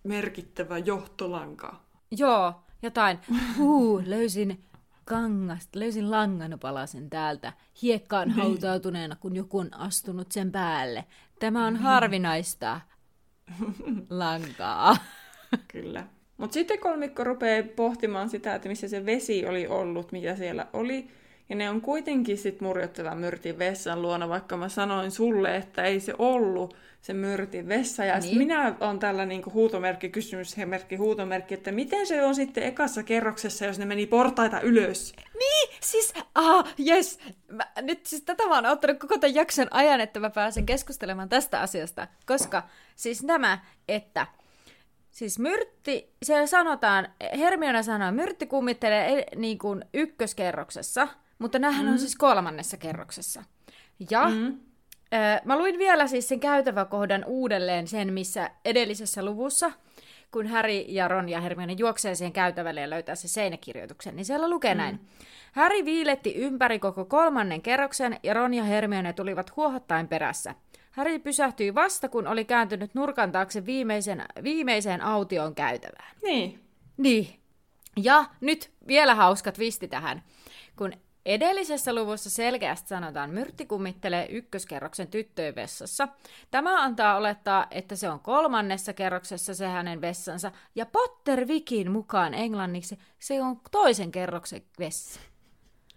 merkittävä 0.04 0.78
johtolanka. 0.78 1.76
Joo, 2.12 2.54
jotain. 2.82 3.20
Huu, 3.58 4.02
löysin 4.06 4.64
kangasta, 5.06 5.80
löysin 5.80 6.12
langanpalasen 6.12 7.10
täältä 7.10 7.54
hiekkaan 7.82 8.30
hautautuneena, 8.30 9.16
kun 9.16 9.36
joku 9.36 9.60
on 9.60 9.74
astunut 9.74 10.32
sen 10.32 10.52
päälle. 10.52 11.06
Tämä 11.40 11.68
on 11.68 11.76
harvinaista 11.76 12.82
lankaa. 14.10 14.98
Kyllä. 15.68 16.08
Mutta 16.38 16.54
sitten 16.54 16.80
kolmikko 16.80 17.24
rupeaa 17.24 17.64
pohtimaan 17.76 18.30
sitä, 18.30 18.56
että 18.56 18.70
missä 18.70 18.88
se 18.88 19.06
vesi 19.06 19.46
oli 19.46 19.68
ollut, 19.68 20.12
mitä 20.12 20.36
siellä 20.36 20.68
oli. 20.74 21.08
Ja 21.50 21.56
ne 21.56 21.70
on 21.70 21.82
kuitenkin 21.82 22.38
sitten 22.38 22.68
murjottava 22.68 23.16
myrtin 23.16 23.60
vessan 23.60 24.02
luona, 24.02 24.30
vaikka 24.30 24.58
mä 24.58 24.70
sanoin 24.70 25.12
sulle, 25.12 25.56
että 25.56 25.84
ei 25.84 26.00
se 26.00 26.14
ollut 26.18 26.76
se 27.02 27.14
myrtin 27.14 27.68
vessa. 27.68 28.06
Ja 28.06 28.20
niin. 28.20 28.38
Minä 28.38 28.76
on 28.80 29.00
tällä 29.00 29.26
niinku 29.26 29.52
huutomerkki, 29.54 30.10
kysymysmerkki, 30.10 30.96
huutomerkki, 30.96 31.54
että 31.54 31.72
miten 31.72 32.08
se 32.08 32.24
on 32.24 32.36
sitten 32.36 32.64
ekassa 32.64 33.04
kerroksessa, 33.04 33.66
jos 33.66 33.80
ne 33.80 33.86
meni 33.86 34.06
portaita 34.06 34.62
ylös? 34.62 35.14
Niin, 35.40 35.78
siis, 35.82 36.14
ah, 36.36 36.66
yes. 36.88 37.20
Mä, 37.52 37.64
nyt 37.82 38.06
siis 38.06 38.22
tätä 38.22 38.48
mä 38.48 38.56
oon 38.56 38.66
ottanut 38.66 39.00
koko 39.00 39.18
tämän 39.18 39.36
jakson 39.36 39.68
ajan, 39.72 40.02
että 40.02 40.20
mä 40.20 40.30
pääsen 40.30 40.66
keskustelemaan 40.66 41.30
tästä 41.30 41.62
asiasta, 41.62 42.08
koska 42.26 42.64
siis 42.96 43.24
nämä, 43.24 43.60
että 43.88 44.28
siis 45.12 45.40
myrtti, 45.40 46.14
siellä 46.24 46.48
sanotaan, 46.48 47.08
Hermione 47.38 47.84
sanoo, 47.84 48.12
myrtti 48.12 48.46
kummittelee 48.46 49.26
niin 49.36 49.58
kuin 49.58 49.86
ykköskerroksessa, 49.94 51.08
mutta 51.40 51.60
nämähän 51.60 51.86
mm. 51.86 51.92
on 51.92 52.00
siis 52.00 52.16
kolmannessa 52.16 52.78
kerroksessa. 52.78 53.44
Ja 54.10 54.30
mm. 54.30 54.60
ö, 55.14 55.42
mä 55.46 55.58
luin 55.58 55.80
vielä 55.80 56.08
siis 56.08 56.28
sen 56.28 56.40
käytäväkohdan 56.40 57.24
uudelleen 57.28 57.88
sen, 57.88 58.14
missä 58.14 58.52
edellisessä 58.66 59.26
luvussa, 59.26 59.72
kun 60.32 60.48
Harry 60.48 60.72
ja 60.88 61.08
Ron 61.08 61.30
ja 61.30 61.42
Hermione 61.42 61.74
juoksee 61.74 62.16
siihen 62.16 62.34
käytävälle 62.34 62.82
ja 62.82 62.90
löytää 62.90 63.16
se 63.16 63.28
seinäkirjoituksen, 63.28 64.16
niin 64.16 64.26
siellä 64.26 64.50
lukee 64.50 64.74
mm. 64.74 64.78
näin. 64.78 65.00
Harry 65.52 65.86
viiletti 65.86 66.36
ympäri 66.36 66.80
koko 66.80 67.06
kolmannen 67.06 67.62
kerroksen 67.62 68.20
ja 68.24 68.34
Ron 68.34 68.54
ja 68.54 68.64
Hermione 68.64 69.14
tulivat 69.14 69.56
huohottaen 69.56 70.08
perässä. 70.08 70.56
Harry 70.92 71.20
pysähtyi 71.20 71.76
vasta, 71.76 72.10
kun 72.10 72.28
oli 72.28 72.46
kääntynyt 72.46 72.94
nurkan 72.94 73.32
taakse 73.32 73.66
viimeisen, 73.66 74.26
viimeiseen 74.44 75.02
autioon 75.02 75.56
käytävään. 75.56 76.16
Niin. 76.24 76.60
Niin. 76.98 77.40
Ja 77.98 78.26
nyt 78.42 78.72
vielä 78.88 79.16
hauska 79.16 79.52
twisti 79.52 79.88
tähän. 79.88 80.24
Kun 80.76 80.94
edellisessä 81.26 81.96
luvussa 81.96 82.30
selkeästi 82.30 82.88
sanotaan, 82.88 83.30
myrtti 83.30 83.66
kummittelee 83.66 84.28
ykköskerroksen 84.30 85.08
tyttöjen 85.08 85.56
vessassa. 85.56 86.08
Tämä 86.52 86.84
antaa 86.84 87.18
olettaa, 87.18 87.68
että 87.72 87.96
se 87.96 88.10
on 88.10 88.20
kolmannessa 88.20 88.94
kerroksessa 88.94 89.54
se 89.54 89.68
hänen 89.68 90.02
vessansa, 90.02 90.52
ja 90.76 90.86
Potter 90.86 91.48
Vikin 91.48 91.92
mukaan 91.92 92.34
englanniksi 92.34 93.00
se 93.20 93.44
on 93.44 93.62
toisen 93.72 94.12
kerroksen 94.12 94.62
vessa. 94.80 95.20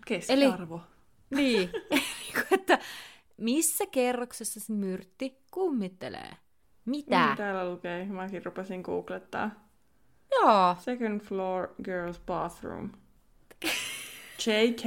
Keskiarvo. 0.07 0.81
Niin, 1.31 1.70
että 2.55 2.79
missä 3.37 3.87
kerroksessa 3.87 4.61
se 4.61 4.72
myrtti 4.72 5.43
kummittelee? 5.51 6.37
Mitä? 6.85 7.26
Mm, 7.26 7.37
täällä 7.37 7.70
lukee, 7.70 8.05
mäkin 8.07 8.45
rupesin 8.45 8.81
googlettaa. 8.81 9.51
Joo. 10.31 10.76
Second 10.81 11.20
floor 11.20 11.68
girls 11.85 12.20
bathroom. 12.26 12.91
JK, 14.47 14.82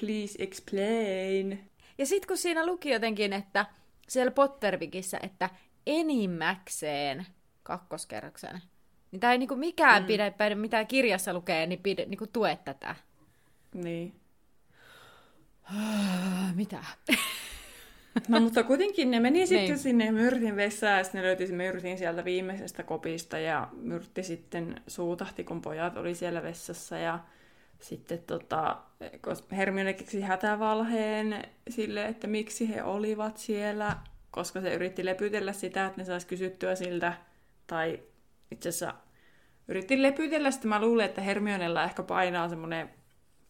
please 0.00 0.36
explain. 0.38 1.70
Ja 1.98 2.06
sitten 2.06 2.28
kun 2.28 2.36
siinä 2.36 2.66
luki 2.66 2.90
jotenkin, 2.90 3.32
että 3.32 3.66
siellä 4.08 4.30
Pottervikissä, 4.30 5.18
että 5.22 5.50
enimmäkseen 5.86 7.26
kakkoskerroksen, 7.62 8.62
niin 9.10 9.20
tämä 9.20 9.32
ei 9.32 9.38
niinku 9.38 9.56
mikään 9.56 10.02
mm. 10.02 10.06
pidä, 10.06 10.32
mitä 10.54 10.84
kirjassa 10.84 11.32
lukee, 11.32 11.66
niin 11.66 11.82
pidä, 11.82 12.04
niinku 12.04 12.26
tue 12.26 12.58
tätä. 12.64 12.96
Niin. 13.74 14.14
mitä? 16.54 16.84
No 18.28 18.40
mutta 18.40 18.62
kuitenkin 18.62 19.10
ne 19.10 19.20
meni 19.20 19.46
sitten 19.46 19.66
Niin. 19.66 19.78
sinne 19.78 20.12
Myrtin 20.12 20.56
vessaan 20.56 20.98
ja 20.98 21.04
sitten 21.04 21.20
ne 21.20 21.26
löyti 21.26 21.52
Myrtin 21.52 21.98
sieltä 21.98 22.24
viimeisestä 22.24 22.82
kopista 22.82 23.38
ja 23.38 23.68
Myrtti 23.72 24.22
sitten 24.22 24.82
suutahti, 24.86 25.44
kun 25.44 25.62
pojat 25.62 25.96
oli 25.96 26.14
siellä 26.14 26.42
vessassa 26.42 26.98
ja 26.98 27.18
sitten 27.80 28.18
tota, 28.26 28.76
Hermione 29.52 29.92
keksi 29.92 30.20
hätävalheen 30.20 31.44
sille, 31.70 32.06
että 32.06 32.26
miksi 32.26 32.74
he 32.74 32.82
olivat 32.82 33.36
siellä, 33.36 33.96
koska 34.30 34.60
se 34.60 34.74
yritti 34.74 35.04
lepytellä 35.04 35.52
sitä, 35.52 35.86
että 35.86 36.00
ne 36.00 36.04
saisi 36.04 36.26
kysyttyä 36.26 36.74
siltä, 36.74 37.12
tai 37.66 38.00
itse 38.50 38.68
asiassa 38.68 38.94
yritti 39.68 40.02
lepytellä 40.02 40.50
sitä. 40.50 40.68
Mä 40.68 40.80
luulen, 40.80 41.06
että 41.06 41.20
Hermionella 41.20 41.84
ehkä 41.84 42.02
painaa 42.02 42.48
semmoinen 42.48 42.90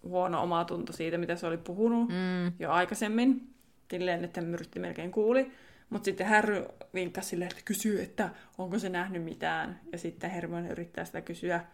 huono 0.02 0.42
omatunto 0.42 0.92
siitä, 0.92 1.18
mitä 1.18 1.36
se 1.36 1.46
oli 1.46 1.58
puhunut 1.58 2.08
Mm. 2.08 2.52
jo 2.58 2.70
aikaisemmin. 2.72 3.54
Silleen, 3.90 4.24
että 4.24 4.40
myrtti 4.40 4.78
melkein 4.78 5.10
kuuli. 5.12 5.52
Mutta 5.90 6.04
sitten 6.04 6.26
Harry 6.26 6.64
vinkkasi 6.94 7.28
silleen, 7.28 7.50
että 7.50 7.62
kysyy, 7.64 8.02
että 8.02 8.30
onko 8.58 8.78
se 8.78 8.88
nähnyt 8.88 9.22
mitään. 9.24 9.80
Ja 9.92 9.98
sitten 9.98 10.30
Hermione 10.30 10.68
yrittää 10.70 11.04
sitä 11.04 11.20
kysyä. 11.20 11.64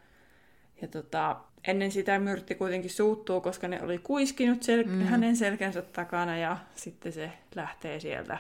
Ja 0.83 0.89
tota, 0.89 1.37
ennen 1.66 1.93
sitä 1.93 2.18
myrtti 2.18 2.55
kuitenkin 2.55 2.91
suuttuu, 2.91 3.41
koska 3.41 3.68
ne 3.68 3.83
oli 3.83 3.99
kuiskinut 3.99 4.62
sel- 4.62 4.89
mm. 4.89 5.01
hänen 5.01 5.37
selkänsä 5.37 5.83
takana. 5.83 6.37
Ja 6.37 6.57
sitten 6.74 7.12
se 7.12 7.33
lähtee 7.55 8.01
sieltä 8.01 8.39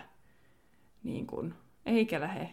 niin 1.02 1.26
kuin, 1.26 1.54
eikä 1.86 2.20
lähe. 2.20 2.50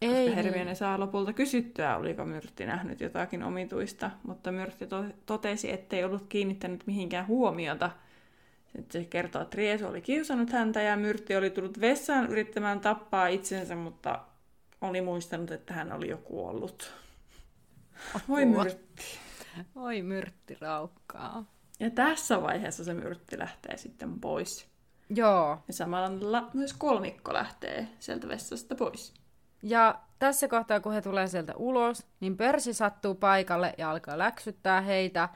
Koska 0.00 0.16
Ei 0.16 0.36
Hermione 0.36 0.74
saa 0.74 1.00
lopulta 1.00 1.32
kysyttyä, 1.32 1.96
oliko 1.96 2.24
Myrtti 2.24 2.66
nähnyt 2.66 3.00
jotakin 3.00 3.42
omituista, 3.42 4.10
mutta 4.22 4.52
Myrtti 4.52 4.86
to- 4.86 5.04
totesi, 5.26 5.72
ettei 5.72 6.04
ollut 6.04 6.26
kiinnittänyt 6.28 6.86
mihinkään 6.86 7.26
huomiota. 7.26 7.90
Sitten 8.66 9.02
se 9.02 9.08
kertoo, 9.08 9.42
että 9.42 9.56
Riesu 9.56 9.86
oli 9.86 10.00
kiusannut 10.00 10.50
häntä 10.50 10.82
ja 10.82 10.96
Myrtti 10.96 11.36
oli 11.36 11.50
tullut 11.50 11.80
vessaan 11.80 12.26
yrittämään 12.26 12.80
tappaa 12.80 13.26
itsensä, 13.26 13.76
mutta 13.76 14.20
oli 14.80 15.00
muistanut, 15.00 15.50
että 15.50 15.74
hän 15.74 15.92
oli 15.92 16.08
jo 16.08 16.16
kuollut. 16.16 16.94
Voi. 18.28 18.44
Myrtti. 18.44 19.04
Oi 19.74 20.02
myrtti 20.02 20.56
raukkaa. 20.60 21.44
Ja 21.80 21.90
tässä 21.90 22.42
vaiheessa 22.42 22.84
se 22.84 22.94
Myrtti 22.94 23.38
lähtee 23.38 23.76
sitten 23.76 24.20
pois. 24.20 24.68
Joo. 25.10 25.58
Ja 25.68 25.74
samalla 25.74 26.50
myös 26.54 26.72
kolmikko 26.72 27.32
lähtee 27.32 27.88
sieltä 27.98 28.28
vessasta 28.28 28.74
pois. 28.74 29.14
Ja 29.62 30.00
tässä 30.18 30.48
kohtaa, 30.48 30.80
kun 30.80 30.92
he 30.92 31.02
tulee 31.02 31.26
sieltä 31.26 31.52
ulos, 31.56 32.06
niin 32.20 32.36
Persi 32.36 32.74
sattuu 32.74 33.14
paikalle 33.14 33.74
ja 33.78 33.90
alkaa 33.90 34.18
läksyttää 34.18 34.80
heitä. 34.80 35.28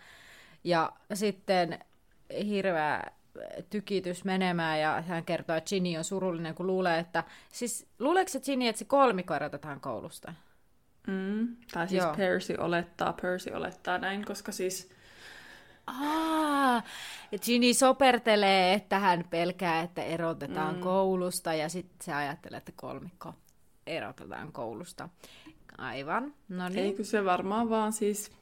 Ja 0.65 0.93
sitten 1.15 1.79
hirveä 2.47 3.03
tykitys 3.71 4.25
menemään 4.25 4.81
ja 4.81 5.03
hän 5.03 5.25
kertoo, 5.25 5.57
että 5.57 5.69
Ginny 5.69 5.97
on 5.97 6.05
surullinen, 6.05 6.55
kun 6.55 6.67
luulee, 6.67 6.99
että... 6.99 7.25
Siis 7.53 7.87
luuleeko 7.99 8.29
se 8.29 8.41
Ginny, 8.41 8.69
että 8.69 8.79
se 8.79 8.85
kolmikko 8.85 9.35
erotetaan 9.35 9.81
koulusta? 9.81 10.35
Mm. 11.07 11.57
Tai 11.73 11.89
siis 11.89 12.03
Joo. 12.03 12.15
Percy 12.17 12.55
olettaa, 12.59 13.13
Percy 13.23 13.51
olettaa 13.51 13.99
näin, 13.99 14.25
koska 14.25 14.53
siis 14.53 14.91
Aa, 15.87 16.83
Ginny 17.45 17.75
sopertelee, 17.75 18.75
että 18.75 18.99
hän 18.99 19.25
pelkää, 19.31 19.81
että 19.81 20.03
erotetaan 20.03 20.75
mm. 20.75 20.81
koulusta, 20.81 21.55
ja 21.55 21.69
sitten 21.69 21.97
se 22.05 22.15
ajattelee, 22.15 22.59
että 22.59 22.73
kolmikko 22.77 23.35
erotetaan 23.87 24.53
koulusta. 24.53 25.09
Aivan, 25.79 26.35
no 26.49 26.69
niin. 26.69 26.79
Eikö 26.79 27.05
se 27.05 27.25
varmaan 27.25 27.71
vaan 27.71 27.93
siis, 27.93 28.33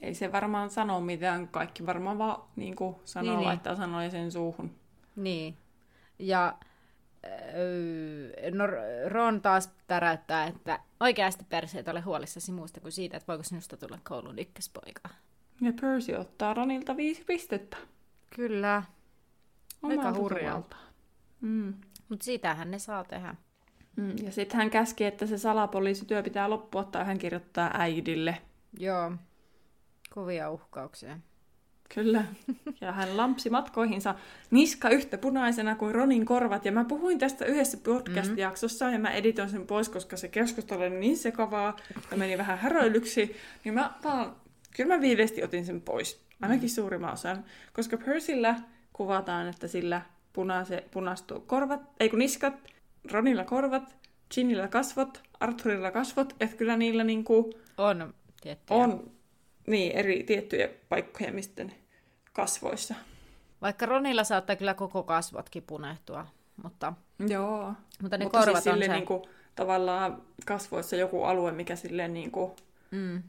ei 0.00 0.14
se 0.14 0.32
varmaan 0.32 0.70
sano 0.70 1.00
mitään, 1.00 1.48
kaikki 1.48 1.86
varmaan 1.86 2.18
vaan 2.18 2.42
niin 2.56 2.76
sanoo, 2.76 2.94
Niin, 3.04 3.30
niin, 3.30 3.38
niin. 3.38 3.46
laittaa 3.46 3.76
sanoja 3.76 4.10
sen 4.10 4.32
suuhun. 4.32 4.70
Niin. 5.16 5.56
Ja 6.18 6.54
no, 8.52 8.64
Ron 9.08 9.42
taas 9.42 9.70
täräyttää, 9.86 10.46
että 10.46 10.80
oikeasti 11.00 11.44
perseet 11.48 11.88
ole 11.88 12.00
huolissasi 12.00 12.52
muusta 12.52 12.80
kuin 12.80 12.92
siitä, 12.92 13.16
että 13.16 13.26
voiko 13.26 13.42
sinusta 13.42 13.76
tulla 13.76 13.98
koulun 14.08 14.38
ykköspoika. 14.38 15.08
Ja 15.60 15.72
Percy 15.80 16.14
ottaa 16.14 16.54
Ronilta 16.54 16.96
viisi 16.96 17.24
pistettä. 17.24 17.76
Kyllä, 18.36 18.82
Aika 19.82 20.12
tavallaan. 20.12 20.64
Mm. 21.40 21.74
mutta 22.08 22.24
sitähän 22.24 22.70
ne 22.70 22.78
saa 22.78 23.04
tehdä. 23.04 23.34
Mm. 23.96 24.14
Ja 24.22 24.32
sitten 24.32 24.56
hän 24.56 24.70
käski, 24.70 25.04
että 25.04 25.26
se 25.26 25.38
salapoliisityö 25.38 26.22
pitää 26.22 26.50
loppua 26.50 26.84
tai 26.84 27.04
hän 27.04 27.18
kirjoittaa 27.18 27.70
äidille. 27.74 28.38
Joo, 28.78 29.12
kovia 30.10 30.50
uhkauksia. 30.50 31.18
Kyllä. 31.94 32.24
Ja 32.80 32.92
hän 32.92 33.16
lampsi 33.16 33.50
matkoihinsa 33.50 34.14
niska 34.50 34.88
yhtä 34.88 35.18
punaisena 35.18 35.74
kuin 35.76 35.94
Ronin 35.94 36.24
korvat. 36.26 36.64
Ja 36.64 36.72
mä 36.72 36.84
puhuin 36.84 37.18
tästä 37.18 37.44
yhdessä 37.44 37.76
podcast-jaksossa 37.76 38.90
ja 38.90 38.98
mä 38.98 39.10
editoin 39.10 39.48
sen 39.50 39.66
pois, 39.66 39.88
koska 39.88 40.16
se 40.16 40.28
keskustelu 40.28 40.80
oli 40.80 40.90
niin 40.90 41.16
sekavaa 41.16 41.76
ja 42.10 42.16
meni 42.16 42.38
vähän 42.38 42.58
häröilyksi. 42.58 43.36
Niin 43.64 43.74
mä 43.74 43.92
vaan, 44.04 44.36
kyllä 44.76 44.94
mä 44.94 45.00
viidesti 45.00 45.42
otin 45.44 45.66
sen 45.66 45.80
pois. 45.80 46.24
Ainakin 46.42 46.70
suurimman 46.70 47.12
osan. 47.12 47.44
Koska 47.72 47.96
Percyllä 47.96 48.54
kuvataan, 48.92 49.48
että 49.48 49.68
sillä 49.68 50.02
punaise, 50.32 50.84
punastuu 50.90 51.40
korvat, 51.40 51.80
ei 52.00 52.08
kun 52.08 52.18
niskat, 52.18 52.54
Ronilla 53.12 53.44
korvat, 53.44 53.96
Ginillä 54.34 54.68
kasvot, 54.68 55.22
Arthurilla 55.40 55.90
kasvot, 55.90 56.36
että 56.40 56.56
kyllä 56.56 56.76
niillä 56.76 57.04
niinku 57.04 57.52
On 57.78 58.14
tiettyjä. 58.42 58.78
on 58.78 59.10
niin, 59.66 59.92
eri 59.92 60.22
tiettyjä 60.22 60.68
paikkoja, 60.88 61.32
mistä 61.32 61.64
kasvoissa. 62.32 62.94
Vaikka 63.62 63.86
Ronilla 63.86 64.24
saattaa 64.24 64.56
kyllä 64.56 64.74
koko 64.74 65.02
kasvotkin 65.02 65.62
punehtua, 65.62 66.26
mutta, 66.62 66.92
Joo. 67.28 67.72
mutta 68.02 68.18
ne 68.18 68.24
Mutta 68.24 68.38
korvat 68.38 68.56
siis 68.62 68.66
on 68.66 68.72
sille 68.72 68.86
se. 68.86 68.92
niinku, 68.92 69.28
tavallaan 69.54 70.22
kasvoissa 70.46 70.96
joku 70.96 71.22
alue, 71.24 71.52
mikä 71.52 71.76
silleen 71.76 72.14
niinku 72.14 72.56
Mm. 72.90 73.22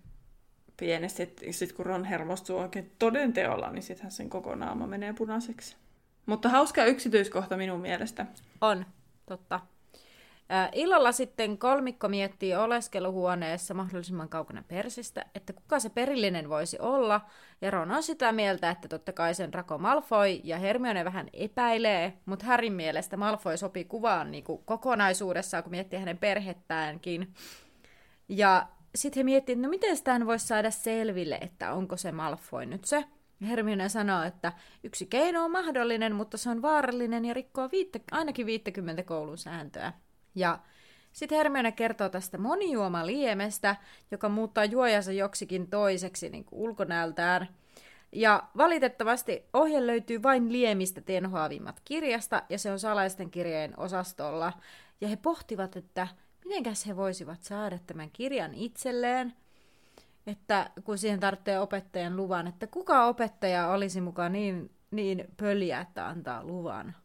pienesti, 0.78 1.24
että 1.24 1.42
sit 1.52 1.74
kun 1.74 1.86
Ron 1.86 2.04
hermostuu 2.04 2.58
oikein 2.58 2.92
toden 3.00 3.34
teolla, 3.34 3.72
niin 3.72 3.84
sittenhän 3.84 4.12
sen 4.12 4.30
koko 4.30 4.56
naama 4.56 4.88
menee 4.88 5.14
punaiseksi. 5.14 5.76
Mutta 6.26 6.50
hauska 6.50 6.86
yksityiskohta 6.86 7.58
minun 7.58 7.80
mielestä. 7.82 8.26
On, 8.62 8.86
totta. 9.26 9.60
Illalla 10.74 11.12
sitten 11.12 11.58
kolmikko 11.58 12.10
miettii 12.10 12.56
oleskeluhuoneessa 12.56 13.74
mahdollisimman 13.74 14.30
kaukana 14.30 14.64
persistä, 14.68 15.26
että 15.36 15.54
kuka 15.54 15.80
se 15.80 15.90
perillinen 15.90 16.50
voisi 16.50 16.80
olla. 16.80 17.22
Ja 17.62 17.72
Ron 17.72 17.92
on 17.92 18.04
sitä 18.04 18.32
mieltä, 18.32 18.70
että 18.70 18.88
totta 18.88 19.14
kai 19.14 19.36
sen 19.36 19.52
Draco 19.52 19.78
Malfoy 19.78 20.28
ja 20.44 20.58
Hermione 20.58 21.06
vähän 21.06 21.30
epäilee, 21.34 22.14
mutta 22.26 22.46
Harryn 22.46 22.74
mielestä 22.74 23.18
Malfoy 23.18 23.58
sopii 23.58 23.86
kuvaan 23.86 24.32
niin 24.32 24.44
kuin 24.44 24.62
kokonaisuudessaan, 24.66 25.64
kun 25.64 25.72
miettii 25.72 26.00
hänen 26.00 26.18
perhettäänkin. 26.18 27.34
Ja 28.30 28.68
sitten 28.96 29.20
he 29.20 29.24
miettii, 29.24 29.54
että 29.54 29.68
no 29.68 29.70
miten 29.70 29.98
sitä 29.98 30.20
voisi 30.26 30.48
saada 30.48 30.72
selville, 30.72 31.38
että 31.42 31.74
onko 31.74 31.98
se 31.98 32.12
Malfoy 32.12 32.66
nyt 32.66 32.86
se. 32.86 33.06
Hermione 33.48 33.90
sanoo, 33.90 34.24
että 34.24 34.54
yksi 34.84 35.06
keino 35.06 35.44
on 35.44 35.52
mahdollinen, 35.52 36.16
mutta 36.16 36.38
se 36.38 36.50
on 36.50 36.62
vaarallinen 36.62 37.26
ja 37.26 37.34
rikkoo 37.34 37.70
viittä, 37.72 38.00
ainakin 38.12 38.46
50 38.46 39.04
koulun 39.04 39.38
sääntöä. 39.38 39.94
Ja 40.36 40.60
sitten 41.14 41.38
Hermione 41.38 41.72
kertoo 41.72 42.10
tästä 42.10 42.38
monijuomaliemestä, 42.38 43.76
joka 44.12 44.30
muuttaa 44.30 44.66
juojansa 44.66 45.12
joksikin 45.12 45.68
toiseksi 45.68 46.30
niin 46.30 46.46
kuin 46.46 46.60
ulkonäöltään. 46.60 47.48
Ja 48.12 48.44
valitettavasti 48.58 49.44
ohje 49.54 49.88
löytyy 49.88 50.24
vain 50.24 50.52
liemistä 50.52 51.02
tenhoavimmat 51.02 51.82
kirjasta, 51.86 52.44
ja 52.50 52.58
se 52.60 52.72
on 52.72 52.80
salaisten 52.80 53.32
kirjojen 53.32 53.80
osastolla. 53.80 54.54
Ja 55.02 55.08
he 55.08 55.16
pohtivat, 55.16 55.76
että 55.76 56.08
mitenkäs 56.46 56.88
he 56.88 56.96
voisivat 56.96 57.44
saada 57.44 57.80
tämän 57.88 58.12
kirjan 58.12 58.54
itselleen, 58.54 59.34
että 60.28 60.70
kun 60.84 60.98
siihen 60.98 61.20
tarvitsee 61.20 61.60
opettajan 61.60 62.16
luvan, 62.16 62.48
että 62.48 62.68
kuka 62.68 63.06
opettaja 63.06 63.68
olisi 63.68 64.02
mukaan 64.02 64.32
niin, 64.32 64.72
niin 64.92 65.26
pöliä, 65.38 65.82
että 65.82 66.08
antaa 66.08 66.44
luvan. 66.44 66.96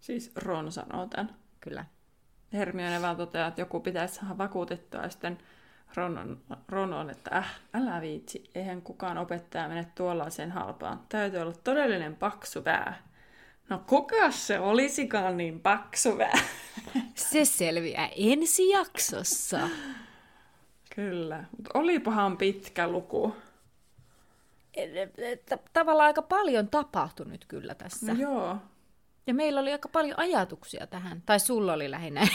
Siis 0.00 0.32
Ron 0.36 0.72
sanoo 0.72 1.06
tämän. 1.06 1.36
Kyllä. 1.60 1.84
Hermione 2.54 3.02
vaan 3.02 3.16
toteaa, 3.16 3.48
että 3.48 3.60
joku 3.60 3.80
pitäisi 3.80 4.14
saada 4.14 4.38
vakuutettua, 4.38 5.02
ja 5.02 5.08
sitten 5.08 5.38
Ron 5.94 6.18
on, 6.18 6.40
Ron 6.68 6.92
on, 6.92 7.10
että 7.10 7.36
äh, 7.36 7.60
älä 7.74 8.00
viitsi, 8.00 8.50
eihän 8.54 8.82
kukaan 8.82 9.18
opettaja 9.18 9.68
mene 9.68 9.86
tuollaiseen 9.94 10.52
halpaan. 10.52 11.00
Täytyy 11.08 11.40
olla 11.40 11.54
todellinen 11.64 12.16
paksu 12.16 12.62
pää. 12.62 13.02
No 13.68 13.82
kuka 13.86 14.30
se 14.30 14.58
olisikaan 14.58 15.36
niin 15.36 15.60
paksu 15.60 16.16
pää? 16.16 16.38
Se 17.14 17.44
selviää 17.44 18.08
ensi 18.16 18.68
jaksossa. 18.68 19.68
Kyllä, 20.94 21.44
mutta 21.56 21.70
olipahan 21.74 22.36
pitkä 22.36 22.88
luku. 22.88 23.36
T- 25.46 25.72
Tavallaan 25.72 26.06
aika 26.06 26.22
paljon 26.22 26.68
tapahtui 26.68 27.26
nyt 27.26 27.44
kyllä 27.44 27.74
tässä. 27.74 28.14
No 28.14 28.20
joo, 28.20 28.56
Ja 29.26 29.34
meillä 29.34 29.60
oli 29.60 29.72
aika 29.72 29.88
paljon 29.88 30.18
ajatuksia 30.18 30.86
tähän. 30.86 31.22
Tai 31.26 31.40
sulla 31.40 31.72
oli 31.72 31.90
lähinnä. 31.90 32.28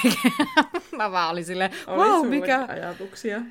Mä 0.98 1.12
vaan 1.12 1.32
olin 1.32 1.46
silleen, 1.46 1.72
oli 1.88 1.98
wow, 1.98 2.28
mikä... 2.28 2.66
ajatuksia. 2.70 3.42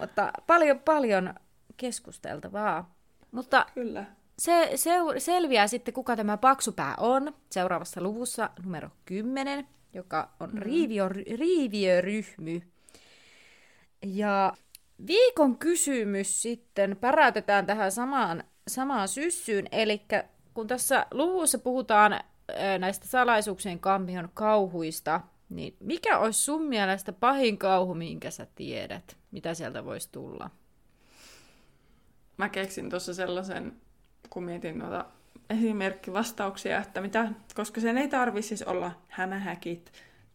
Mutta 0.00 0.32
paljon, 0.46 0.80
paljon 0.80 1.34
keskusteltavaa. 1.76 2.94
Mutta 3.30 3.66
Kyllä. 3.74 4.04
se, 4.38 4.72
se 4.74 4.90
selviää 5.18 5.66
sitten, 5.66 5.94
kuka 5.94 6.16
tämä 6.16 6.36
paksupää 6.36 6.94
on 6.98 7.34
seuraavassa 7.50 8.00
luvussa 8.00 8.50
numero 8.64 8.90
10, 9.04 9.68
joka 9.92 10.30
on 10.40 10.50
mm. 10.50 10.58
riivio, 10.58 11.08
riiviöryhmy. 11.08 12.62
Ja 14.06 14.52
viikon 15.06 15.58
kysymys 15.58 16.42
sitten 16.42 16.96
päräytetään 16.96 17.66
tähän 17.66 17.92
samaan, 17.92 18.44
samaan 18.68 19.08
syssyyn, 19.08 19.66
eli 19.72 20.02
kun 20.54 20.66
tässä 20.66 21.06
luvussa 21.10 21.58
puhutaan 21.58 22.20
näistä 22.78 23.06
salaisuuksien 23.08 23.78
kampion 23.80 24.28
kauhuista, 24.34 25.20
niin 25.48 25.76
mikä 25.80 26.18
olisi 26.18 26.42
sun 26.42 26.62
mielestä 26.62 27.12
pahin 27.12 27.58
kauhu, 27.58 27.94
minkä 27.94 28.30
sä 28.30 28.46
tiedät? 28.54 29.16
Mitä 29.30 29.54
sieltä 29.54 29.84
voisi 29.84 30.08
tulla? 30.12 30.50
Mä 32.36 32.48
keksin 32.48 32.90
tuossa 32.90 33.14
sellaisen, 33.14 33.72
kun 34.30 34.44
mietin 34.44 34.78
noita 34.78 35.04
esimerkkivastauksia, 35.50 36.78
että 36.80 37.00
mitä, 37.00 37.28
koska 37.54 37.80
sen 37.80 37.98
ei 37.98 38.08
tarvi 38.08 38.42
siis 38.42 38.62
olla 38.62 38.92
hämähäkit 39.08 39.92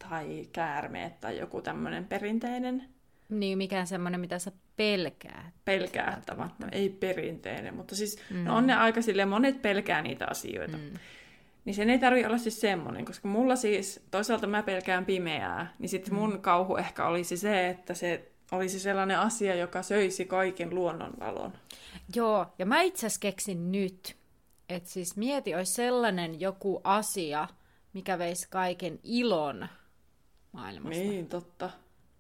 tai 0.10 0.48
käärmeet 0.52 1.20
tai 1.22 1.38
joku 1.38 1.62
tämmöinen 1.62 2.06
perinteinen 2.06 2.84
Niin, 3.30 3.58
mikä 3.58 3.80
on 3.80 3.88
semmoinen, 3.88 4.20
mitä 4.22 4.40
sä 4.40 4.52
pelkäät. 4.76 5.54
pelkäättävä. 5.66 6.50
No 6.60 6.68
ei 6.72 6.90
perinteinen, 6.90 7.74
mutta 7.74 7.96
siis 7.96 8.20
mm. 8.30 8.44
no 8.44 8.56
on 8.56 8.68
ne 8.68 8.74
aika 8.76 9.02
silleen, 9.02 9.30
monet 9.30 9.62
pelkää 9.62 10.02
niitä 10.02 10.26
asioita. 10.30 10.78
Mm. 10.78 10.94
Niin 11.70 11.76
sen 11.76 11.90
ei 11.90 12.00
tarvi 12.00 12.26
olla 12.26 12.38
siis 12.38 12.62
semmoinen, 12.62 13.06
koska 13.06 13.28
mulla 13.28 13.56
siis, 13.56 14.04
toisaalta 14.12 14.48
mä 14.48 14.64
pelkään 14.64 15.06
pimeää, 15.06 15.74
niin 15.80 15.90
sitten 15.90 16.14
mun 16.14 16.42
kauhu 16.42 16.76
ehkä 16.76 17.06
olisi 17.06 17.38
se, 17.38 17.70
että 17.70 17.94
se 17.94 18.32
olisi 18.52 18.80
sellainen 18.80 19.20
asia, 19.20 19.56
joka 19.56 19.84
söisi 19.84 20.26
kaiken 20.26 20.76
luonnonvalon. 20.76 21.54
Joo, 22.16 22.46
ja 22.60 22.66
mä 22.66 22.82
itse 22.82 23.08
asiassa 23.08 23.20
keksin 23.20 23.72
nyt, 23.72 24.18
että 24.70 24.90
siis 24.90 25.18
mieti, 25.18 25.56
olisi 25.56 25.74
sellainen 25.74 26.40
joku 26.40 26.82
asia, 26.84 27.48
mikä 27.94 28.18
veisi 28.18 28.48
kaiken 28.50 29.00
ilon 29.04 29.68
maailmasta. 30.52 31.04
Niin, 31.04 31.28
totta. 31.28 31.70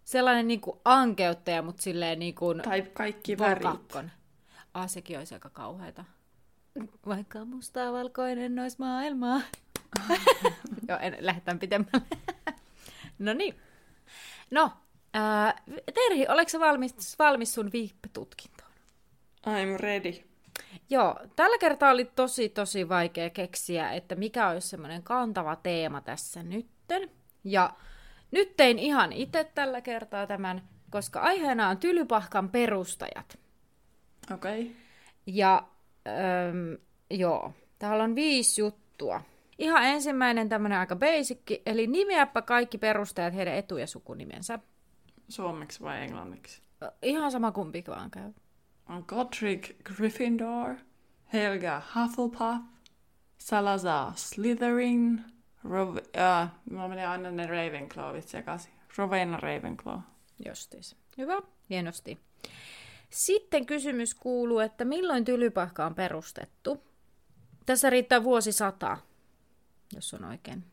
Sellainen 0.03 0.47
niin 0.47 0.61
kuin 0.61 0.79
ankeuttaja, 0.85 1.61
mutta 1.61 1.81
silleen 1.81 2.19
niin 2.19 2.35
kuin 2.35 2.61
Tai 2.61 2.81
kaikki 2.81 3.37
värit. 3.37 3.65
Ah, 4.73 4.89
sekin 4.89 5.17
olisi 5.17 5.33
aika 5.33 5.49
kauheata. 5.49 6.05
Vaikka 7.05 7.45
mustaa 7.45 7.93
valkoinen 7.93 8.59
olisi 8.59 8.77
maailmaa. 8.79 9.41
Joo, 10.87 10.97
en 11.01 11.17
lähdetään 11.19 11.59
pitemmälle. 11.59 12.07
no 13.19 13.33
niin. 13.33 13.55
No, 14.51 14.71
ää, 15.13 15.55
Terhi, 15.93 16.27
oletko 16.27 16.59
valmis, 16.59 17.19
valmis 17.19 17.53
sun 17.53 17.71
viippetutkintoon? 17.71 18.71
I'm 19.47 19.79
ready. 19.79 20.13
Joo, 20.89 21.19
tällä 21.35 21.57
kertaa 21.57 21.91
oli 21.91 22.05
tosi 22.05 22.49
tosi 22.49 22.89
vaikea 22.89 23.29
keksiä, 23.29 23.91
että 23.91 24.15
mikä 24.15 24.49
olisi 24.49 24.67
semmoinen 24.67 25.03
kantava 25.03 25.55
teema 25.55 26.01
tässä 26.01 26.43
nytten. 26.43 27.09
Ja 27.43 27.73
nyt 28.31 28.57
tein 28.57 28.79
ihan 28.79 29.13
itse 29.13 29.43
tällä 29.43 29.81
kertaa 29.81 30.27
tämän, 30.27 30.69
koska 30.89 31.19
aiheena 31.19 31.69
on 31.69 31.77
tylypahkan 31.77 32.49
perustajat. 32.49 33.39
Okei. 34.33 34.61
Okay. 34.61 34.75
Ja 35.25 35.67
öm, 36.07 36.77
joo, 37.11 37.53
täällä 37.79 38.03
on 38.03 38.15
viisi 38.15 38.61
juttua. 38.61 39.21
Ihan 39.57 39.83
ensimmäinen 39.83 40.49
tämmöinen 40.49 40.79
aika 40.79 40.95
basicki, 40.95 41.61
eli 41.65 41.87
nimeäpä 41.87 42.41
kaikki 42.41 42.77
perustajat 42.77 43.33
heidän 43.33 43.53
etu- 43.53 43.77
ja 43.77 43.87
sukunimensä. 43.87 44.59
Suomeksi 45.29 45.81
vai 45.81 46.01
englanniksi? 46.01 46.61
Ihan 47.01 47.31
sama 47.31 47.51
kumpi 47.51 47.83
vaan 47.87 48.11
käy. 48.11 48.31
On 48.89 49.03
Godric 49.07 49.83
Gryffindor, 49.83 50.75
Helga 51.33 51.81
Hufflepuff, 51.95 52.65
Salazar 53.37 54.11
Slytherin, 54.15 55.23
Rov... 55.63 55.97
Äh, 56.17 56.51
mä 56.71 56.87
menee 56.87 57.05
aina 57.07 57.31
ne 57.31 57.47
Ravenclawit 57.47 58.27
sekaisin. 58.27 58.73
Rowena 58.97 59.37
Ravenclaw. 59.37 59.99
Justiis. 60.45 60.95
Hyvä, 61.17 61.41
hienosti. 61.69 62.19
Sitten 63.09 63.65
kysymys 63.65 64.15
kuuluu, 64.15 64.59
että 64.59 64.85
milloin 64.85 65.25
tylypahka 65.25 65.85
on 65.85 65.95
perustettu? 65.95 66.83
Tässä 67.65 67.89
riittää 67.89 68.23
vuosisata, 68.23 68.97
jos 69.95 70.13
on 70.13 70.23
oikein. 70.23 70.63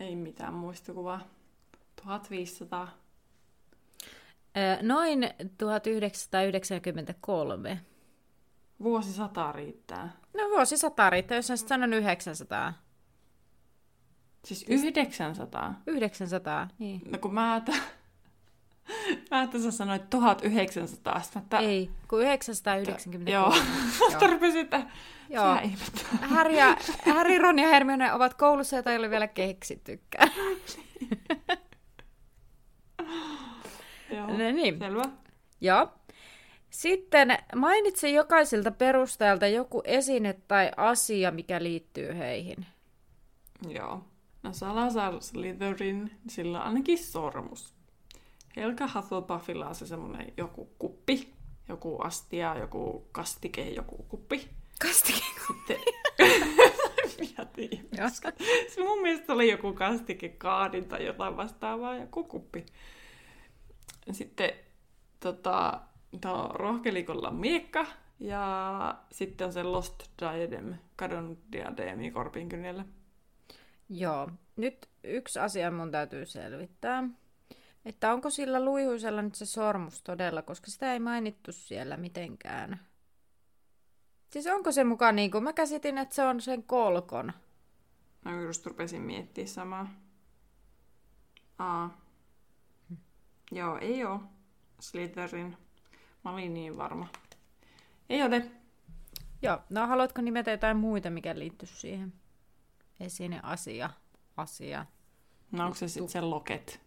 Ei 0.00 0.16
mitään 0.16 0.54
muistikuvaa. 0.54 1.20
1500. 2.04 2.98
Ö, 4.56 4.78
Noin 4.82 5.30
1993. 5.58 7.80
Vuosisata 8.82 9.52
riittää. 9.52 10.16
No 10.34 10.42
vuosisata 10.50 11.10
riittää, 11.10 11.36
jos 11.36 11.50
olisit 11.50 11.68
sanonut 11.68 11.98
900. 11.98 12.72
Siis 14.44 14.64
900. 14.68 15.80
900, 15.86 16.68
niin. 16.78 17.00
No 17.10 17.18
kun 17.18 17.34
mä, 17.34 17.56
että, 17.56 17.72
mä 19.30 19.42
että 19.42 19.58
sä 19.58 19.70
sanoit 19.70 20.10
1900. 20.10 21.20
Sitten, 21.22 21.42
että, 21.42 21.58
Ei, 21.58 21.90
kun 22.08 22.22
990. 22.22 23.30
Joo, 23.30 23.54
Joo. 24.00 24.60
että 24.60 24.86
Joo. 25.30 25.58
Harry, 26.20 26.54
ja, 26.54 26.76
Harry, 27.14 27.38
Ron 27.38 27.58
ja 27.58 27.68
Hermione 27.68 28.12
ovat 28.12 28.34
koulussa, 28.34 28.76
jota 28.76 28.90
ei 28.90 28.98
ole 28.98 29.10
vielä 29.10 29.28
keksittykään. 29.28 30.30
Joo, 34.10 34.26
No 34.26 34.36
niin. 34.36 34.78
selvä. 34.78 35.02
Joo. 35.60 35.88
Sitten 36.70 37.38
mainitse 37.56 38.10
jokaiselta 38.10 38.70
perustajalta 38.70 39.46
joku 39.46 39.82
esine 39.84 40.32
tai 40.48 40.70
asia, 40.76 41.30
mikä 41.30 41.62
liittyy 41.62 42.18
heihin. 42.18 42.66
Joo. 43.68 44.04
No 44.42 44.52
Salazar 44.52 45.22
Slytherin, 45.22 46.10
sillä 46.28 46.60
on 46.60 46.66
ainakin 46.66 46.98
sormus. 46.98 47.75
Helga 48.56 48.88
Hufflepuffilla 48.94 49.68
on 49.68 49.74
se 49.74 49.86
semmonen 49.86 50.32
joku 50.36 50.64
kuppi, 50.78 51.34
joku 51.68 51.98
astia, 51.98 52.58
joku 52.58 53.08
kastike, 53.12 53.70
joku 53.70 54.02
kuppi. 54.02 54.48
Kastike. 54.82 55.24
Sitten... 55.46 55.76
Joo. 57.98 58.08
Se 58.68 58.80
mun 58.80 59.02
mielestä 59.02 59.32
oli 59.32 59.50
joku 59.50 59.72
kastike 59.72 60.28
kaadin 60.28 60.88
tai 60.88 61.06
jotain 61.06 61.36
vastaavaa, 61.36 61.96
joku 61.96 62.24
kuppi. 62.24 62.66
Sitten 64.12 64.50
tota, 65.20 65.80
tuo 66.20 66.48
rohkelikolla 66.54 67.28
on 67.28 67.34
miekka 67.34 67.86
ja 68.20 68.94
sitten 69.12 69.46
on 69.46 69.52
se 69.52 69.62
Lost 69.62 70.02
Diadem, 70.20 70.74
kadonnut 70.96 71.38
diadeemi 71.52 72.10
korpin 72.10 72.48
kynnellä. 72.48 72.84
Joo. 73.88 74.30
Nyt 74.56 74.88
yksi 75.04 75.38
asia 75.38 75.70
mun 75.70 75.90
täytyy 75.90 76.26
selvittää. 76.26 77.08
Että 77.86 78.12
onko 78.12 78.30
sillä 78.30 78.64
luihuisella 78.64 79.22
nyt 79.22 79.34
se 79.34 79.46
sormus 79.46 80.02
todella, 80.02 80.42
koska 80.42 80.70
sitä 80.70 80.92
ei 80.92 81.00
mainittu 81.00 81.52
siellä 81.52 81.96
mitenkään. 81.96 82.80
Siis 84.30 84.46
onko 84.46 84.72
se 84.72 84.84
mukaan 84.84 85.16
niin 85.16 85.30
kuin, 85.30 85.44
mä 85.44 85.52
käsitin, 85.52 85.98
että 85.98 86.14
se 86.14 86.22
on 86.22 86.40
sen 86.40 86.62
kolkon. 86.62 87.32
Mä 88.24 88.40
just 88.40 88.66
rupesin 88.66 89.02
miettimään 89.02 89.48
samaa. 89.48 89.88
Aa. 91.58 92.00
Joo, 93.52 93.78
ei 93.78 94.04
oo. 94.04 94.22
Slytherin. 94.80 95.56
Mä 96.24 96.32
olin 96.32 96.54
niin 96.54 96.76
varma. 96.76 97.08
Ei 98.10 98.22
ole. 98.22 98.50
Joo, 99.42 99.58
no 99.70 99.86
haluatko 99.86 100.22
nimetä 100.22 100.50
jotain 100.50 100.76
muita, 100.76 101.10
mikä 101.10 101.38
liittyy 101.38 101.68
siihen? 101.68 102.12
Esine, 103.00 103.40
asia, 103.42 103.90
asia. 104.36 104.86
No 105.52 105.64
onko 105.64 105.76
se 105.76 105.88
sitten 105.88 106.08
se 106.08 106.20
loket? 106.20 106.85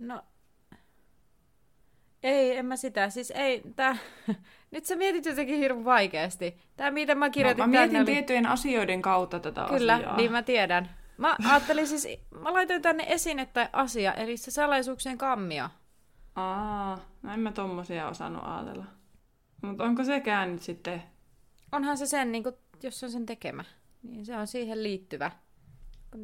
No, 0.00 0.22
ei, 2.22 2.56
en 2.56 2.66
mä 2.66 2.76
sitä. 2.76 3.10
Siis 3.10 3.30
ei, 3.30 3.62
tää... 3.76 3.96
Nyt 4.70 4.84
sä 4.84 4.96
mietit 4.96 5.26
jotenkin 5.26 5.58
hirveän 5.58 5.84
vaikeasti. 5.84 6.58
Tää, 6.76 6.90
mitä 6.90 7.14
mä 7.14 7.26
No, 7.26 7.30
kirjoitin 7.32 7.62
mä 7.64 7.66
mietin 7.66 7.88
tänne, 7.88 7.98
oli... 8.00 8.12
tiettyjen 8.12 8.46
asioiden 8.46 9.02
kautta 9.02 9.40
tätä 9.40 9.66
Kyllä, 9.68 9.94
asiaa. 9.94 10.16
niin 10.16 10.32
mä 10.32 10.42
tiedän. 10.42 10.90
Mä 11.18 11.36
ajattelin 11.48 11.86
siis, 11.86 12.08
mä 12.40 12.52
laitoin 12.52 12.82
tänne 12.82 13.04
esine 13.08 13.46
tai 13.46 13.68
asia, 13.72 14.14
eli 14.14 14.36
se 14.36 14.50
salaisuuksien 14.50 15.18
kammio. 15.18 15.68
Aa, 16.34 16.98
no 17.22 17.32
en 17.32 17.40
mä 17.40 17.52
tommosia 17.52 18.08
osannut 18.08 18.42
ajatella. 18.44 18.84
Mutta 19.62 19.84
onko 19.84 20.04
sekään 20.04 20.52
nyt 20.52 20.62
sitten... 20.62 21.02
Onhan 21.72 21.98
se 21.98 22.06
sen, 22.06 22.32
niin 22.32 22.42
kun, 22.44 22.52
jos 22.82 23.00
se 23.00 23.06
on 23.06 23.12
sen 23.12 23.26
tekemä, 23.26 23.64
niin 24.02 24.26
se 24.26 24.36
on 24.36 24.46
siihen 24.46 24.82
liittyvä 24.82 25.30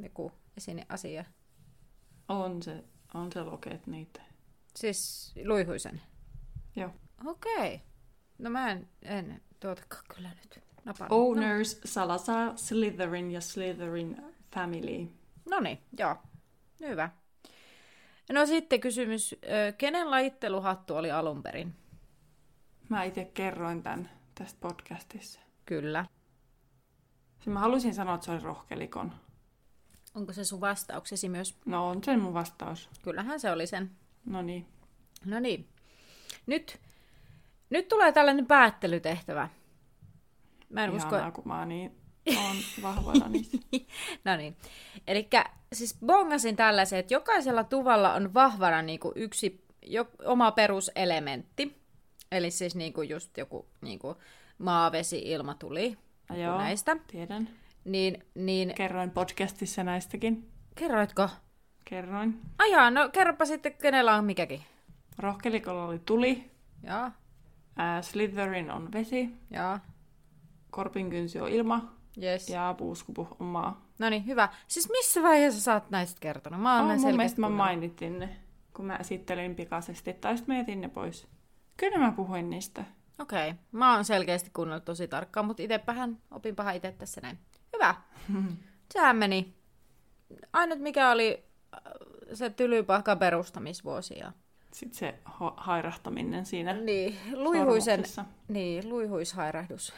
joku 0.03 0.33
esine, 0.57 0.87
asia. 0.89 1.25
On 2.29 2.63
se, 2.63 2.85
on 3.15 3.33
se 3.33 3.43
loket 3.43 3.87
niitä. 3.87 4.23
Siis 4.77 5.33
luihuisen. 5.45 6.03
Joo. 6.77 6.91
Okei. 7.27 7.75
Okay. 7.75 7.79
No 8.39 8.51
mä 8.51 8.71
en, 8.71 8.89
en 9.03 9.43
tuotakaan 9.61 10.05
kyllä 10.15 10.29
nyt 10.29 10.61
napannut. 10.85 11.19
Owners, 11.21 11.81
Salazar, 11.85 12.59
Slytherin 12.59 13.31
ja 13.31 13.41
Slytherin 13.41 14.23
family. 14.55 15.09
No 15.51 15.61
niin, 15.61 15.79
joo. 15.99 16.17
Hyvä. 16.81 17.11
No 18.33 18.47
sitten 18.47 18.81
kysymys, 18.81 19.35
kenen 19.79 20.11
lajitteluhattu 20.11 20.97
oli 20.97 21.11
alun 21.11 21.43
perin? 21.43 21.75
Mä 22.89 23.05
itse 23.05 23.25
kerroin 23.25 23.83
tämän 23.83 24.11
tästä 24.35 24.61
podcastissa. 24.61 25.41
Kyllä. 25.67 26.07
Siis 27.35 27.47
mä 27.47 27.61
halusin 27.61 27.95
sanoa, 27.95 28.15
että 28.15 28.25
se 28.25 28.33
oli 28.33 28.41
rohkelikon. 28.41 29.13
Onko 30.15 30.33
se 30.33 30.45
sun 30.45 30.61
vastauksesi 30.61 31.29
myös? 31.29 31.59
No 31.67 31.89
on 31.89 32.05
se 32.05 32.17
mun 32.17 32.35
vastaus. 32.35 32.91
Kyllähän 33.03 33.41
se 33.41 33.51
oli 33.51 33.67
sen. 33.67 33.91
No 34.25 34.43
niin. 34.43 34.67
No 35.25 35.41
niin. 35.41 35.69
Nyt, 36.47 36.81
nyt 37.71 37.89
tulee 37.89 38.13
tällainen 38.13 38.47
päättelytehtävä. 38.47 39.49
Mä 40.69 40.85
en 40.85 40.91
usko... 40.91 41.17
Ihanaa, 41.17 41.31
kun 41.31 41.49
mä 41.49 41.67
niin 41.67 42.05
on 42.27 42.57
vahvoilla 42.83 43.29
niissä. 43.29 43.59
No 44.25 44.37
niin. 44.37 44.57
Eli 45.07 45.29
siis 45.73 45.97
bongasin 46.07 46.57
tällaisen, 46.57 46.99
että 46.99 47.15
jokaisella 47.15 47.65
tuvalla 47.65 48.15
on 48.15 48.35
vahvana 48.35 48.83
niin 48.83 49.01
kuin 49.01 49.13
yksi 49.17 49.65
jo, 49.83 50.09
oma 50.25 50.53
peruselementti. 50.53 51.81
Eli 52.33 52.51
siis 52.51 52.75
niin 52.75 52.93
kuin 52.93 53.09
just 53.09 53.39
joku 53.39 53.67
niin 53.81 53.99
kuin 53.99 54.17
maa, 54.59 54.93
vesi, 54.93 55.19
ilma, 55.19 55.55
tuli. 55.55 55.99
Joo, 56.37 56.59
näistä. 56.59 56.97
tiedän. 57.07 57.49
Niin, 57.85 58.25
niin 58.35 58.75
Kerroin 58.75 59.11
podcastissa 59.11 59.85
näistäkin. 59.85 60.51
kerroitko? 60.75 61.29
Kerroin. 61.85 62.41
Ajaa, 62.59 62.91
no 62.91 63.09
kerropa 63.09 63.45
sitten, 63.45 63.75
kenellä 63.75 64.15
on 64.15 64.25
mikäkin. 64.25 64.61
Rohkelikolla 65.19 65.85
oli 65.85 65.99
tuli. 65.99 66.51
Joo, 66.83 67.11
Ää, 67.77 68.03
Slytherin 68.03 68.71
on 68.71 68.93
vesi. 68.93 69.29
joo, 69.51 69.79
Korpinkynsi 70.71 71.41
on 71.41 71.49
ilma. 71.49 71.95
yes. 72.23 72.49
Ja 72.49 72.75
puuskupu 72.79 73.29
on 73.41 73.47
maa. 73.47 73.87
No 73.99 74.11
niin, 74.11 74.27
hyvä. 74.27 74.49
Siis 74.69 74.91
missä 74.91 75.23
vaiheessa 75.23 75.61
sä 75.61 75.75
oot 75.75 75.91
näistä 75.91 76.21
kertonut? 76.21 76.61
Mä 76.61 76.81
oon 76.83 76.91
Oh, 76.91 76.99
mun 77.01 77.17
mielestä 77.17 77.41
mä 77.41 77.49
mainitin 77.49 78.19
ne, 78.19 78.37
kun 78.77 78.85
mä 78.85 78.97
esittelin 78.97 79.55
pikaisesti. 79.55 80.13
Tai 80.13 80.37
sitten 80.37 80.55
mä 80.57 80.61
jätin 80.61 80.81
ne 80.81 80.89
pois. 80.89 81.27
Kyllä 81.77 81.99
mä 81.99 82.13
puhuin 82.13 82.51
niistä. 82.51 82.85
Okei, 83.19 83.51
okay. 83.51 83.63
mä 83.73 83.95
oon 83.95 84.05
selkeästi 84.05 84.51
kuunnellut 84.53 84.85
tosi 84.85 85.09
tarkkaan, 85.09 85.47
mutta 85.47 85.63
itepähän 85.63 86.19
opinpahan 86.31 86.77
itse 86.77 86.93
tässä 86.93 87.21
näin. 87.21 87.39
Hyvä. 87.75 87.95
Sehän 88.95 89.17
meni. 89.17 89.55
Ainut 90.53 90.79
mikä 90.79 91.11
oli 91.11 91.45
äh, 91.75 91.81
se 92.33 92.51
tylypahkan 92.51 93.19
perustamisvuosi. 93.19 94.19
Ja... 94.19 94.33
Sitten 94.73 94.99
se 94.99 95.19
ho- 95.29 95.55
hairahtaminen 95.57 96.47
siinä 96.47 96.73
Niin, 96.73 97.19
luihuisen, 97.33 98.05
niin, 98.49 98.89
luihuishairähdys. 98.89 99.93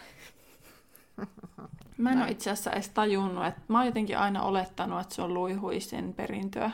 Mä 1.99 2.13
en 2.13 2.23
ole 2.23 2.31
itse 2.31 2.51
asiassa 2.51 2.73
edes 2.73 2.89
tajunnut, 2.91 3.47
että 3.47 3.61
mä 3.69 3.79
oon 3.79 3.87
jotenkin 3.87 4.19
aina 4.19 4.43
olettanut, 4.43 5.01
että 5.01 5.15
se 5.15 5.23
on 5.23 5.35
luihuisen 5.35 6.15
perintöä. 6.15 6.71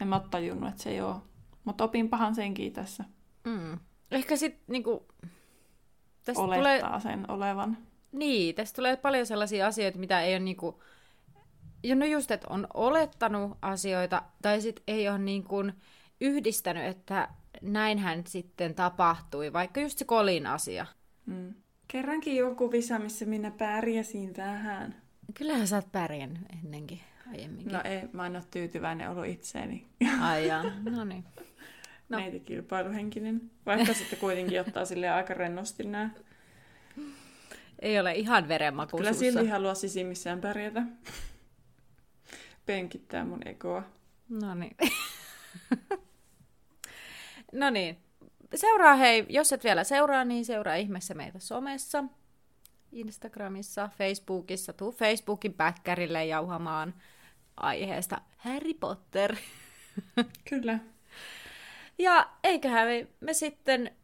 En 0.00 0.08
mä 0.08 0.16
ole 0.16 0.24
tajunnut, 0.30 0.68
että 0.68 0.82
se 0.82 0.90
ei 0.90 1.00
ole. 1.00 1.16
Mutta 1.64 1.84
opin 1.84 2.08
pahan 2.08 2.34
senkin 2.34 2.72
tässä. 2.72 3.04
Mm. 3.44 3.78
Ehkä 4.10 4.36
sitten 4.36 4.64
niinku, 4.66 5.06
tästä 6.24 6.42
Olettaa 6.42 6.88
tulee, 6.88 7.00
sen 7.00 7.30
olevan. 7.30 7.78
Niin, 8.14 8.54
tästä 8.54 8.76
tulee 8.76 8.96
paljon 8.96 9.26
sellaisia 9.26 9.66
asioita, 9.66 9.98
mitä 9.98 10.22
ei 10.22 10.32
ole 10.32 10.38
niinku, 10.40 10.82
ja 11.82 11.94
no 11.94 12.06
just, 12.06 12.30
että 12.30 12.46
on 12.50 12.66
olettanut 12.74 13.58
asioita, 13.62 14.22
tai 14.42 14.60
sitten 14.60 14.82
ei 14.86 15.08
ole 15.08 15.18
niinku 15.18 15.56
yhdistänyt, 16.20 16.84
että 16.84 17.28
näinhän 17.62 18.26
sitten 18.26 18.74
tapahtui, 18.74 19.52
vaikka 19.52 19.80
just 19.80 19.98
se 19.98 20.04
kolin 20.04 20.46
asia. 20.46 20.86
Mm. 21.26 21.54
Kerrankin 21.88 22.36
joku 22.36 22.72
visa, 22.72 22.98
missä 22.98 23.24
minä 23.24 23.50
pärjäsin 23.50 24.36
vähän. 24.36 24.94
Kyllähän 25.34 25.66
sä 25.66 25.76
oot 25.76 25.92
pärjännyt 25.92 26.42
ennenkin, 26.62 27.00
aiemminkin. 27.32 27.72
No 27.72 27.80
ei, 27.84 28.02
mä 28.12 28.26
en 28.26 28.36
ole 28.36 28.44
tyytyväinen 28.50 29.10
ollut 29.10 29.26
itseeni. 29.26 29.86
Ai 30.20 30.46
jaa, 30.46 30.64
no 30.90 31.04
niin. 31.04 31.24
No. 32.08 32.18
Meitä 32.18 32.38
kilpailuhenkinen. 32.38 33.50
Vaikka 33.66 33.94
sitten 33.94 34.18
kuitenkin 34.18 34.60
ottaa 34.60 34.84
sille 34.84 35.10
aika 35.10 35.34
rennosti 35.34 35.84
nämä. 35.84 36.10
Ei 37.82 38.00
ole 38.00 38.12
ihan 38.14 38.48
verenmaku 38.48 38.96
Kyllä 38.96 39.12
silti 39.12 39.48
haluaa 39.48 39.74
sisimmissään 39.74 40.40
pärjätä. 40.40 40.82
Penkittää 42.66 43.24
mun 43.24 43.48
egoa. 43.48 43.82
No 44.28 44.54
niin. 44.54 44.76
no 47.52 47.70
niin. 47.70 47.98
Seuraa 48.54 48.94
hei, 48.94 49.26
jos 49.28 49.52
et 49.52 49.64
vielä 49.64 49.84
seuraa, 49.84 50.24
niin 50.24 50.44
seuraa 50.44 50.74
ihmeessä 50.74 51.14
meitä 51.14 51.38
somessa, 51.38 52.04
Instagramissa, 52.92 53.90
Facebookissa. 53.98 54.72
Tuu 54.72 54.92
Facebookin 54.92 55.54
päkkärille 55.54 56.24
jauhamaan 56.24 56.94
aiheesta 57.56 58.20
Harry 58.36 58.74
Potter. 58.74 59.36
Kyllä. 60.50 60.78
Ja 61.98 62.30
eiköhän 62.44 62.88
me, 62.88 63.06
me 63.20 63.34
sitten 63.34 63.96